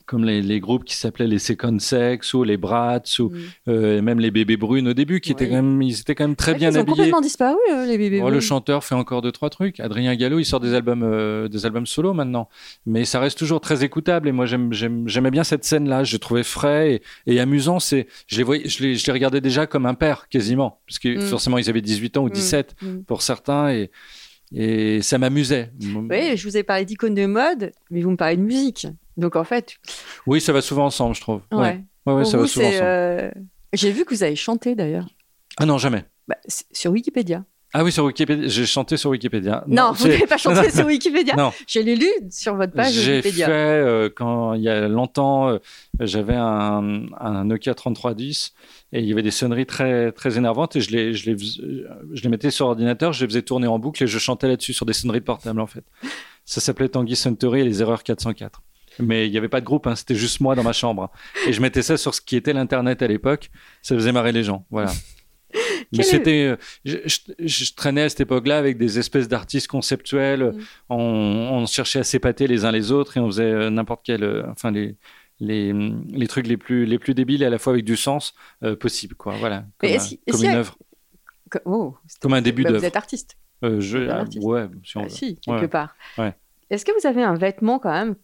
comme 0.06 0.24
les, 0.24 0.42
les 0.42 0.60
groupes 0.62 0.86
qui 0.86 0.96
s'appelaient 0.96 1.28
les 1.28 1.38
Second 1.40 1.78
Sex 1.80 2.34
ou 2.34 2.44
les 2.44 2.56
Brats 2.58 3.02
ou 3.20 3.30
Mm. 3.30 3.38
euh, 3.68 4.02
même 4.02 4.20
les 4.20 4.32
Bébés 4.32 4.56
Brunes 4.58 4.88
au 4.88 4.94
début, 4.94 5.20
qui 5.20 5.32
étaient 5.32 5.48
quand 5.50 5.56
même, 5.56 5.82
ils 5.82 6.00
étaient 6.00 6.16
quand 6.16 6.24
même 6.26 6.36
très 6.36 6.54
bien 6.54 6.70
ils 6.72 6.78
ont 6.78 6.82
habillés. 6.82 6.96
complètement 6.96 7.22
disparu, 7.22 7.58
euh, 7.74 7.86
les 7.86 7.98
bébés. 7.98 8.20
Oh, 8.22 8.26
le 8.28 8.32
bruns. 8.32 8.40
chanteur 8.40 8.84
fait 8.84 8.96
encore 8.96 9.22
deux 9.22 9.32
trois 9.34 9.50
trucs. 9.50 9.80
Adrien 9.82 10.16
Gallo, 10.16 10.40
il 10.40 10.46
sort 10.46 10.60
des 10.62 10.74
albums, 10.74 11.04
euh, 11.04 11.48
des 11.50 11.66
albums 11.66 11.86
solo 11.86 12.14
maintenant, 12.14 12.48
mais 12.86 13.04
ça 13.06 13.20
reste 13.20 13.38
toujours 13.38 13.60
très 13.62 13.84
écoutable. 13.84 14.28
Et 14.28 14.32
moi, 14.32 14.46
j'aimais 14.46 15.32
bien 15.32 15.44
cette 15.44 15.66
scène-là. 15.66 16.04
Je 16.06 16.14
le 16.14 16.20
trouvais 16.20 16.44
frais 16.44 17.02
et, 17.28 17.34
et 17.36 17.40
amusant. 17.42 17.80
C'est, 17.80 18.08
je 18.28 18.38
les 18.38 18.44
voyais, 18.44 18.68
je 18.68 18.84
les, 18.84 18.96
je 18.96 19.06
les 19.06 19.12
regardais 19.12 19.42
déjà 19.42 19.68
comme 19.68 19.86
un 19.86 19.94
père 19.94 20.28
quasiment, 20.30 20.80
parce 20.88 21.00
que 21.00 21.18
Mm. 21.18 21.22
forcément 21.22 21.58
ils 21.58 21.70
avaient 21.70 21.82
18 21.82 22.18
ans 22.18 22.24
ou 22.24 22.28
Mm. 22.28 22.32
17 22.32 22.76
Mm. 22.82 23.00
pour 23.04 23.22
certains 23.22 23.70
et 23.72 23.92
et 24.54 25.02
ça 25.02 25.18
m'amusait. 25.18 25.72
Oui, 25.80 26.36
je 26.38 26.48
vous 26.48 26.58
ai 26.58 26.64
parlé 26.64 26.86
d'icône 26.86 27.16
de 27.16 27.26
mode, 27.26 27.72
mais 27.90 28.02
vous 28.02 28.12
me 28.12 28.18
parlez 28.18 28.38
de 28.38 28.42
musique. 28.42 28.88
Donc 29.18 29.36
en 29.36 29.44
fait, 29.44 29.78
Oui, 30.26 30.42
ça 30.42 30.54
va 30.54 30.62
souvent 30.62 30.86
ensemble, 30.86 31.16
je 31.16 31.22
trouve. 31.22 31.42
ouais. 31.52 31.58
Ouais, 31.58 31.64
ouais, 32.06 32.14
ouais, 32.14 32.22
Pour 32.24 32.32
ça 32.32 32.38
vous, 32.38 32.44
va 32.44 32.50
souvent 32.50 32.68
ensemble. 32.68 32.84
euh, 32.84 33.32
J'ai 33.74 33.92
vu 33.92 34.06
que 34.06 34.14
vous 34.14 34.24
avez 34.24 34.36
chanté 34.36 34.76
d'ailleurs. 34.76 35.08
Ah 35.58 35.66
non, 35.66 35.78
jamais. 35.78 36.06
Bah, 36.28 36.38
sur 36.72 36.92
Wikipédia. 36.92 37.44
Ah 37.74 37.84
oui, 37.86 37.92
sur 37.92 38.04
Wikipédia, 38.06 38.48
j'ai 38.48 38.66
chanté 38.66 38.98
sur 38.98 39.12
Wikipédia. 39.12 39.64
Non, 39.68 39.94
vous 39.94 40.04
j'ai- 40.06 40.12
n'avez 40.12 40.28
pas 40.28 40.38
chanté 40.38 40.70
sur 40.72 40.86
Wikipédia. 40.86 41.36
Non. 41.38 41.54
Je 41.68 41.80
l'ai 41.80 41.96
lu 41.96 42.08
sur 42.30 42.56
votre 42.56 42.74
page 42.74 42.92
J'ai 42.94 43.18
Wikipédia. 43.18 43.46
fait, 43.46 43.52
euh, 43.52 44.10
quand 44.14 44.54
il 44.56 44.62
y 44.64 44.70
a 44.70 44.88
longtemps, 44.90 45.48
euh, 45.50 45.58
j'avais 46.02 46.36
un, 46.36 47.06
un 47.20 47.46
Nokia 47.46 47.74
3310 47.74 48.54
et 48.94 49.00
il 49.00 49.06
y 49.06 49.12
avait 49.14 49.22
des 49.24 49.32
sonneries 49.32 49.66
très, 49.66 50.12
très 50.12 50.38
énervantes 50.38 50.76
et 50.76 50.82
je 50.82 50.92
les, 50.92 51.14
je, 51.14 51.30
les, 51.30 51.38
fais- 51.38 51.62
je 52.14 52.22
les 52.24 52.30
mettais 52.30 52.52
sur 52.52 52.68
ordinateur, 52.68 53.14
je 53.14 53.22
les 53.24 53.30
faisais 53.30 53.42
tourner 53.42 53.68
en 53.68 53.80
boucle 53.80 54.04
et 54.04 54.08
je 54.08 54.20
chantais 54.20 54.48
là-dessus 54.50 54.74
sur 54.74 54.86
des 54.86 54.94
sonneries 54.94 55.20
de 55.22 55.26
portable 55.26 55.62
en 55.62 55.68
fait. 55.68 55.86
Ça 56.44 56.60
s'appelait 56.60 56.90
Tanguy 56.90 57.16
Suntory 57.16 57.62
et 57.62 57.64
les 57.64 57.82
erreurs 57.82 58.04
404. 58.04 58.62
Mais 59.00 59.26
il 59.28 59.32
n'y 59.32 59.38
avait 59.38 59.48
pas 59.48 59.62
de 59.62 59.66
groupe, 59.66 59.88
hein, 59.88 59.96
c'était 59.96 60.16
juste 60.16 60.42
moi 60.42 60.54
dans 60.56 60.64
ma 60.64 60.74
chambre. 60.74 61.10
Et 61.48 61.54
je 61.54 61.62
mettais 61.62 61.82
ça 61.82 61.96
sur 61.96 62.14
ce 62.14 62.20
qui 62.20 62.36
était 62.36 62.52
l'Internet 62.52 63.02
à 63.02 63.08
l'époque. 63.08 63.50
Ça 63.82 63.96
faisait 63.96 64.12
marrer 64.12 64.34
les 64.34 64.44
gens. 64.44 64.66
Voilà. 64.70 64.92
Mais 65.98 66.04
c'était, 66.04 66.46
euh, 66.46 66.56
je, 66.86 66.98
je- 67.06 67.48
je 67.48 67.74
traînais 67.74 68.04
à 68.04 68.10
cette 68.10 68.22
époque-là 68.22 68.58
avec 68.58 68.78
des 68.78 68.98
espèces 69.00 69.28
d'artistes 69.28 69.68
conceptuels. 69.68 70.44
Mm. 70.54 70.60
On, 70.90 70.96
on 70.98 71.66
cherchait 71.66 72.00
à 72.00 72.04
s'épater 72.04 72.48
les 72.48 72.64
uns 72.66 72.72
les 72.72 72.92
autres 72.92 73.18
et 73.18 73.20
on 73.20 73.28
faisait 73.28 73.44
euh, 73.44 73.70
n'importe 73.70 74.02
quel, 74.06 74.24
euh, 74.24 74.44
enfin 74.50 74.72
les, 74.72 74.96
les, 75.40 75.74
les 75.74 76.28
trucs 76.28 76.48
les 76.48 76.58
plus, 76.58 76.86
les 76.86 76.98
plus 77.00 77.14
débiles 77.14 77.44
et 77.44 77.46
à 77.46 77.50
la 77.50 77.58
fois 77.58 77.74
avec 77.74 77.84
du 77.84 77.98
sens 77.98 78.34
euh, 78.64 78.76
possible, 78.76 79.16
quoi. 79.16 79.36
Voilà. 79.38 79.66
Mais 79.84 79.90
Comme, 79.90 80.00
un- 80.00 80.04
est-ce 80.04 80.16
comme 80.32 80.44
une 80.44 80.50
a- 80.52 80.58
œuvre, 80.60 80.78
Oh, 81.66 81.96
comme 82.22 82.34
un 82.34 82.42
début 82.42 82.64
bah, 82.64 82.70
vous 82.70 82.74
d'œuvre. 82.76 82.86
êtes 82.86 82.96
artiste, 82.96 83.36
Euh, 83.64 83.82
je, 83.82 83.98
un 83.98 84.10
ah, 84.10 84.20
artiste. 84.22 84.46
ouais, 84.46 84.68
si 84.86 84.98
on 84.98 85.04
Ah, 85.04 85.10
si, 85.10 85.36
quelque 85.38 85.62
Ouais. 85.64 85.68
part. 85.68 85.96
Ouais. 86.18 86.34
Est-ce 86.70 86.86
que 86.86 86.92
vous 86.98 87.06
avez 87.06 87.22
un 87.24 87.36
vêtement 87.36 87.78
quand 87.80 87.92
même 87.92 88.16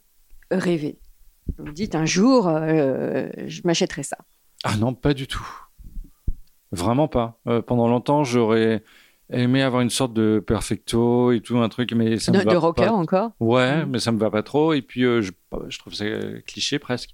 rêvé? 0.51 0.99
Vous 1.57 1.65
vous 1.65 1.71
dites 1.73 1.95
un 1.95 2.05
jour, 2.05 2.47
euh, 2.47 3.27
je 3.47 3.61
m'achèterai 3.65 4.03
ça. 4.03 4.17
Ah 4.63 4.77
non, 4.77 4.93
pas 4.93 5.13
du 5.13 5.27
tout. 5.27 5.45
Vraiment 6.71 7.07
pas. 7.07 7.39
Euh, 7.47 7.61
pendant 7.61 7.87
longtemps, 7.87 8.23
j'aurais, 8.23 8.83
aimer 9.29 9.61
avoir 9.61 9.81
une 9.81 9.89
sorte 9.89 10.13
de 10.13 10.43
perfecto 10.45 11.31
et 11.31 11.41
tout, 11.41 11.57
un 11.57 11.69
truc, 11.69 11.91
mais 11.93 12.17
ça 12.19 12.31
de, 12.31 12.37
me 12.39 12.43
va 12.43 12.51
de 12.51 12.57
rocker 12.57 12.85
pas. 12.85 12.91
encore? 12.91 13.31
Ouais, 13.39 13.85
Mm. 13.85 13.89
mais 13.89 13.99
ça 13.99 14.11
me 14.11 14.19
va 14.19 14.29
pas 14.31 14.43
trop. 14.43 14.73
Et 14.73 14.81
puis, 14.81 15.03
euh, 15.05 15.21
je, 15.21 15.31
je 15.69 15.79
trouve 15.79 15.93
ça 15.93 16.05
cliché 16.45 16.79
presque. 16.79 17.11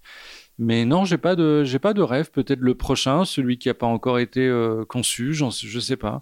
Mais 0.59 0.85
non, 0.85 1.05
j'ai 1.05 1.17
pas 1.17 1.35
de, 1.35 1.63
j'ai 1.63 1.79
pas 1.79 1.93
de 1.93 2.01
rêve. 2.01 2.29
Peut-être 2.31 2.59
le 2.59 2.75
prochain, 2.75 3.25
celui 3.25 3.57
qui 3.57 3.69
a 3.69 3.73
pas 3.73 3.87
encore 3.87 4.19
été 4.19 4.47
euh, 4.47 4.85
conçu, 4.85 5.33
j'en, 5.33 5.49
je 5.49 5.79
sais 5.79 5.97
pas. 5.97 6.21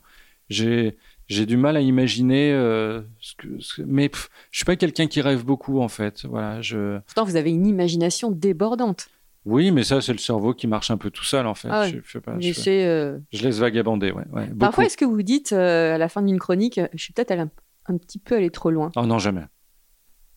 J'ai, 0.49 0.97
j'ai 1.27 1.45
du 1.45 1.55
mal 1.57 1.75
à 1.77 1.81
imaginer 1.81 2.51
euh, 2.53 3.01
ce 3.19 3.35
que, 3.35 3.47
ce 3.59 3.75
que- 3.75 3.81
mais 3.85 4.09
pff, 4.09 4.29
je 4.51 4.57
suis 4.59 4.65
pas 4.65 4.75
quelqu'un 4.77 5.07
qui 5.07 5.21
rêve 5.21 5.43
beaucoup 5.45 5.79
en 5.81 5.87
fait. 5.89 6.25
Voilà, 6.25 6.61
je, 6.61 6.99
Pourtant, 7.05 7.25
vous 7.25 7.35
avez 7.37 7.51
une 7.51 7.67
imagination 7.67 8.31
débordante. 8.31 9.09
Oui, 9.45 9.71
mais 9.71 9.84
ça 9.84 10.01
c'est 10.01 10.12
le 10.12 10.19
cerveau 10.19 10.54
qui 10.54 10.67
marche 10.67 10.91
un 10.91 10.97
peu 10.97 11.10
tout 11.10 11.23
seul 11.23 11.47
en 11.47 11.56
fait. 11.56 11.67
Ah 11.71 11.82
ouais. 11.82 12.01
je, 12.06 12.19
pas, 12.19 12.39
je, 12.39 12.69
euh, 12.69 13.17
je 13.32 13.43
laisse 13.43 13.58
vagabander, 13.58 14.12
ouais. 14.12 14.25
ouais 14.32 14.47
Parfois, 14.60 14.86
est-ce 14.86 14.97
que 14.97 15.06
vous 15.06 15.23
dites 15.23 15.51
euh, 15.51 15.95
à 15.95 15.97
la 15.97 16.10
fin 16.10 16.21
d'une 16.21 16.38
chronique, 16.38 16.77
euh, 16.77 16.88
je 16.93 17.04
suis 17.04 17.13
peut-être 17.13 17.32
un, 17.32 17.49
un 17.88 17.97
petit 17.97 18.19
peu 18.19 18.36
allé 18.36 18.51
trop 18.51 18.69
loin? 18.69 18.91
Oh 18.95 19.06
non, 19.06 19.17
jamais, 19.17 19.45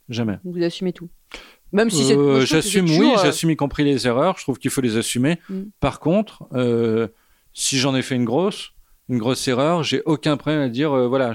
jamais. 0.08 0.38
Vous 0.44 0.62
assumez 0.62 0.94
tout 0.94 1.10
Même 1.72 1.90
si. 1.90 2.14
Euh, 2.14 2.46
j'assume, 2.46 2.86
oui, 2.86 3.12
j'assume 3.22 3.50
y 3.50 3.56
compris 3.56 3.84
les 3.84 4.06
erreurs. 4.06 4.38
Je 4.38 4.42
trouve 4.44 4.58
qu'il 4.58 4.70
faut 4.70 4.80
les 4.80 4.96
assumer. 4.96 5.38
Mm. 5.50 5.62
Par 5.80 6.00
contre, 6.00 6.48
si 7.52 7.78
j'en 7.78 7.94
ai 7.94 8.02
fait 8.02 8.14
une 8.14 8.24
grosse, 8.24 8.70
une 9.10 9.18
grosse 9.18 9.46
erreur, 9.48 9.82
j'ai 9.82 10.02
aucun 10.06 10.38
problème 10.38 10.62
à 10.62 10.68
dire, 10.70 11.08
voilà, 11.08 11.34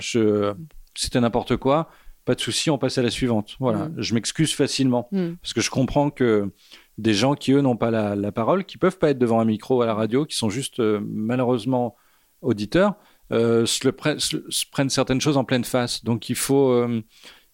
c'était 0.95 1.19
n'importe 1.19 1.55
quoi. 1.57 1.89
Pas 2.25 2.35
de 2.35 2.41
souci, 2.41 2.69
on 2.69 2.77
passe 2.77 2.97
à 2.97 3.01
la 3.01 3.09
suivante. 3.09 3.55
Voilà, 3.59 3.85
Mm. 3.85 3.95
je 3.97 4.13
m'excuse 4.13 4.53
facilement 4.53 5.07
hmm. 5.11 5.35
parce 5.41 5.53
que 5.53 5.61
je 5.61 5.69
comprends 5.71 6.11
que 6.11 6.51
des 6.99 7.13
gens 7.13 7.33
qui 7.35 7.51
eux 7.53 7.61
n'ont 7.61 7.77
pas 7.77 7.91
la, 7.91 8.15
la 8.15 8.31
parole, 8.31 8.65
qui 8.65 8.77
peuvent 8.77 8.97
pas 8.97 9.09
être 9.11 9.17
devant 9.19 9.39
un 9.39 9.45
micro 9.45 9.81
à 9.81 9.85
la 9.85 9.93
radio, 9.93 10.25
qui 10.25 10.35
sont 10.35 10.49
juste 10.49 10.79
euh, 10.79 10.99
malheureusement 11.05 11.95
auditeurs, 12.41 12.95
euh, 13.31 13.65
se, 13.65 13.85
le 13.87 13.91
pre- 13.93 14.19
se- 14.19 14.43
se 14.49 14.65
prennent 14.71 14.89
certaines 14.89 15.21
choses 15.21 15.37
en 15.37 15.43
pleine 15.45 15.63
face. 15.63 16.03
Donc 16.03 16.29
il 16.29 16.35
faut, 16.35 16.71
euh, 16.71 17.01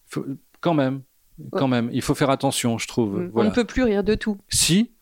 faut- 0.06 0.26
quand 0.60 0.74
même, 0.74 1.02
quand 1.52 1.68
même, 1.68 1.90
il 1.92 2.02
faut 2.02 2.14
faire 2.14 2.30
attention, 2.30 2.78
je 2.78 2.88
trouve. 2.88 3.20
Hmm. 3.20 3.30
On 3.34 3.44
ne 3.44 3.50
peut 3.50 3.64
plus 3.64 3.82
rire 3.84 4.02
de 4.02 4.14
tout. 4.14 4.38
Si, 4.48 4.92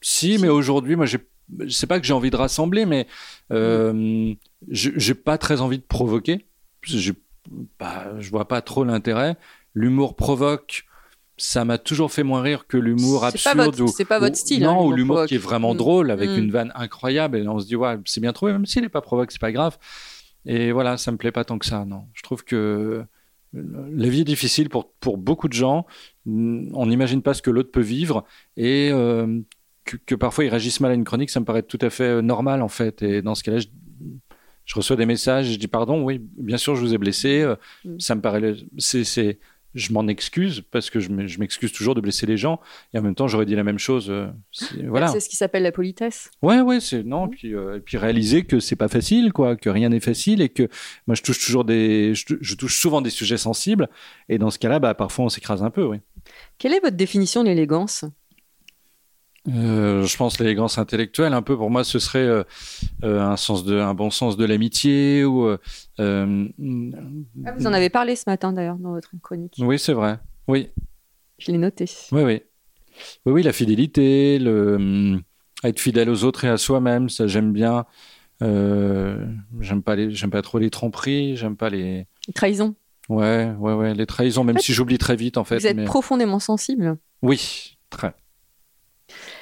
si, 0.00 0.34
Si. 0.36 0.42
mais 0.42 0.48
aujourd'hui, 0.48 0.94
moi, 0.96 1.06
j'ai, 1.06 1.18
c'est 1.68 1.86
pas 1.86 1.98
que 1.98 2.06
j'ai 2.06 2.12
envie 2.12 2.30
de 2.30 2.36
rassembler, 2.36 2.84
mais 2.86 3.06
euh, 3.52 4.32
je- 4.68 4.90
j'ai 4.96 5.14
pas 5.14 5.38
très 5.38 5.60
envie 5.60 5.78
de 5.78 5.82
provoquer. 5.84 6.46
Bah, 7.78 8.12
je 8.18 8.30
vois 8.30 8.46
pas 8.46 8.60
trop 8.60 8.84
l'intérêt. 8.84 9.36
L'humour 9.74 10.14
provoque. 10.16 10.84
Ça 11.40 11.64
m'a 11.64 11.78
toujours 11.78 12.10
fait 12.12 12.24
moins 12.24 12.42
rire 12.42 12.66
que 12.66 12.76
l'humour 12.76 13.20
pas 13.20 13.28
absurde. 13.28 13.56
votre- 13.58 13.82
ou- 13.84 13.88
c'est 13.88 14.04
pas 14.04 14.18
votre 14.18 14.32
ou- 14.34 14.38
style, 14.38 14.64
hein, 14.64 14.72
Non, 14.74 14.86
ou 14.86 14.92
l'humour 14.92 15.24
qui 15.26 15.36
est 15.36 15.38
vraiment 15.38 15.72
Mm. 15.74 15.76
drôle 15.76 16.10
avec 16.10 16.28
Mm. 16.30 16.36
une 16.38 16.50
vanne 16.50 16.72
incroyable. 16.74 17.38
Et 17.38 17.46
on 17.48 17.58
se 17.60 17.66
dit, 17.66 17.76
ouais, 17.76 17.96
c'est 18.04 18.20
bien 18.20 18.32
trouvé, 18.32 18.52
même 18.52 18.66
s'il 18.66 18.82
n'est 18.82 18.88
pas 18.88 19.00
provoque, 19.00 19.30
c'est 19.30 19.40
pas 19.40 19.52
grave. 19.52 19.78
Et 20.46 20.72
voilà, 20.72 20.96
ça 20.96 21.12
me 21.12 21.16
plaît 21.16 21.32
pas 21.32 21.44
tant 21.44 21.58
que 21.58 21.66
ça, 21.66 21.84
non. 21.84 22.04
Je 22.14 22.22
trouve 22.22 22.44
que 22.44 23.04
la 23.54 24.08
vie 24.08 24.20
est 24.20 24.24
difficile 24.24 24.68
pour, 24.68 24.90
pour 25.00 25.16
beaucoup 25.16 25.48
de 25.48 25.52
gens. 25.54 25.86
On 26.26 26.86
n'imagine 26.86 27.22
pas 27.22 27.34
ce 27.34 27.40
que 27.42 27.50
l'autre 27.50 27.70
peut 27.70 27.80
vivre. 27.80 28.24
Et 28.56 28.90
euh, 28.92 29.40
que, 29.84 29.96
que 29.96 30.14
parfois 30.14 30.44
ils 30.44 30.48
réagissent 30.50 30.80
mal 30.80 30.90
à 30.90 30.94
une 30.94 31.04
chronique, 31.04 31.30
ça 31.30 31.40
me 31.40 31.44
paraît 31.46 31.62
tout 31.62 31.78
à 31.80 31.88
fait 31.90 32.04
euh, 32.04 32.20
normal 32.22 32.62
en 32.62 32.68
fait. 32.68 33.00
Et 33.02 33.22
dans 33.22 33.34
ce 33.34 33.42
cas-là, 33.42 33.58
je, 33.60 33.66
je 34.66 34.74
reçois 34.74 34.96
des 34.96 35.06
messages 35.06 35.50
je 35.52 35.58
dis 35.58 35.68
pardon, 35.68 36.02
oui, 36.02 36.20
bien 36.36 36.58
sûr, 36.58 36.74
je 36.76 36.80
vous 36.82 36.92
ai 36.94 36.98
blessé. 36.98 37.40
Euh, 37.42 37.56
Mm. 37.84 37.98
Ça 38.00 38.14
me 38.14 38.20
paraît, 38.20 38.54
c'est, 38.76 39.38
je 39.78 39.92
m'en 39.92 40.06
excuse 40.08 40.62
parce 40.70 40.90
que 40.90 41.00
je 41.00 41.08
me- 41.10 41.26
je 41.26 41.38
m'excuse 41.38 41.72
toujours 41.72 41.94
de 41.94 42.00
blesser 42.00 42.26
les 42.26 42.36
gens. 42.36 42.60
Et 42.92 42.98
en 42.98 43.02
même 43.02 43.14
temps, 43.14 43.28
j'aurais 43.28 43.46
dit 43.46 43.54
la 43.54 43.64
même 43.64 43.78
chose. 43.78 44.10
euh, 44.10 44.26
c'est- 44.52 44.82
voilà. 44.86 45.08
C'est 45.08 45.20
ce 45.20 45.28
qui 45.28 45.36
s'appelle 45.36 45.62
la 45.62 45.72
politesse. 45.72 46.30
Ouais, 46.42 46.60
ouais, 46.60 46.80
c'est 46.80 47.02
non, 47.02 47.26
et 47.26 47.30
puis 47.30 47.54
euh, 47.54 47.76
et 47.76 47.80
puis 47.80 47.96
réaliser 47.96 48.44
que 48.44 48.60
c'est 48.60 48.76
pas 48.76 48.88
facile, 48.88 49.32
quoi, 49.32 49.56
que 49.56 49.70
rien 49.70 49.88
n'est 49.88 50.00
facile 50.00 50.42
et 50.42 50.48
que 50.48 50.68
moi 51.06 51.14
je 51.14 51.22
touche 51.22 51.44
toujours 51.44 51.64
des, 51.64 52.12
je 52.14 52.54
touche 52.54 52.80
souvent 52.80 53.00
des 53.00 53.10
sujets 53.10 53.36
sensibles 53.38 53.88
et 54.28 54.38
dans 54.38 54.50
ce 54.50 54.58
cas-là, 54.58 54.78
bah 54.80 54.94
parfois 54.94 55.24
on 55.26 55.28
s'écrase 55.28 55.62
un 55.62 55.70
peu, 55.70 55.84
oui. 55.84 55.98
Quelle 56.58 56.74
est 56.74 56.80
votre 56.80 56.96
définition 56.96 57.42
de 57.42 57.48
l'élégance? 57.48 58.04
Euh, 59.48 60.04
je 60.04 60.16
pense 60.16 60.38
l'élégance 60.38 60.78
intellectuelle, 60.78 61.32
un 61.32 61.42
peu 61.42 61.56
pour 61.56 61.70
moi, 61.70 61.82
ce 61.84 61.98
serait 61.98 62.18
euh, 62.26 62.44
euh, 63.04 63.20
un 63.20 63.36
sens 63.36 63.64
de, 63.64 63.78
un 63.78 63.94
bon 63.94 64.10
sens 64.10 64.36
de 64.36 64.44
l'amitié 64.44 65.24
ou. 65.24 65.46
euh, 65.46 65.56
Ah, 65.98 67.52
Vous 67.56 67.66
en 67.66 67.72
avez 67.72 67.88
parlé 67.90 68.16
ce 68.16 68.24
matin 68.26 68.52
d'ailleurs 68.52 68.76
dans 68.76 68.92
votre 68.92 69.10
chronique. 69.22 69.54
Oui, 69.58 69.78
c'est 69.78 69.92
vrai. 69.94 70.18
Oui, 70.48 70.68
Je 71.38 71.50
l'ai 71.52 71.58
noté. 71.58 71.86
oui, 72.12 72.22
oui, 72.22 72.42
oui, 73.26 73.32
oui, 73.32 73.42
la 73.42 73.52
fidélité, 73.52 74.38
le 74.38 75.18
être 75.64 75.80
fidèle 75.80 76.08
aux 76.10 76.24
autres 76.24 76.44
et 76.44 76.48
à 76.48 76.56
soi-même, 76.56 77.08
ça 77.08 77.26
j'aime 77.26 77.52
bien. 77.52 77.84
J'aime 78.40 79.82
pas 79.84 79.96
les, 79.96 80.10
j'aime 80.14 80.30
pas 80.30 80.42
trop 80.42 80.58
les 80.58 80.70
tromperies, 80.70 81.36
j'aime 81.36 81.56
pas 81.56 81.70
les. 81.70 82.06
Trahison. 82.34 82.74
Ouais, 83.08 83.50
ouais, 83.58 83.72
ouais, 83.72 83.94
les 83.94 84.04
trahisons, 84.06 84.44
même 84.44 84.56
fait, 84.56 84.62
si 84.64 84.72
j'oublie 84.74 84.98
très 84.98 85.16
vite 85.16 85.38
en 85.38 85.44
fait. 85.44 85.58
Vous 85.58 85.66
êtes 85.66 85.76
mais- 85.76 85.84
profondément 85.84 86.38
sensible. 86.38 86.98
Oui, 87.22 87.76
très. 87.90 88.12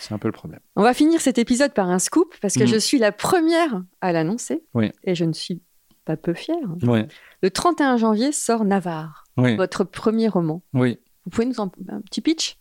C'est 0.07 0.14
un 0.14 0.19
peu 0.19 0.29
le 0.29 0.33
problème. 0.33 0.61
On 0.77 0.83
va 0.83 0.95
finir 0.95 1.21
cet 1.21 1.38
épisode 1.38 1.73
par 1.75 1.90
un 1.90 1.99
scoop 1.99 2.35
parce 2.40 2.55
que 2.55 2.61
Mhm. 2.62 2.69
je 2.69 2.77
suis 2.77 2.99
la 2.99 3.11
première 3.12 3.83
à 4.01 4.12
l'annoncer. 4.12 4.62
Oui. 4.75 4.92
Et 5.05 5.14
je 5.14 5.25
ne 5.25 5.33
suis 5.33 5.61
pas 6.05 6.16
peu 6.16 6.33
fière. 6.35 6.57
Le 7.42 7.51
31 7.51 7.97
janvier 7.97 8.31
sort 8.33 8.64
Navarre, 8.64 9.25
oui, 9.37 9.57
votre 9.57 9.83
premier 9.85 10.29
roman. 10.29 10.62
oui. 10.75 10.99
Vous 11.25 11.31
pouvez 11.31 11.47
nous 11.47 11.59
en 11.59 11.73
un 11.88 12.01
petit 12.03 12.21
pitch? 12.21 12.57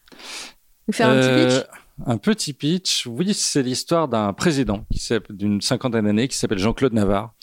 Nous 0.88 0.94
faire 0.94 1.08
un 1.10 1.14
Euh, 1.18 1.46
petit 1.48 1.56
pitch? 1.60 1.68
Un 2.08 2.18
petit 2.18 2.54
pitch, 2.54 3.06
oui, 3.06 3.34
c'est 3.36 3.62
l'histoire 3.62 4.08
d'un 4.08 4.34
président 4.34 4.86
d'une 5.30 5.62
cinquantaine 5.62 6.06
d'années 6.06 6.28
qui 6.28 6.36
s'appelle 6.36 6.58
Jean-Claude 6.58 6.92
Navarre 6.94 7.34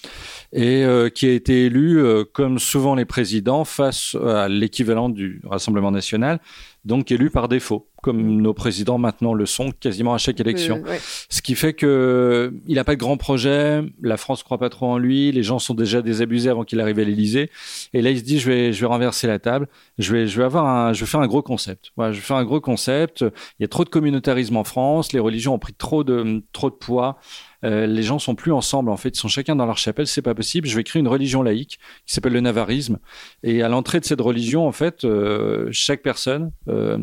et 0.53 0.85
euh, 0.85 1.09
qui 1.11 1.27
a 1.27 1.33
été 1.33 1.67
élu, 1.67 1.99
euh, 2.03 2.25
comme 2.25 2.59
souvent 2.59 2.95
les 2.97 3.05
présidents, 3.05 3.65
face 3.65 4.15
à 4.17 4.49
l'équivalent 4.49 5.09
du 5.09 5.41
Rassemblement 5.45 5.91
national, 5.93 6.41
donc 6.85 7.11
élu 7.13 7.31
par 7.31 7.49
défaut, 7.49 7.89
comme 8.03 8.43
nos 8.43 8.53
présidents 8.53 8.99
maintenant 8.99 9.33
le 9.33 9.47
sont 9.47 9.71
quasiment 9.71 10.13
à 10.13 10.19
chaque 10.19 10.41
élection. 10.41 10.83
Euh, 10.85 10.91
ouais. 10.91 11.01
Ce 11.31 11.41
qui 11.41 11.55
fait 11.55 11.73
que 11.73 12.53
il 12.67 12.75
n'a 12.75 12.85
pas 12.85 12.95
de 12.95 13.01
grands 13.01 13.17
projets, 13.17 13.83
la 14.03 14.17
France 14.17 14.43
croit 14.43 14.59
pas 14.59 14.69
trop 14.69 14.87
en 14.87 14.99
lui, 14.99 15.33
les 15.33 15.43
gens 15.43 15.59
sont 15.59 15.75
déjà 15.75 16.03
désabusés 16.03 16.51
avant 16.51 16.65
qu'il 16.65 16.81
arrive 16.81 16.99
à 16.99 17.05
l'Élysée, 17.05 17.51
et 17.95 18.03
là 18.03 18.11
il 18.11 18.19
se 18.19 18.25
dit 18.25 18.39
je 18.39 18.51
vais 18.51 18.73
je 18.73 18.81
vais 18.81 18.87
renverser 18.87 19.27
la 19.27 19.39
table, 19.39 19.69
je 19.99 20.13
vais 20.13 20.27
je 20.27 20.37
vais 20.37 20.45
avoir 20.45 20.67
un 20.67 20.93
je 20.93 21.01
vais 21.01 21.07
faire 21.07 21.21
un 21.21 21.27
gros 21.27 21.43
concept. 21.43 21.93
Voilà, 21.97 22.13
je 22.13 22.19
vais 22.19 22.25
faire 22.25 22.37
un 22.37 22.45
gros 22.45 22.61
concept. 22.61 23.23
Il 23.59 23.63
y 23.63 23.65
a 23.65 23.69
trop 23.69 23.85
de 23.85 23.89
communautarisme 23.89 24.57
en 24.57 24.65
France, 24.65 25.13
les 25.13 25.21
religions 25.21 25.55
ont 25.55 25.59
pris 25.59 25.73
trop 25.73 26.05
de 26.05 26.43
trop 26.53 26.69
de 26.69 26.75
poids. 26.75 27.19
Euh, 27.65 27.87
les 27.87 28.03
gens 28.03 28.19
sont 28.19 28.35
plus 28.35 28.53
ensemble 28.53 28.91
en 28.91 28.97
fait, 28.97 29.11
ils 29.11 29.21
sont 29.21 29.29
chacun 29.29 29.55
dans 29.55 29.67
leur 29.67 29.79
chapelle, 29.79 30.07
c'est 30.07 30.23
pas 30.23 30.35
possible. 30.35 30.67
Je 30.67 30.77
vais 30.77 30.85
créer 30.85 31.01
une 31.01 31.09
religion 31.09 31.43
laïque 31.43 31.79
qui 32.07 32.15
s'appelle 32.15 32.33
le 32.33 32.41
navarisme 32.41 32.99
et 33.43 33.63
à 33.63 33.69
l'entrée 33.69 34.01
de 34.01 34.05
cette 34.05 34.21
religion 34.21 34.67
en 34.67 34.73
fait, 34.73 35.05
euh, 35.05 35.69
chaque 35.71 36.03
personne 36.03 36.53
euh, 36.69 36.99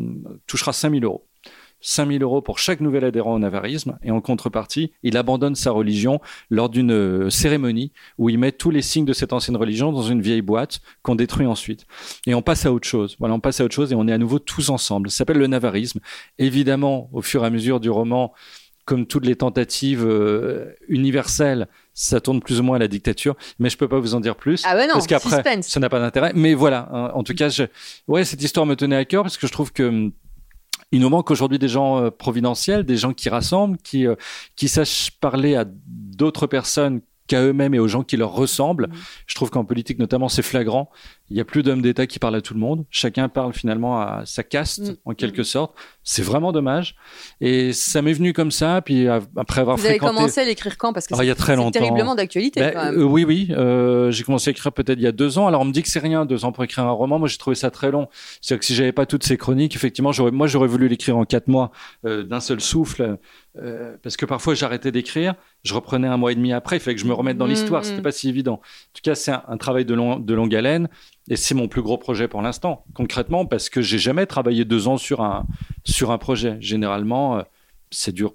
touchera 0.47 0.73
5000 0.89 1.04
euros. 1.04 1.25
5000 1.82 2.21
euros 2.23 2.41
pour 2.41 2.60
chaque 2.60 2.82
nouvel 2.82 3.06
adhérent 3.06 3.36
au 3.36 3.39
navarisme 3.39 3.97
et 4.04 4.12
en 4.12 4.19
contrepartie, 4.19 4.91
il 5.04 5.15
abandonne 5.15 5.56
sa 5.56 5.71
religion 5.71 6.19
lors 6.49 6.69
d'une 6.69 6.91
euh, 6.91 7.30
cérémonie 7.30 7.93
où 8.17 8.30
il 8.30 8.38
met 8.38 8.52
tous 8.52 8.69
les 8.69 8.82
signes 8.82 9.06
de 9.06 9.13
cette 9.13 9.32
ancienne 9.32 9.56
religion 9.56 9.93
dans 9.93 10.02
une 10.02 10.21
vieille 10.21 10.41
boîte 10.41 10.82
qu'on 11.04 11.15
détruit 11.15 11.45
ensuite. 11.45 11.86
Et 12.28 12.34
on 12.34 12.41
passe 12.41 12.65
à 12.65 12.73
autre 12.73 12.88
chose. 12.88 13.15
Voilà, 13.19 13.34
on 13.36 13.39
passe 13.39 13.62
à 13.62 13.63
autre 13.63 13.75
chose 13.75 13.91
et 13.93 13.95
on 13.95 14.08
est 14.08 14.13
à 14.13 14.17
nouveau 14.17 14.39
tous 14.39 14.69
ensemble. 14.69 15.10
Ça 15.10 15.17
s'appelle 15.19 15.38
le 15.38 15.47
navarisme. 15.47 15.99
Évidemment, 16.38 17.10
au 17.13 17.21
fur 17.21 17.43
et 17.43 17.47
à 17.47 17.49
mesure 17.49 17.80
du 17.80 17.89
roman, 17.89 18.34
comme 18.84 19.06
toutes 19.06 19.25
les 19.25 19.36
tentatives 19.36 20.04
euh, 20.04 20.73
universelles, 20.88 21.67
ça 21.93 22.19
tourne 22.19 22.41
plus 22.41 22.60
ou 22.60 22.63
moins 22.63 22.78
à 22.78 22.80
la 22.80 22.88
dictature, 22.88 23.36
mais 23.60 23.69
je 23.69 23.78
peux 23.78 23.88
pas 23.88 23.99
vous 23.99 24.15
en 24.15 24.19
dire 24.19 24.36
plus. 24.36 24.63
Ah 24.65 24.75
ouais 24.75 24.88
non, 24.88 24.93
parce 24.93 25.06
qu'après, 25.06 25.62
ça 25.62 25.80
n'a 25.80 25.89
pas 25.89 25.99
d'intérêt. 25.99 26.32
Mais 26.34 26.56
voilà, 26.56 26.89
hein, 26.91 27.12
en 27.13 27.23
tout 27.23 27.36
cas, 27.36 27.49
je... 27.49 27.65
ouais, 28.08 28.25
cette 28.25 28.41
histoire 28.41 28.65
me 28.65 28.75
tenait 28.75 28.95
à 28.95 29.06
cœur 29.06 29.21
parce 29.21 29.38
que 29.38 29.45
je 29.45 29.52
trouve 29.52 29.71
que 29.71 29.84
hum, 29.84 30.12
il 30.91 31.02
nous 31.02 31.10
manque 31.10 31.30
aujourd'hui 31.32 31.60
des 31.60 31.67
gens 31.67 32.02
euh, 32.02 32.10
providentiels, 32.10 32.84
des 32.84 32.97
gens 32.97 33.13
qui 33.13 33.30
rassemblent, 33.30 33.78
qui 33.78 34.08
euh, 34.08 34.15
qui 34.56 34.67
sachent 34.67 35.12
parler 35.12 35.56
à 35.56 35.65
d'autres 35.65 36.47
personnes 36.47 37.02
qu'à 37.28 37.43
eux-mêmes 37.43 37.75
et 37.75 37.80
aux 37.80 37.88
gens 37.88 38.04
qui 38.04 38.17
leur 38.17 38.34
ressemblent. 38.34 38.88
Mhm. 38.88 38.95
Je 39.28 39.36
trouve 39.36 39.49
qu'en 39.49 39.63
politique 39.63 39.99
notamment, 39.99 40.30
c'est 40.30 40.41
flagrant. 40.41 40.89
Il 41.31 41.37
y 41.37 41.41
a 41.41 41.45
plus 41.45 41.61
d'hommes 41.63 41.81
d'État 41.81 42.07
qui 42.07 42.17
parlent 42.19 42.35
à 42.35 42.41
tout 42.41 42.53
le 42.53 42.59
monde. 42.59 42.85
Chacun 42.89 43.29
parle 43.29 43.53
finalement 43.53 43.99
à 44.01 44.23
sa 44.25 44.43
caste, 44.43 44.79
Mhm. 44.89 44.95
en 45.05 45.13
quelque 45.13 45.43
sorte. 45.43 45.75
C'est 46.03 46.23
vraiment 46.23 46.51
dommage. 46.51 46.95
Et 47.39 47.71
ça 47.73 48.01
m'est 48.01 48.13
venu 48.13 48.33
comme 48.33 48.49
ça. 48.51 48.81
Puis 48.81 49.07
après 49.07 49.61
avoir 49.61 49.77
Vous 49.77 49.85
avez 49.85 49.99
commencé 49.99 50.41
à 50.41 50.45
l'écrire 50.45 50.77
quand? 50.77 50.91
Parce 50.91 51.05
que 51.07 51.13
Ah, 51.17 51.23
il 51.23 51.27
y 51.27 51.31
a 51.31 51.35
très 51.35 51.55
longtemps. 51.55 51.79
terriblement 51.79 52.15
d'actualité 52.15 52.59
Ben, 52.61 52.73
quand 52.73 52.83
même. 52.85 52.99
euh, 52.99 53.03
oui, 53.03 53.23
oui. 53.25 53.47
euh, 53.51 54.09
j'ai 54.11 54.23
commencé 54.23 54.49
à 54.49 54.51
écrire 54.51 54.71
peut-être 54.71 54.97
il 54.97 55.03
y 55.03 55.07
a 55.07 55.11
deux 55.11 55.37
ans. 55.37 55.47
Alors 55.47 55.61
on 55.61 55.65
me 55.65 55.71
dit 55.71 55.83
que 55.83 55.89
c'est 55.89 55.99
rien, 55.99 56.25
deux 56.25 56.45
ans 56.45 56.51
pour 56.51 56.63
écrire 56.63 56.85
un 56.85 56.91
roman. 56.91 57.19
Moi, 57.19 57.27
j'ai 57.27 57.37
trouvé 57.37 57.55
ça 57.55 57.69
très 57.69 57.91
long. 57.91 58.07
C'est-à-dire 58.41 58.59
que 58.59 58.65
si 58.65 58.73
j'avais 58.75 58.91
pas 58.91 59.05
toutes 59.05 59.23
ces 59.23 59.37
chroniques, 59.37 59.75
effectivement, 59.75 60.11
j'aurais, 60.11 60.31
moi, 60.31 60.47
j'aurais 60.47 60.67
voulu 60.67 60.87
l'écrire 60.87 61.17
en 61.17 61.25
quatre 61.25 61.47
mois 61.47 61.71
euh, 62.05 62.23
d'un 62.23 62.39
seul 62.39 62.59
souffle, 62.61 63.17
euh, 63.61 63.95
parce 64.01 64.17
que 64.17 64.25
parfois 64.25 64.55
j'arrêtais 64.55 64.91
d'écrire, 64.91 65.35
je 65.63 65.73
reprenais 65.73 66.07
un 66.07 66.17
mois 66.17 66.31
et 66.31 66.35
demi 66.35 66.53
après. 66.53 66.77
Il 66.77 66.79
fallait 66.79 66.95
que 66.95 67.01
je 67.01 67.05
me 67.07 67.13
remette 67.13 67.37
dans 67.37 67.45
Mhm, 67.45 67.51
l'histoire. 67.51 67.85
C'était 67.85 68.01
pas 68.01 68.11
si 68.11 68.29
évident. 68.29 68.53
En 68.53 68.93
tout 68.93 69.01
cas, 69.04 69.13
c'est 69.15 69.31
un, 69.31 69.43
un 69.47 69.58
travail 69.58 69.85
de, 69.85 69.93
long, 69.93 70.17
de 70.17 70.33
longue 70.33 70.56
haleine, 70.56 70.87
et 71.30 71.36
c'est 71.36 71.56
mon 71.56 71.67
plus 71.67 71.82
gros 71.82 71.98
projet 71.98 72.27
pour 72.27 72.42
l'instant, 72.42 72.84
concrètement, 72.94 73.46
parce 73.46 73.69
que 73.69 73.82
j'ai 73.82 74.00
jamais 74.00 74.25
travaillé 74.25 74.65
deux 74.65 74.88
ans 74.88 74.98
sur 74.98 75.21
un 75.21 75.46
sur 75.86 76.12
un 76.12 76.17
projet. 76.17 76.58
Généralement, 76.60 77.38
euh, 77.38 77.42
c'est 77.92 78.12
dur 78.13 78.34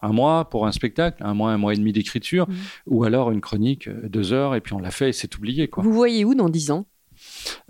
un 0.00 0.12
mois 0.12 0.48
pour 0.48 0.66
un 0.66 0.72
spectacle, 0.72 1.22
un 1.22 1.34
mois, 1.34 1.50
un 1.52 1.58
mois 1.58 1.74
et 1.74 1.76
demi 1.76 1.92
d'écriture, 1.92 2.48
Mhm. 2.48 2.56
ou 2.86 3.04
alors 3.04 3.30
une 3.30 3.40
chronique 3.40 3.88
euh, 3.88 4.08
deux 4.08 4.32
heures 4.32 4.54
et 4.54 4.60
puis 4.60 4.72
on 4.74 4.78
l'a 4.78 4.90
fait 4.90 5.10
et 5.10 5.12
c'est 5.12 5.34
oublié 5.36 5.68
quoi. 5.68 5.82
Vous 5.82 5.92
voyez 5.92 6.24
où 6.24 6.34
dans 6.34 6.48
10 6.48 6.70
ans? 6.70 6.86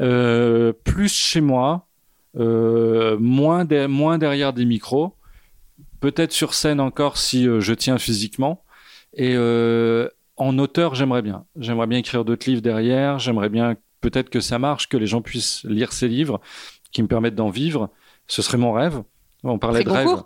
Euh, 0.00 0.72
plus 0.84 1.12
chez 1.12 1.40
moi, 1.40 1.86
euh, 2.38 3.16
moins, 3.18 3.64
de- 3.64 3.86
moins 3.86 4.18
derrière 4.18 4.52
des 4.52 4.64
micros, 4.64 5.14
peut-être 6.00 6.32
sur 6.32 6.54
scène 6.54 6.80
encore 6.80 7.16
si 7.18 7.48
euh, 7.48 7.60
je 7.60 7.72
tiens 7.74 7.98
physiquement. 7.98 8.62
Et 9.18 9.34
en 10.36 10.58
auteur, 10.58 10.94
j'aimerais 10.94 11.22
bien. 11.22 11.44
J'aimerais 11.58 11.86
bien 11.86 11.98
écrire 11.98 12.24
d'autres 12.26 12.48
livres 12.50 12.60
derrière. 12.60 13.18
J'aimerais 13.18 13.48
bien 13.48 13.74
peut-être 14.10 14.30
que 14.30 14.38
ça 14.38 14.60
marche, 14.60 14.88
que 14.88 14.96
les 14.96 15.08
gens 15.08 15.20
puissent 15.20 15.64
lire 15.64 15.92
ces 15.92 16.06
livres, 16.06 16.40
qui 16.92 17.02
me 17.02 17.08
permettent 17.08 17.34
d'en 17.34 17.50
vivre. 17.50 17.90
Ce 18.28 18.40
serait 18.40 18.56
mon 18.56 18.72
rêve. 18.72 19.02
On 19.42 19.58
parlait 19.58 19.82
Prix 19.82 19.92
de 19.92 19.96
rêve. 19.96 20.22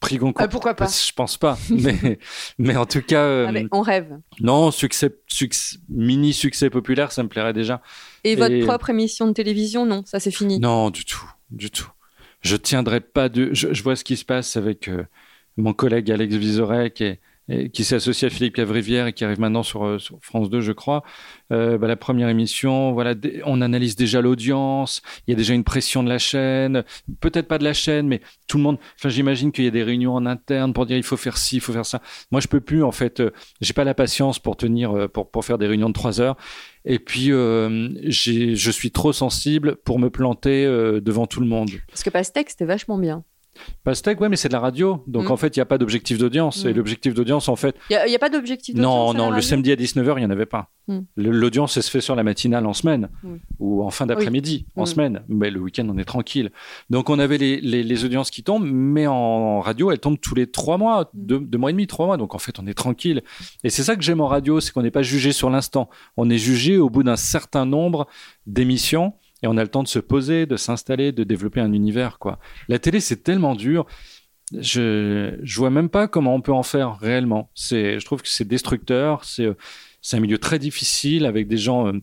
Prix 0.00 0.18
Goncourt. 0.18 0.44
Ah, 0.44 0.48
Pourquoi 0.48 0.74
pas? 0.74 0.86
Je 0.86 1.12
pense 1.14 1.38
pas, 1.38 1.58
mais 1.70 2.18
mais 2.58 2.76
en 2.76 2.84
tout 2.84 3.00
cas, 3.00 3.22
euh, 3.22 3.46
Ah, 3.48 3.52
mais 3.52 3.66
On 3.72 3.80
rêve. 3.80 4.18
non, 4.40 4.70
succès, 4.70 5.16
succès, 5.26 5.78
mini 5.88 6.34
succès 6.34 6.68
populaire, 6.68 7.10
ça 7.10 7.22
me 7.22 7.28
plairait 7.28 7.54
déjà. 7.54 7.80
Et, 8.24 8.36
votre 8.36 8.60
propre 8.66 8.90
émission 8.90 9.26
de 9.26 9.32
télévision, 9.32 9.86
non, 9.86 10.02
ça 10.04 10.20
c'est 10.20 10.30
fini. 10.30 10.58
Non, 10.60 10.90
du 10.90 11.06
tout, 11.06 11.24
du 11.50 11.70
tout. 11.70 11.90
Je 12.42 12.56
tiendrai 12.56 13.00
pas 13.00 13.30
de. 13.30 13.48
Je, 13.54 13.72
je 13.72 13.82
vois 13.82 13.96
ce 13.96 14.04
qui 14.04 14.18
se 14.18 14.26
passe 14.26 14.58
avec 14.58 14.88
euh, 14.88 15.04
mon 15.56 15.72
collègue 15.72 16.10
Alex 16.10 16.34
Vizorek 16.34 17.00
et, 17.00 17.18
qui 17.72 17.84
s'est 17.84 17.96
associé 17.96 18.26
à 18.26 18.30
Philippe 18.30 18.54
Cavrivière 18.54 19.06
et 19.06 19.12
qui 19.12 19.24
arrive 19.24 19.40
maintenant 19.40 19.62
sur, 19.62 19.84
euh, 19.84 19.98
France 20.20 20.50
2, 20.50 20.60
je 20.60 20.72
crois. 20.72 21.02
Euh, 21.52 21.78
bah, 21.78 21.88
la 21.88 21.96
première 21.96 22.28
émission, 22.28 22.92
voilà, 22.92 23.14
on 23.44 23.60
analyse 23.60 23.96
déjà 23.96 24.20
l'audience. 24.20 25.02
Il 25.26 25.32
y 25.32 25.34
a 25.34 25.36
déjà 25.36 25.54
une 25.54 25.64
pression 25.64 26.02
de 26.02 26.08
la 26.08 26.18
chaîne, 26.18 26.84
peut-être 27.20 27.48
pas 27.48 27.58
de 27.58 27.64
la 27.64 27.72
chaîne, 27.72 28.06
mais 28.06 28.20
tout 28.46 28.56
le 28.56 28.62
monde. 28.62 28.78
Enfin, 28.98 29.08
j'imagine 29.08 29.50
qu'il 29.52 29.64
y 29.64 29.68
a 29.68 29.72
des 29.72 29.82
réunions 29.82 30.14
en 30.14 30.26
interne 30.26 30.72
pour 30.72 30.86
dire 30.86 30.96
il 30.96 31.02
faut 31.02 31.16
faire 31.16 31.36
ci, 31.38 31.56
il 31.56 31.60
faut 31.60 31.72
faire 31.72 31.86
ça. 31.86 32.00
Moi, 32.30 32.40
je 32.40 32.48
peux 32.48 32.60
plus 32.60 32.84
en 32.84 32.92
fait. 32.92 33.20
euh, 33.20 33.30
j'ai 33.60 33.72
pas 33.72 33.84
la 33.84 33.94
patience 33.94 34.38
pour 34.38 34.56
tenir, 34.56 34.96
euh, 34.96 35.08
pour 35.08 35.30
pour 35.30 35.44
faire 35.44 35.58
des 35.58 35.66
réunions 35.66 35.88
de 35.88 35.94
trois 35.94 36.20
heures. 36.20 36.36
Et 36.84 36.98
puis, 36.98 37.30
euh, 37.32 37.90
je 38.08 38.70
suis 38.70 38.90
trop 38.90 39.12
sensible 39.12 39.76
pour 39.76 39.98
me 39.98 40.08
planter 40.08 40.64
devant 40.64 41.26
tout 41.26 41.40
le 41.40 41.46
monde. 41.46 41.70
Parce 41.88 42.02
que 42.02 42.10
Pastèque, 42.10 42.50
c'était 42.50 42.64
vachement 42.64 42.96
bien. 42.96 43.24
Pastèque, 43.84 44.20
ouais, 44.20 44.28
mais 44.28 44.36
c'est 44.36 44.48
de 44.48 44.52
la 44.52 44.60
radio. 44.60 45.02
Donc, 45.06 45.28
Mm. 45.28 45.32
en 45.32 45.36
fait, 45.36 45.56
il 45.56 45.58
n'y 45.58 45.62
a 45.62 45.66
pas 45.66 45.78
d'objectif 45.78 46.18
d'audience. 46.18 46.64
Et 46.64 46.72
Mm. 46.72 46.76
l'objectif 46.76 47.14
d'audience, 47.14 47.48
en 47.48 47.56
fait, 47.56 47.74
Il 47.90 47.98
n'y 48.08 48.14
a, 48.14 48.18
pas 48.18 48.30
d'objectif 48.30 48.74
non, 48.74 48.82
d'audience 49.08 49.14
la 49.14 49.18
non, 49.30 49.30
le 49.36 49.42
samedi 49.42 49.72
à 49.72 49.76
19h, 49.76 50.18
il 50.18 50.20
n'y 50.20 50.26
en 50.26 50.30
avait 50.30 50.46
pas. 50.46 50.70
Mm. 50.88 50.98
L'audience, 51.16 51.76
elle 51.76 51.82
se 51.82 51.90
fait 51.90 52.00
sur 52.00 52.14
la 52.14 52.22
matinale 52.22 52.66
en 52.66 52.72
semaine 52.72 53.08
ou 53.58 53.82
en 53.82 53.90
fin 53.90 54.06
d'après-midi, 54.06 54.66
en 54.76 54.86
semaine. 54.86 55.22
Mais 55.28 55.50
le 55.50 55.60
week-end, 55.60 55.86
on 55.90 55.98
est 55.98 56.04
tranquille. 56.04 56.50
Donc, 56.90 57.10
on 57.10 57.18
avait 57.18 57.38
les, 57.38 57.60
les, 57.60 57.82
les 57.82 58.04
audiences 58.04 58.30
qui 58.30 58.42
tombent, 58.42 58.66
mais 58.70 59.06
en 59.06 59.60
radio, 59.60 59.90
elles 59.90 59.98
tombent 60.00 60.20
tous 60.20 60.34
les 60.34 60.46
trois 60.46 60.78
mois, 60.78 61.10
deux, 61.14 61.38
deux 61.40 61.58
mois 61.58 61.70
et 61.70 61.72
demi, 61.72 61.86
trois 61.86 62.06
mois. 62.06 62.16
Donc, 62.16 62.34
en 62.34 62.38
fait, 62.38 62.58
on 62.58 62.66
est 62.66 62.74
tranquille. 62.74 63.22
Et 63.64 63.70
c'est 63.70 63.82
ça 63.82 63.96
que 63.96 64.02
j'aime 64.02 64.20
en 64.20 64.26
radio, 64.28 64.60
c'est 64.60 64.72
qu'on 64.72 64.82
n'est 64.82 64.90
pas 64.90 65.02
jugé 65.02 65.32
sur 65.32 65.50
l'instant. 65.50 65.90
On 66.16 66.30
est 66.30 66.38
jugé 66.38 66.78
au 66.78 66.88
bout 66.90 67.02
d'un 67.02 67.16
certain 67.16 67.66
nombre 67.66 68.06
d'émissions. 68.46 69.14
Et 69.42 69.46
on 69.46 69.56
a 69.56 69.62
le 69.62 69.68
temps 69.68 69.82
de 69.82 69.88
se 69.88 69.98
poser, 69.98 70.46
de 70.46 70.56
s'installer, 70.56 71.12
de 71.12 71.24
développer 71.24 71.60
un 71.60 71.72
univers, 71.72 72.18
quoi. 72.18 72.38
La 72.68 72.78
télé, 72.78 73.00
c'est 73.00 73.22
tellement 73.22 73.54
dur. 73.54 73.86
Je, 74.58 75.38
je 75.42 75.58
vois 75.58 75.70
même 75.70 75.88
pas 75.88 76.08
comment 76.08 76.34
on 76.34 76.40
peut 76.40 76.52
en 76.52 76.62
faire 76.62 76.98
réellement. 76.98 77.50
C'est, 77.54 78.00
je 78.00 78.04
trouve 78.04 78.22
que 78.22 78.28
c'est 78.28 78.46
destructeur. 78.46 79.24
C'est, 79.24 79.46
un 80.12 80.20
milieu 80.20 80.38
très 80.38 80.58
difficile 80.58 81.24
avec 81.24 81.46
des 81.46 81.56
gens 81.56 81.86
euh, 81.86 82.00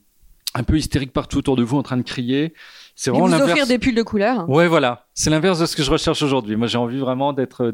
un 0.54 0.64
peu 0.64 0.78
hystériques 0.78 1.14
partout 1.14 1.38
autour 1.40 1.56
de 1.56 1.64
vous 1.64 1.78
en 1.78 1.84
train 1.84 1.98
de 1.98 2.04
crier. 2.04 2.54
C'est 3.00 3.12
vraiment 3.12 3.28
vous 3.28 3.34
offrir 3.34 3.48
l'inverse. 3.50 3.68
des 3.70 3.78
pulls 3.78 3.94
de 3.94 4.02
couleur. 4.02 4.50
Ouais, 4.50 4.68
voilà. 4.68 5.06
C'est 5.14 5.30
l'inverse 5.30 5.60
de 5.60 5.68
ce 5.68 5.76
que 5.76 5.84
je 5.84 5.92
recherche 5.92 6.20
aujourd'hui. 6.24 6.56
Moi, 6.56 6.66
j'ai 6.66 6.80
envie 6.80 6.98
vraiment 6.98 7.32
d'être, 7.32 7.72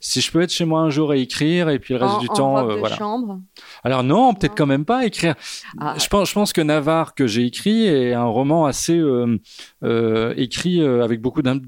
si 0.00 0.22
je 0.22 0.32
peux 0.32 0.40
être 0.40 0.50
chez 0.50 0.64
moi 0.64 0.80
un 0.80 0.88
jour 0.88 1.12
et 1.12 1.20
écrire, 1.20 1.68
et 1.68 1.78
puis 1.78 1.92
le 1.92 2.00
reste 2.00 2.14
en, 2.14 2.18
du 2.20 2.28
en 2.30 2.32
temps, 2.32 2.54
robe 2.54 2.70
euh, 2.70 2.74
de 2.76 2.78
voilà. 2.80 2.96
chambre. 2.96 3.38
Alors 3.84 4.02
non, 4.02 4.32
peut-être 4.32 4.54
quand 4.56 4.64
même 4.66 4.86
pas 4.86 5.04
écrire. 5.04 5.34
Ah, 5.78 5.94
Je 5.98 6.06
pense, 6.08 6.30
je 6.30 6.34
pense 6.34 6.54
que 6.54 6.62
Navarre 6.62 7.14
que 7.14 7.26
j'ai 7.26 7.44
écrit 7.44 7.84
est 7.84 8.14
un 8.14 8.24
roman 8.24 8.64
assez 8.64 8.96
euh, 8.98 9.38
euh, 9.84 10.32
écrit 10.38 10.80
euh, 10.80 11.04
avec 11.04 11.20
beaucoup 11.20 11.42
d'im- 11.42 11.60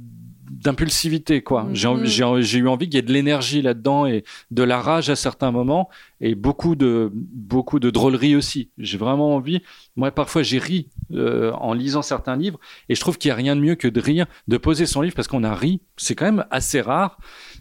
d'impulsivité 0.50 1.42
quoi. 1.42 1.64
Mhm. 1.64 1.86
En- 1.86 2.40
j'ai 2.40 2.58
eu 2.58 2.68
envie 2.68 2.86
qu'il 2.86 2.94
y 2.94 2.98
ait 2.98 3.02
de 3.02 3.12
l'énergie 3.12 3.60
là-dedans 3.60 4.06
et 4.06 4.24
de 4.50 4.62
la 4.62 4.80
rage 4.80 5.10
à 5.10 5.16
certains 5.16 5.50
moments 5.50 5.88
et 6.20 6.34
beaucoup 6.34 6.74
de 6.76 7.10
beaucoup 7.12 7.80
de 7.80 7.90
drôlerie 7.90 8.36
aussi. 8.36 8.70
J'ai 8.78 8.96
vraiment 8.98 9.34
envie. 9.34 9.62
Moi 9.96 10.10
parfois 10.10 10.42
j'ai 10.42 10.58
ri 10.58 10.88
euh, 11.12 11.52
en 11.52 11.72
lisant 11.74 12.02
certains 12.02 12.36
livres 12.36 12.58
et 12.88 12.94
je 12.94 13.00
trouve 13.00 13.18
qu'il 13.18 13.28
y 13.28 13.32
a 13.32 13.34
rien 13.34 13.56
de 13.56 13.60
mieux 13.60 13.74
que 13.74 13.88
de 13.88 14.00
rire, 14.00 14.26
de 14.48 14.56
poser 14.56 14.86
son 14.86 15.02
livre 15.02 15.14
parce 15.14 15.28
qu'on 15.28 15.44
a 15.44 15.54
ri. 15.54 15.82
C'est 15.96 16.14
quand 16.14 16.24
même 16.24 16.44
assez 16.50 16.80
rare. 16.80 17.18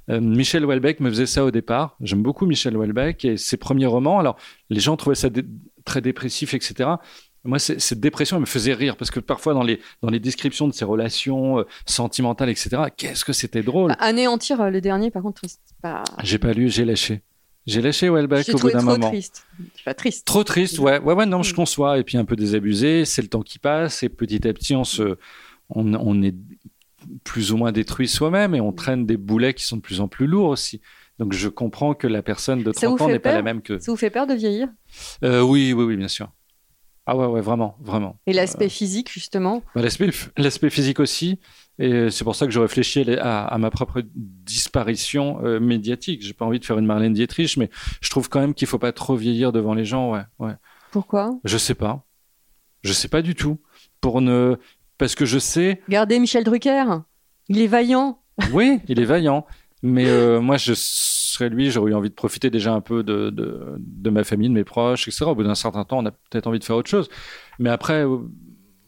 Euh, 0.10 0.22
Michel 0.22 0.66
Houellebecq 0.66 1.00
me 1.00 1.10
faisait 1.10 1.26
ça 1.26 1.44
au 1.46 1.52
départ. 1.52 1.96
J'aime 2.02 2.24
beaucoup 2.24 2.46
Michel 2.46 2.76
Houellebecq 2.78 3.26
et 3.26 3.38
ses 3.38 3.58
premiers 3.58 3.86
romans. 3.86 4.20
Alors 4.20 4.38
les 4.70 4.80
gens 4.80 4.96
trouvaient 4.98 5.16
ça 5.16 5.30
dé- 5.30 5.46
très 5.86 6.02
dépressif, 6.02 6.54
etc. 6.54 6.90
Moi, 7.46 7.60
c'est- 7.60 7.78
cette 7.80 8.00
dépression, 8.00 8.38
elle 8.38 8.42
me 8.42 8.46
faisait 8.46 8.74
rire 8.74 8.96
parce 8.96 9.12
que 9.12 9.20
parfois, 9.20 9.54
dans 9.54 9.64
les, 9.64 9.82
dans 10.02 10.10
les 10.10 10.22
descriptions 10.22 10.66
de 10.70 10.74
ses 10.74 10.86
relations 10.86 11.60
euh, 11.60 11.64
sentimentales, 11.86 12.48
etc., 12.50 12.84
qu'est-ce 12.96 13.26
que 13.26 13.34
c'était 13.34 13.64
drôle. 13.64 13.90
Bah, 13.90 13.98
Anéantir 14.00 14.62
euh, 14.62 14.70
le 14.70 14.80
dernier, 14.80 15.12
par 15.12 15.24
contre, 15.24 15.42
triste. 15.42 15.60
Pas... 15.82 16.06
J'ai 16.24 16.38
pas 16.38 16.54
lu, 16.54 16.70
j'ai 16.70 16.86
lâché. 16.86 17.22
J'ai 17.66 17.82
lâché 17.82 18.08
J'ai 18.08 18.54
au 18.54 18.58
bout 18.58 18.72
d'un 18.72 18.80
trop 18.80 18.92
moment. 18.92 19.10
triste. 19.10 19.46
Pas 19.86 19.94
triste. 19.94 20.26
Trop 20.28 20.44
triste, 20.44 20.80
ouais. 20.80 21.00
Ouais, 21.00 21.14
ouais, 21.14 21.26
non, 21.26 21.44
je 21.44 21.54
Mm. 21.54 21.56
conçois. 21.56 21.98
Et 21.98 22.04
puis 22.04 22.18
un 22.18 22.26
peu 22.26 22.36
désabusé, 22.36 23.06
c'est 23.06 23.22
le 23.22 23.30
temps 23.30 23.42
qui 23.42 23.58
passe 23.60 24.04
et 24.04 24.10
petit 24.10 24.46
à 24.48 24.54
petit, 24.54 24.76
on 24.76 24.84
se, 24.84 25.18
on, 25.70 25.94
on 25.94 26.22
est 26.22 26.36
plus 27.24 27.52
ou 27.52 27.58
moins 27.58 27.72
détruit 27.72 28.08
soi-même 28.08 28.54
et 28.56 28.60
Mm. 28.62 28.66
on 28.66 28.74
traîne 28.74 29.06
des 29.06 29.18
boulets 29.18 29.54
qui 29.54 29.64
sont 29.66 29.78
de 29.78 29.82
plus 29.82 30.02
en 30.02 30.08
plus 30.08 30.28
lourds 30.28 30.50
aussi. 30.50 30.82
Donc 31.20 31.32
je 31.34 31.48
comprends 31.48 31.94
que 31.94 32.08
la 32.08 32.22
personne 32.24 32.64
de 32.64 32.74
Ça 32.74 32.88
30 32.88 33.00
vous 33.00 33.06
ans 33.06 33.08
n'est 33.08 33.20
pas 33.20 33.32
la 33.34 33.42
même 33.44 33.62
que. 33.62 33.80
Ça 33.80 33.92
vous 33.92 33.98
fait 33.98 34.10
peur 34.10 34.28
de 34.28 34.34
vieillir? 34.34 34.68
Euh, 35.24 35.42
oui, 35.42 35.72
oui, 35.74 35.84
oui, 35.84 35.96
bien 35.96 36.08
sûr. 36.08 36.32
Ah 37.06 37.18
ouais, 37.18 37.26
ouais, 37.28 37.42
vraiment, 37.42 37.78
vraiment. 37.82 38.18
Et 38.28 38.34
l'aspect 38.34 38.70
physique, 38.70 39.12
justement? 39.12 39.62
Bah, 39.76 39.82
L'aspect, 39.82 40.10
l'aspect 40.38 40.70
physique 40.70 41.00
aussi. 41.02 41.40
Et 41.80 42.10
c'est 42.12 42.24
pour 42.24 42.36
ça 42.36 42.46
que 42.46 42.52
je 42.52 42.60
réfléchis 42.60 43.04
à, 43.20 43.46
à 43.46 43.58
ma 43.58 43.72
propre 43.72 44.04
disparition 44.16 45.44
euh, 45.44 45.60
médiatique. 45.60 46.22
J'ai 46.22 46.34
pas 46.34 46.46
envie 46.46 46.60
de 46.60 46.66
faire 46.66 46.78
une 46.78 46.86
Marlène 46.86 47.14
Dietrich, 47.14 47.58
mais 47.58 47.70
je 48.02 48.10
trouve 48.10 48.30
quand 48.30 48.40
même 48.40 48.54
qu'il 48.54 48.68
faut 48.68 48.80
pas 48.80 48.92
trop 48.92 49.16
vieillir 49.16 49.52
devant 49.52 49.74
les 49.74 49.86
gens. 49.86 50.12
Ouais, 50.12 50.22
ouais. 50.40 50.54
Pourquoi? 50.92 51.32
Je 51.44 51.58
sais 51.58 51.74
pas. 51.74 52.06
Je 52.84 52.94
sais 52.94 53.08
pas 53.08 53.22
du 53.22 53.34
tout. 53.34 53.60
Pour 54.02 54.22
ne, 54.22 54.58
parce 54.98 55.16
que 55.16 55.26
je 55.26 55.40
sais. 55.40 55.82
Regardez 55.88 56.20
Michel 56.20 56.44
Drucker. 56.44 56.86
Il 57.50 57.60
est 57.60 57.68
vaillant. 57.68 58.20
Oui, 58.52 58.80
il 58.88 59.00
est 59.00 59.06
vaillant. 59.06 59.46
Mais 59.82 60.06
euh, 60.08 60.40
moi, 60.40 60.58
je 60.58 60.74
serais 60.76 61.50
lui, 61.50 61.70
j'aurais 61.72 61.92
eu 61.92 61.96
envie 61.96 62.10
de 62.10 62.14
profiter 62.16 62.50
déjà 62.50 62.74
un 62.74 62.80
peu 62.80 63.04
de, 63.04 63.30
de, 63.32 63.76
de 63.78 64.10
ma 64.10 64.24
famille, 64.24 64.48
de 64.48 64.54
mes 64.54 64.64
proches, 64.64 65.08
etc. 65.08 65.26
Au 65.26 65.36
bout 65.36 65.44
d'un 65.44 65.56
certain 65.56 65.84
temps, 65.84 65.98
on 66.00 66.06
a 66.06 66.12
peut-être 66.12 66.48
envie 66.48 66.60
de 66.60 66.64
faire 66.64 66.78
autre 66.78 66.90
chose. 66.90 67.10
Mais 67.60 67.70
après, 67.70 68.06
euh, 68.06 68.20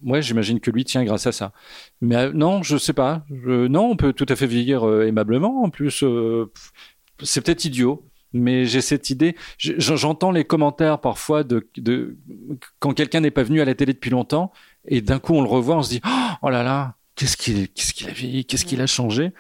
ouais, 0.05 0.21
j'imagine 0.21 0.59
que 0.59 0.71
lui 0.71 0.85
tient 0.85 1.03
grâce 1.03 1.27
à 1.27 1.31
ça. 1.31 1.51
Mais 2.01 2.15
euh, 2.15 2.31
non, 2.33 2.63
je 2.63 2.77
sais 2.77 2.93
pas. 2.93 3.25
Non, 3.29 3.89
on 3.91 3.95
peut 3.97 4.13
tout 4.13 4.25
à 4.29 4.35
fait 4.35 4.47
vieillir 4.47 4.87
euh, 4.87 5.07
aimablement. 5.07 5.63
En 5.63 5.69
plus, 5.69 6.03
euh, 6.03 6.51
c'est 7.23 7.41
peut-être 7.43 7.65
idiot. 7.65 8.05
Mais 8.33 8.65
j'ai 8.65 8.81
cette 8.81 9.09
idée. 9.09 9.35
Je- 9.57 9.73
J'entends 9.79 10.31
les 10.31 10.43
commentaires 10.43 10.99
parfois 10.99 11.43
de, 11.45 11.69
de 11.77 12.17
quand 12.79 12.93
quelqu'un 12.93 13.21
n'est 13.21 13.31
pas 13.31 13.43
venu 13.43 13.61
à 13.61 13.65
la 13.65 13.75
télé 13.75 13.93
depuis 13.93 14.09
longtemps 14.09 14.51
et 14.87 14.99
d'un 15.01 15.19
coup 15.19 15.33
on 15.35 15.41
le 15.41 15.47
revoit, 15.47 15.77
on 15.77 15.83
se 15.83 15.89
dit 15.89 16.01
oh 16.41 16.49
là 16.49 16.61
là, 16.61 16.95
qu'est-ce 17.15 17.37
qu'il 17.37 17.69
qu'est-ce 17.69 17.93
qu'il 17.93 18.07
a 18.07 18.11
vieilli, 18.11 18.45
qu'est-ce 18.45 18.65
qu'il 18.65 18.81
a 18.81 18.87
changé? 18.87 19.31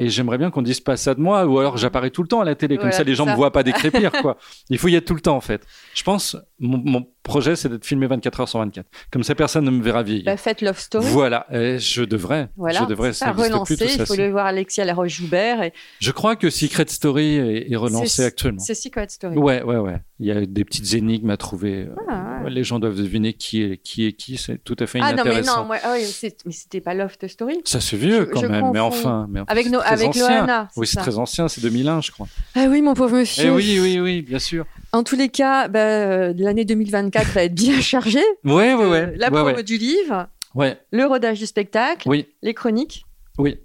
Et 0.00 0.08
j'aimerais 0.08 0.38
bien 0.38 0.50
qu'on 0.52 0.62
dise 0.62 0.78
pas 0.80 0.96
ça 0.96 1.14
de 1.14 1.20
moi, 1.20 1.44
ou 1.46 1.58
alors 1.58 1.76
j'apparais 1.76 2.10
tout 2.10 2.22
le 2.22 2.28
temps 2.28 2.40
à 2.40 2.44
la 2.44 2.54
télé, 2.54 2.76
comme 2.76 2.84
Voilà, 2.84 2.96
ça 2.96 3.02
les 3.02 3.14
gens 3.16 3.24
c'est 3.24 3.32
me 3.32 3.36
voient 3.36 3.52
pas 3.52 3.62
décrépir, 3.64 4.12
quoi. 4.12 4.38
Il 4.70 4.78
faut 4.78 4.86
y 4.88 4.94
être 4.94 5.04
tout 5.06 5.14
le 5.14 5.20
temps, 5.20 5.36
en 5.36 5.40
fait. 5.40 5.66
Je 5.92 6.04
pense, 6.04 6.36
mon, 6.60 6.78
mon 6.78 7.06
projet, 7.24 7.56
c'est 7.56 7.68
d'être 7.68 7.84
filmé 7.84 8.06
24 8.06 8.40
heures 8.40 8.48
sur 8.48 8.60
24. 8.60 8.86
Comme 9.10 9.24
ça, 9.24 9.34
personne 9.34 9.64
ne 9.64 9.70
me 9.72 9.82
verra 9.82 10.04
vieillir. 10.04 10.24
Bah, 10.24 10.36
faites 10.36 10.62
Love 10.62 10.78
Story. 10.78 11.04
Voilà, 11.08 11.46
Et 11.52 11.80
je 11.80 12.04
devrais. 12.04 12.48
Voilà, 12.56 12.78
je 12.82 12.84
devrais. 12.86 13.12
Ça 13.12 13.32
relancer. 13.32 13.76
plus, 13.76 13.96
il 13.96 14.06
faut 14.06 14.14
le 14.14 14.30
voir 14.30 14.46
Alexis 14.46 14.80
à 14.80 14.84
la 14.84 14.94
Roche-Joubert. 14.94 15.62
Et... 15.64 15.72
Je 15.98 16.12
crois 16.12 16.36
que 16.36 16.48
Secret 16.48 16.86
Story 16.86 17.34
est, 17.34 17.72
est 17.72 17.76
relancé 17.76 18.22
actuellement. 18.22 18.60
C'est 18.60 18.74
Secret 18.76 19.08
Story. 19.08 19.36
Ouais, 19.36 19.62
ouais, 19.62 19.78
ouais. 19.78 19.96
Il 20.20 20.26
y 20.26 20.30
a 20.30 20.46
des 20.46 20.64
petites 20.64 20.94
énigmes 20.94 21.30
à 21.30 21.36
trouver. 21.36 21.88
Ah, 22.08 22.42
ouais. 22.44 22.50
Les 22.50 22.62
gens 22.62 22.78
doivent 22.78 22.96
deviner 22.96 23.32
qui 23.34 23.62
est 23.64 23.76
qui, 23.78 24.06
est 24.06 24.12
qui. 24.12 24.36
C'est 24.36 24.62
tout 24.62 24.76
à 24.78 24.86
fait 24.86 25.00
Ah 25.02 25.10
non, 25.12 25.22
mais 25.24 25.30
inintéressant. 25.32 25.60
non, 25.62 25.66
moi, 25.66 25.76
ah 25.82 25.96
c'est- 26.00 26.44
mais 26.46 26.52
c'était 26.52 26.80
pas 26.80 26.94
Love 26.94 27.17
Story. 27.26 27.60
Ça, 27.64 27.80
c'est 27.80 27.96
vieux 27.96 28.20
Je- 28.20 28.24
quand 28.32 28.40
je 28.42 28.46
même, 28.46 28.70
mais 28.72 28.78
enfin. 28.80 29.26
Mais 29.30 29.40
enfin, 29.40 29.50
Avec, 29.52 29.70
no, 29.70 29.80
avec. 29.84 30.14
Loana. 30.14 30.68
Oui, 30.76 30.86
c'est 30.86 30.98
très 30.98 31.18
ancien, 31.18 31.48
c'est 31.48 31.60
2001, 31.60 32.00
je 32.02 32.10
crois. 32.12 32.28
Ah 32.54 32.66
oui, 32.68 32.80
mon 32.82 32.94
pauvre 32.94 33.16
monsieur. 33.16 33.46
Eh 33.46 33.50
oui, 33.50 33.78
oui, 33.80 33.98
oui, 33.98 34.22
bien 34.22 34.38
sûr. 34.38 34.64
En 34.92 35.02
tous 35.02 35.16
les 35.16 35.28
cas, 35.28 35.68
bah, 35.68 35.80
euh, 35.80 36.32
l'année 36.36 36.64
2024 36.64 37.26
va 37.32 37.42
être 37.44 37.54
bien 37.54 37.80
chargée. 37.80 38.18
Ouais, 38.44 38.74
ouais, 38.74 38.84
Euh, 38.84 38.90
ouais. 38.90 39.12
La 39.16 39.26
ouais, 39.26 39.32
promo 39.42 39.56
ouais. 39.56 39.62
du 39.62 39.76
livre, 39.78 40.28
Ouais, 40.54 40.78
le 40.92 41.04
rodage 41.04 41.38
du 41.38 41.46
spectacle, 41.46 42.08
oui, 42.08 42.26
les 42.42 42.54
chroniques 42.54 43.04
oui. 43.38 43.58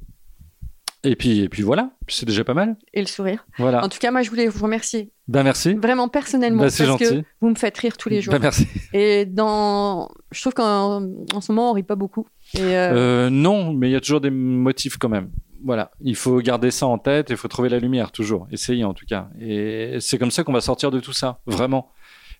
Et 1.05 1.15
puis, 1.15 1.39
et 1.41 1.49
puis 1.49 1.63
voilà, 1.63 1.91
c'est 2.07 2.25
déjà 2.25 2.43
pas 2.43 2.53
mal. 2.53 2.75
et 2.93 3.01
le 3.01 3.07
sourire. 3.07 3.45
Voilà. 3.57 3.83
En 3.83 3.89
tout 3.89 3.99
cas, 3.99 4.09
moi, 4.11 4.21
je 4.21 4.29
voulais 4.29 4.47
vous 4.47 4.63
remercier 4.63 5.11
Ben 5.28 5.43
merci. 5.43 5.74
vraiment 5.76 6.09
personnellement 6.09 6.59
Bah, 6.59 6.65
parce 6.65 6.76
c'est 6.76 6.84
que 6.84 6.89
gentil. 6.89 7.24
vous 7.41 7.49
me 7.49 7.55
faites 7.55 7.78
rire 7.78 7.95
tous 7.97 8.09
les 8.09 8.21
jours. 8.21 8.34
Ben 8.34 8.41
merci. 8.41 8.67
Et 8.93 9.26
dans, 9.26 10.09
je 10.32 10.41
trouve 10.41 10.53
qu'en 10.53 11.01
en 11.34 11.41
ce 11.41 11.51
moment, 11.51 11.71
on 11.71 11.74
rit 11.74 11.84
pas 11.84 11.95
beaucoup. 11.95 12.28
Et 12.55 12.59
euh, 12.61 13.26
Euh, 13.28 13.30
non, 13.30 13.74
mais 13.74 13.89
il 13.89 13.93
y 13.93 13.95
a 13.95 14.01
toujours 14.01 14.21
des 14.21 14.30
motifs 14.32 14.97
quand 14.97 15.09
même. 15.09 15.30
voilà, 15.63 15.91
il 16.01 16.15
faut 16.17 16.39
garder 16.41 16.71
ça 16.71 16.88
en 16.88 16.97
tête, 16.97 17.28
il 17.30 17.38
faut 17.38 17.47
trouver 17.47 17.69
la 17.69 17.80
lumière 17.80 18.11
toujours, 18.11 18.47
essayer 18.51 18.84
en 18.84 18.93
tout 18.93 19.05
cas. 19.07 19.30
Et 19.39 19.95
c'est 20.01 20.17
comme 20.17 20.30
ça 20.32 20.43
qu'on 20.43 20.51
va 20.51 20.59
sortir 20.61 20.91
de 20.91 20.99
tout 20.99 21.13
ça, 21.13 21.39
vraiment. 21.45 21.89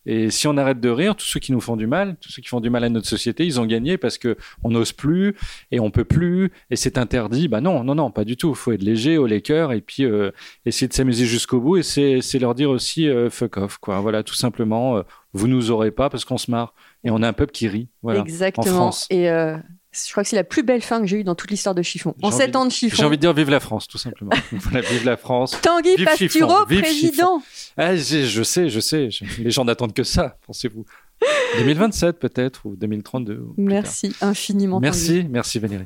Et 0.06 0.30
si 0.30 0.48
on 0.48 0.58
arrête 0.58 0.80
de 0.80 0.90
rire, 0.90 1.16
tous 1.16 1.26
ceux 1.26 1.40
qui 1.40 1.52
nous 1.52 1.62
font 1.62 1.76
du 1.76 1.88
mal, 1.88 2.16
tous 2.20 2.32
ceux 2.32 2.42
qui 2.42 2.50
font 2.50 2.60
du 2.60 2.70
mal 2.70 2.84
à 2.84 2.90
notre 2.90 3.08
société, 3.08 3.46
ils 3.46 3.60
ont 3.60 3.66
gagné 3.66 3.98
parce 3.98 4.18
que 4.18 4.36
on 4.64 4.72
n'ose 4.72 4.92
plus 4.92 5.36
et 5.72 5.80
on 5.80 5.92
peut 5.92 6.06
plus 6.06 6.52
et 6.70 6.76
c'est 6.76 6.98
interdit. 6.98 7.48
Bah 7.48 7.62
non, 7.62 7.84
non, 7.84 7.96
non, 7.96 8.12
pas 8.12 8.26
du 8.26 8.38
tout. 8.38 8.50
Il 8.50 8.56
faut 8.56 8.72
être 8.72 8.84
léger 8.84 9.18
au 9.18 9.26
les 9.26 9.42
cœurs 9.42 9.72
et 9.72 9.82
puis 9.82 10.06
euh, 10.06 10.32
essayer 10.66 10.88
de 10.88 10.94
s'amuser 10.94 11.26
jusqu'au 11.26 11.60
bout. 11.60 11.78
Et 11.78 11.84
c'est, 11.84 12.22
c'est 12.22 12.40
leur 12.40 12.56
dire 12.56 12.70
aussi 12.70 13.08
euh, 13.08 13.30
fuck 13.30 13.58
off, 13.58 13.78
quoi. 13.78 14.00
Voilà, 14.00 14.24
tout 14.24 14.36
simplement. 14.36 14.98
Euh, 14.98 15.04
vous 15.34 15.48
nous 15.48 15.72
aurez 15.72 15.92
pas 15.92 16.10
parce 16.10 16.26
qu'on 16.26 16.38
se 16.38 16.52
marre 16.52 16.74
et 17.04 17.10
on 17.10 17.22
a 17.22 17.28
un 17.28 17.34
peuple 17.34 17.52
qui 17.52 17.68
rit. 17.68 17.90
Voilà. 18.02 18.22
Exactement. 18.22 18.66
En 18.68 18.70
France. 18.70 19.08
Et 19.10 19.30
euh, 19.30 19.58
je 19.94 20.12
crois 20.12 20.24
que 20.24 20.30
c'est 20.30 20.36
la 20.36 20.44
plus 20.44 20.64
belle 20.64 20.82
fin 20.82 21.00
que 21.02 21.06
j'ai 21.08 21.18
eue 21.18 21.24
dans 21.24 21.36
toute 21.36 21.52
l'histoire 21.52 21.76
de 21.76 21.82
Chiffon. 21.82 22.16
En 22.22 22.32
J'ai 22.32 22.38
7 22.38 22.56
envie- 22.56 22.58
ans 22.58 22.66
de 22.66 22.72
Chiffon. 22.72 22.96
J'ai 22.98 23.06
envie 23.06 23.18
de 23.18 23.22
dire 23.22 23.34
vive 23.34 23.50
la 23.50 23.60
France, 23.60 23.88
tout 23.88 23.98
simplement. 23.98 24.32
voilà, 24.52 24.82
vive 24.82 25.06
la 25.06 25.18
France. 25.18 25.58
Tanguy 25.62 25.96
Vive 25.96 26.06
Pastureau, 26.06 26.66
vive 26.68 26.82
président. 26.82 27.42
Ah, 27.78 27.96
je 27.96 28.44
sais, 28.44 28.70
je 28.70 28.80
sais. 28.80 29.10
Les 29.40 29.52
gens 29.52 29.66
n'attendent 29.66 29.94
que 29.94 30.04
ça, 30.04 30.38
pensez-vous. 30.48 30.86
2027 31.58 32.20
peut-être 32.20 32.66
ou 32.66 32.76
2032. 32.76 33.34
ou 33.38 33.54
plus 33.54 33.64
Merci 33.64 34.16
infiniment. 34.22 34.78
Tanguy. 34.78 34.86
Merci, 34.88 35.28
merci 35.30 35.60
Valérie. 35.60 35.86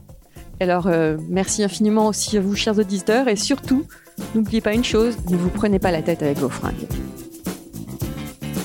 Alors, 0.60 0.88
euh, 0.88 1.18
merci 1.30 1.64
infiniment 1.64 2.08
aussi 2.08 2.38
à 2.38 2.41
vous, 2.41 2.55
chers 2.55 2.80
auditeurs. 2.80 3.28
Et 3.28 3.36
surtout, 3.36 3.86
n'oubliez 4.34 4.62
pas 4.62 4.74
une 4.74 4.84
chose, 4.84 5.16
ne 5.30 5.36
vous 5.38 5.49
prenez 5.49 5.78
pas 5.80 5.91
la 5.91 6.01
tête 6.01 6.24
avec 6.24 6.38
vos 6.38 6.49
fringues. 6.49 6.88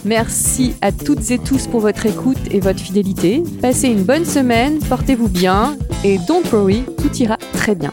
Merci 0.04 0.74
à 0.80 0.90
toutes 0.90 1.30
et 1.30 1.38
tous 1.38 1.66
pour 1.66 1.80
votre 1.80 2.06
écoute 2.06 2.38
et 2.50 2.60
votre 2.60 2.80
fidélité. 2.80 3.42
Passez 3.60 3.88
une 3.88 4.02
bonne 4.02 4.24
semaine, 4.24 4.78
portez-vous 4.80 5.28
bien 5.28 5.76
et 6.04 6.18
don't 6.26 6.42
worry, 6.52 6.84
tout 6.98 7.14
ira 7.18 7.36
très 7.52 7.74
bien. 7.74 7.92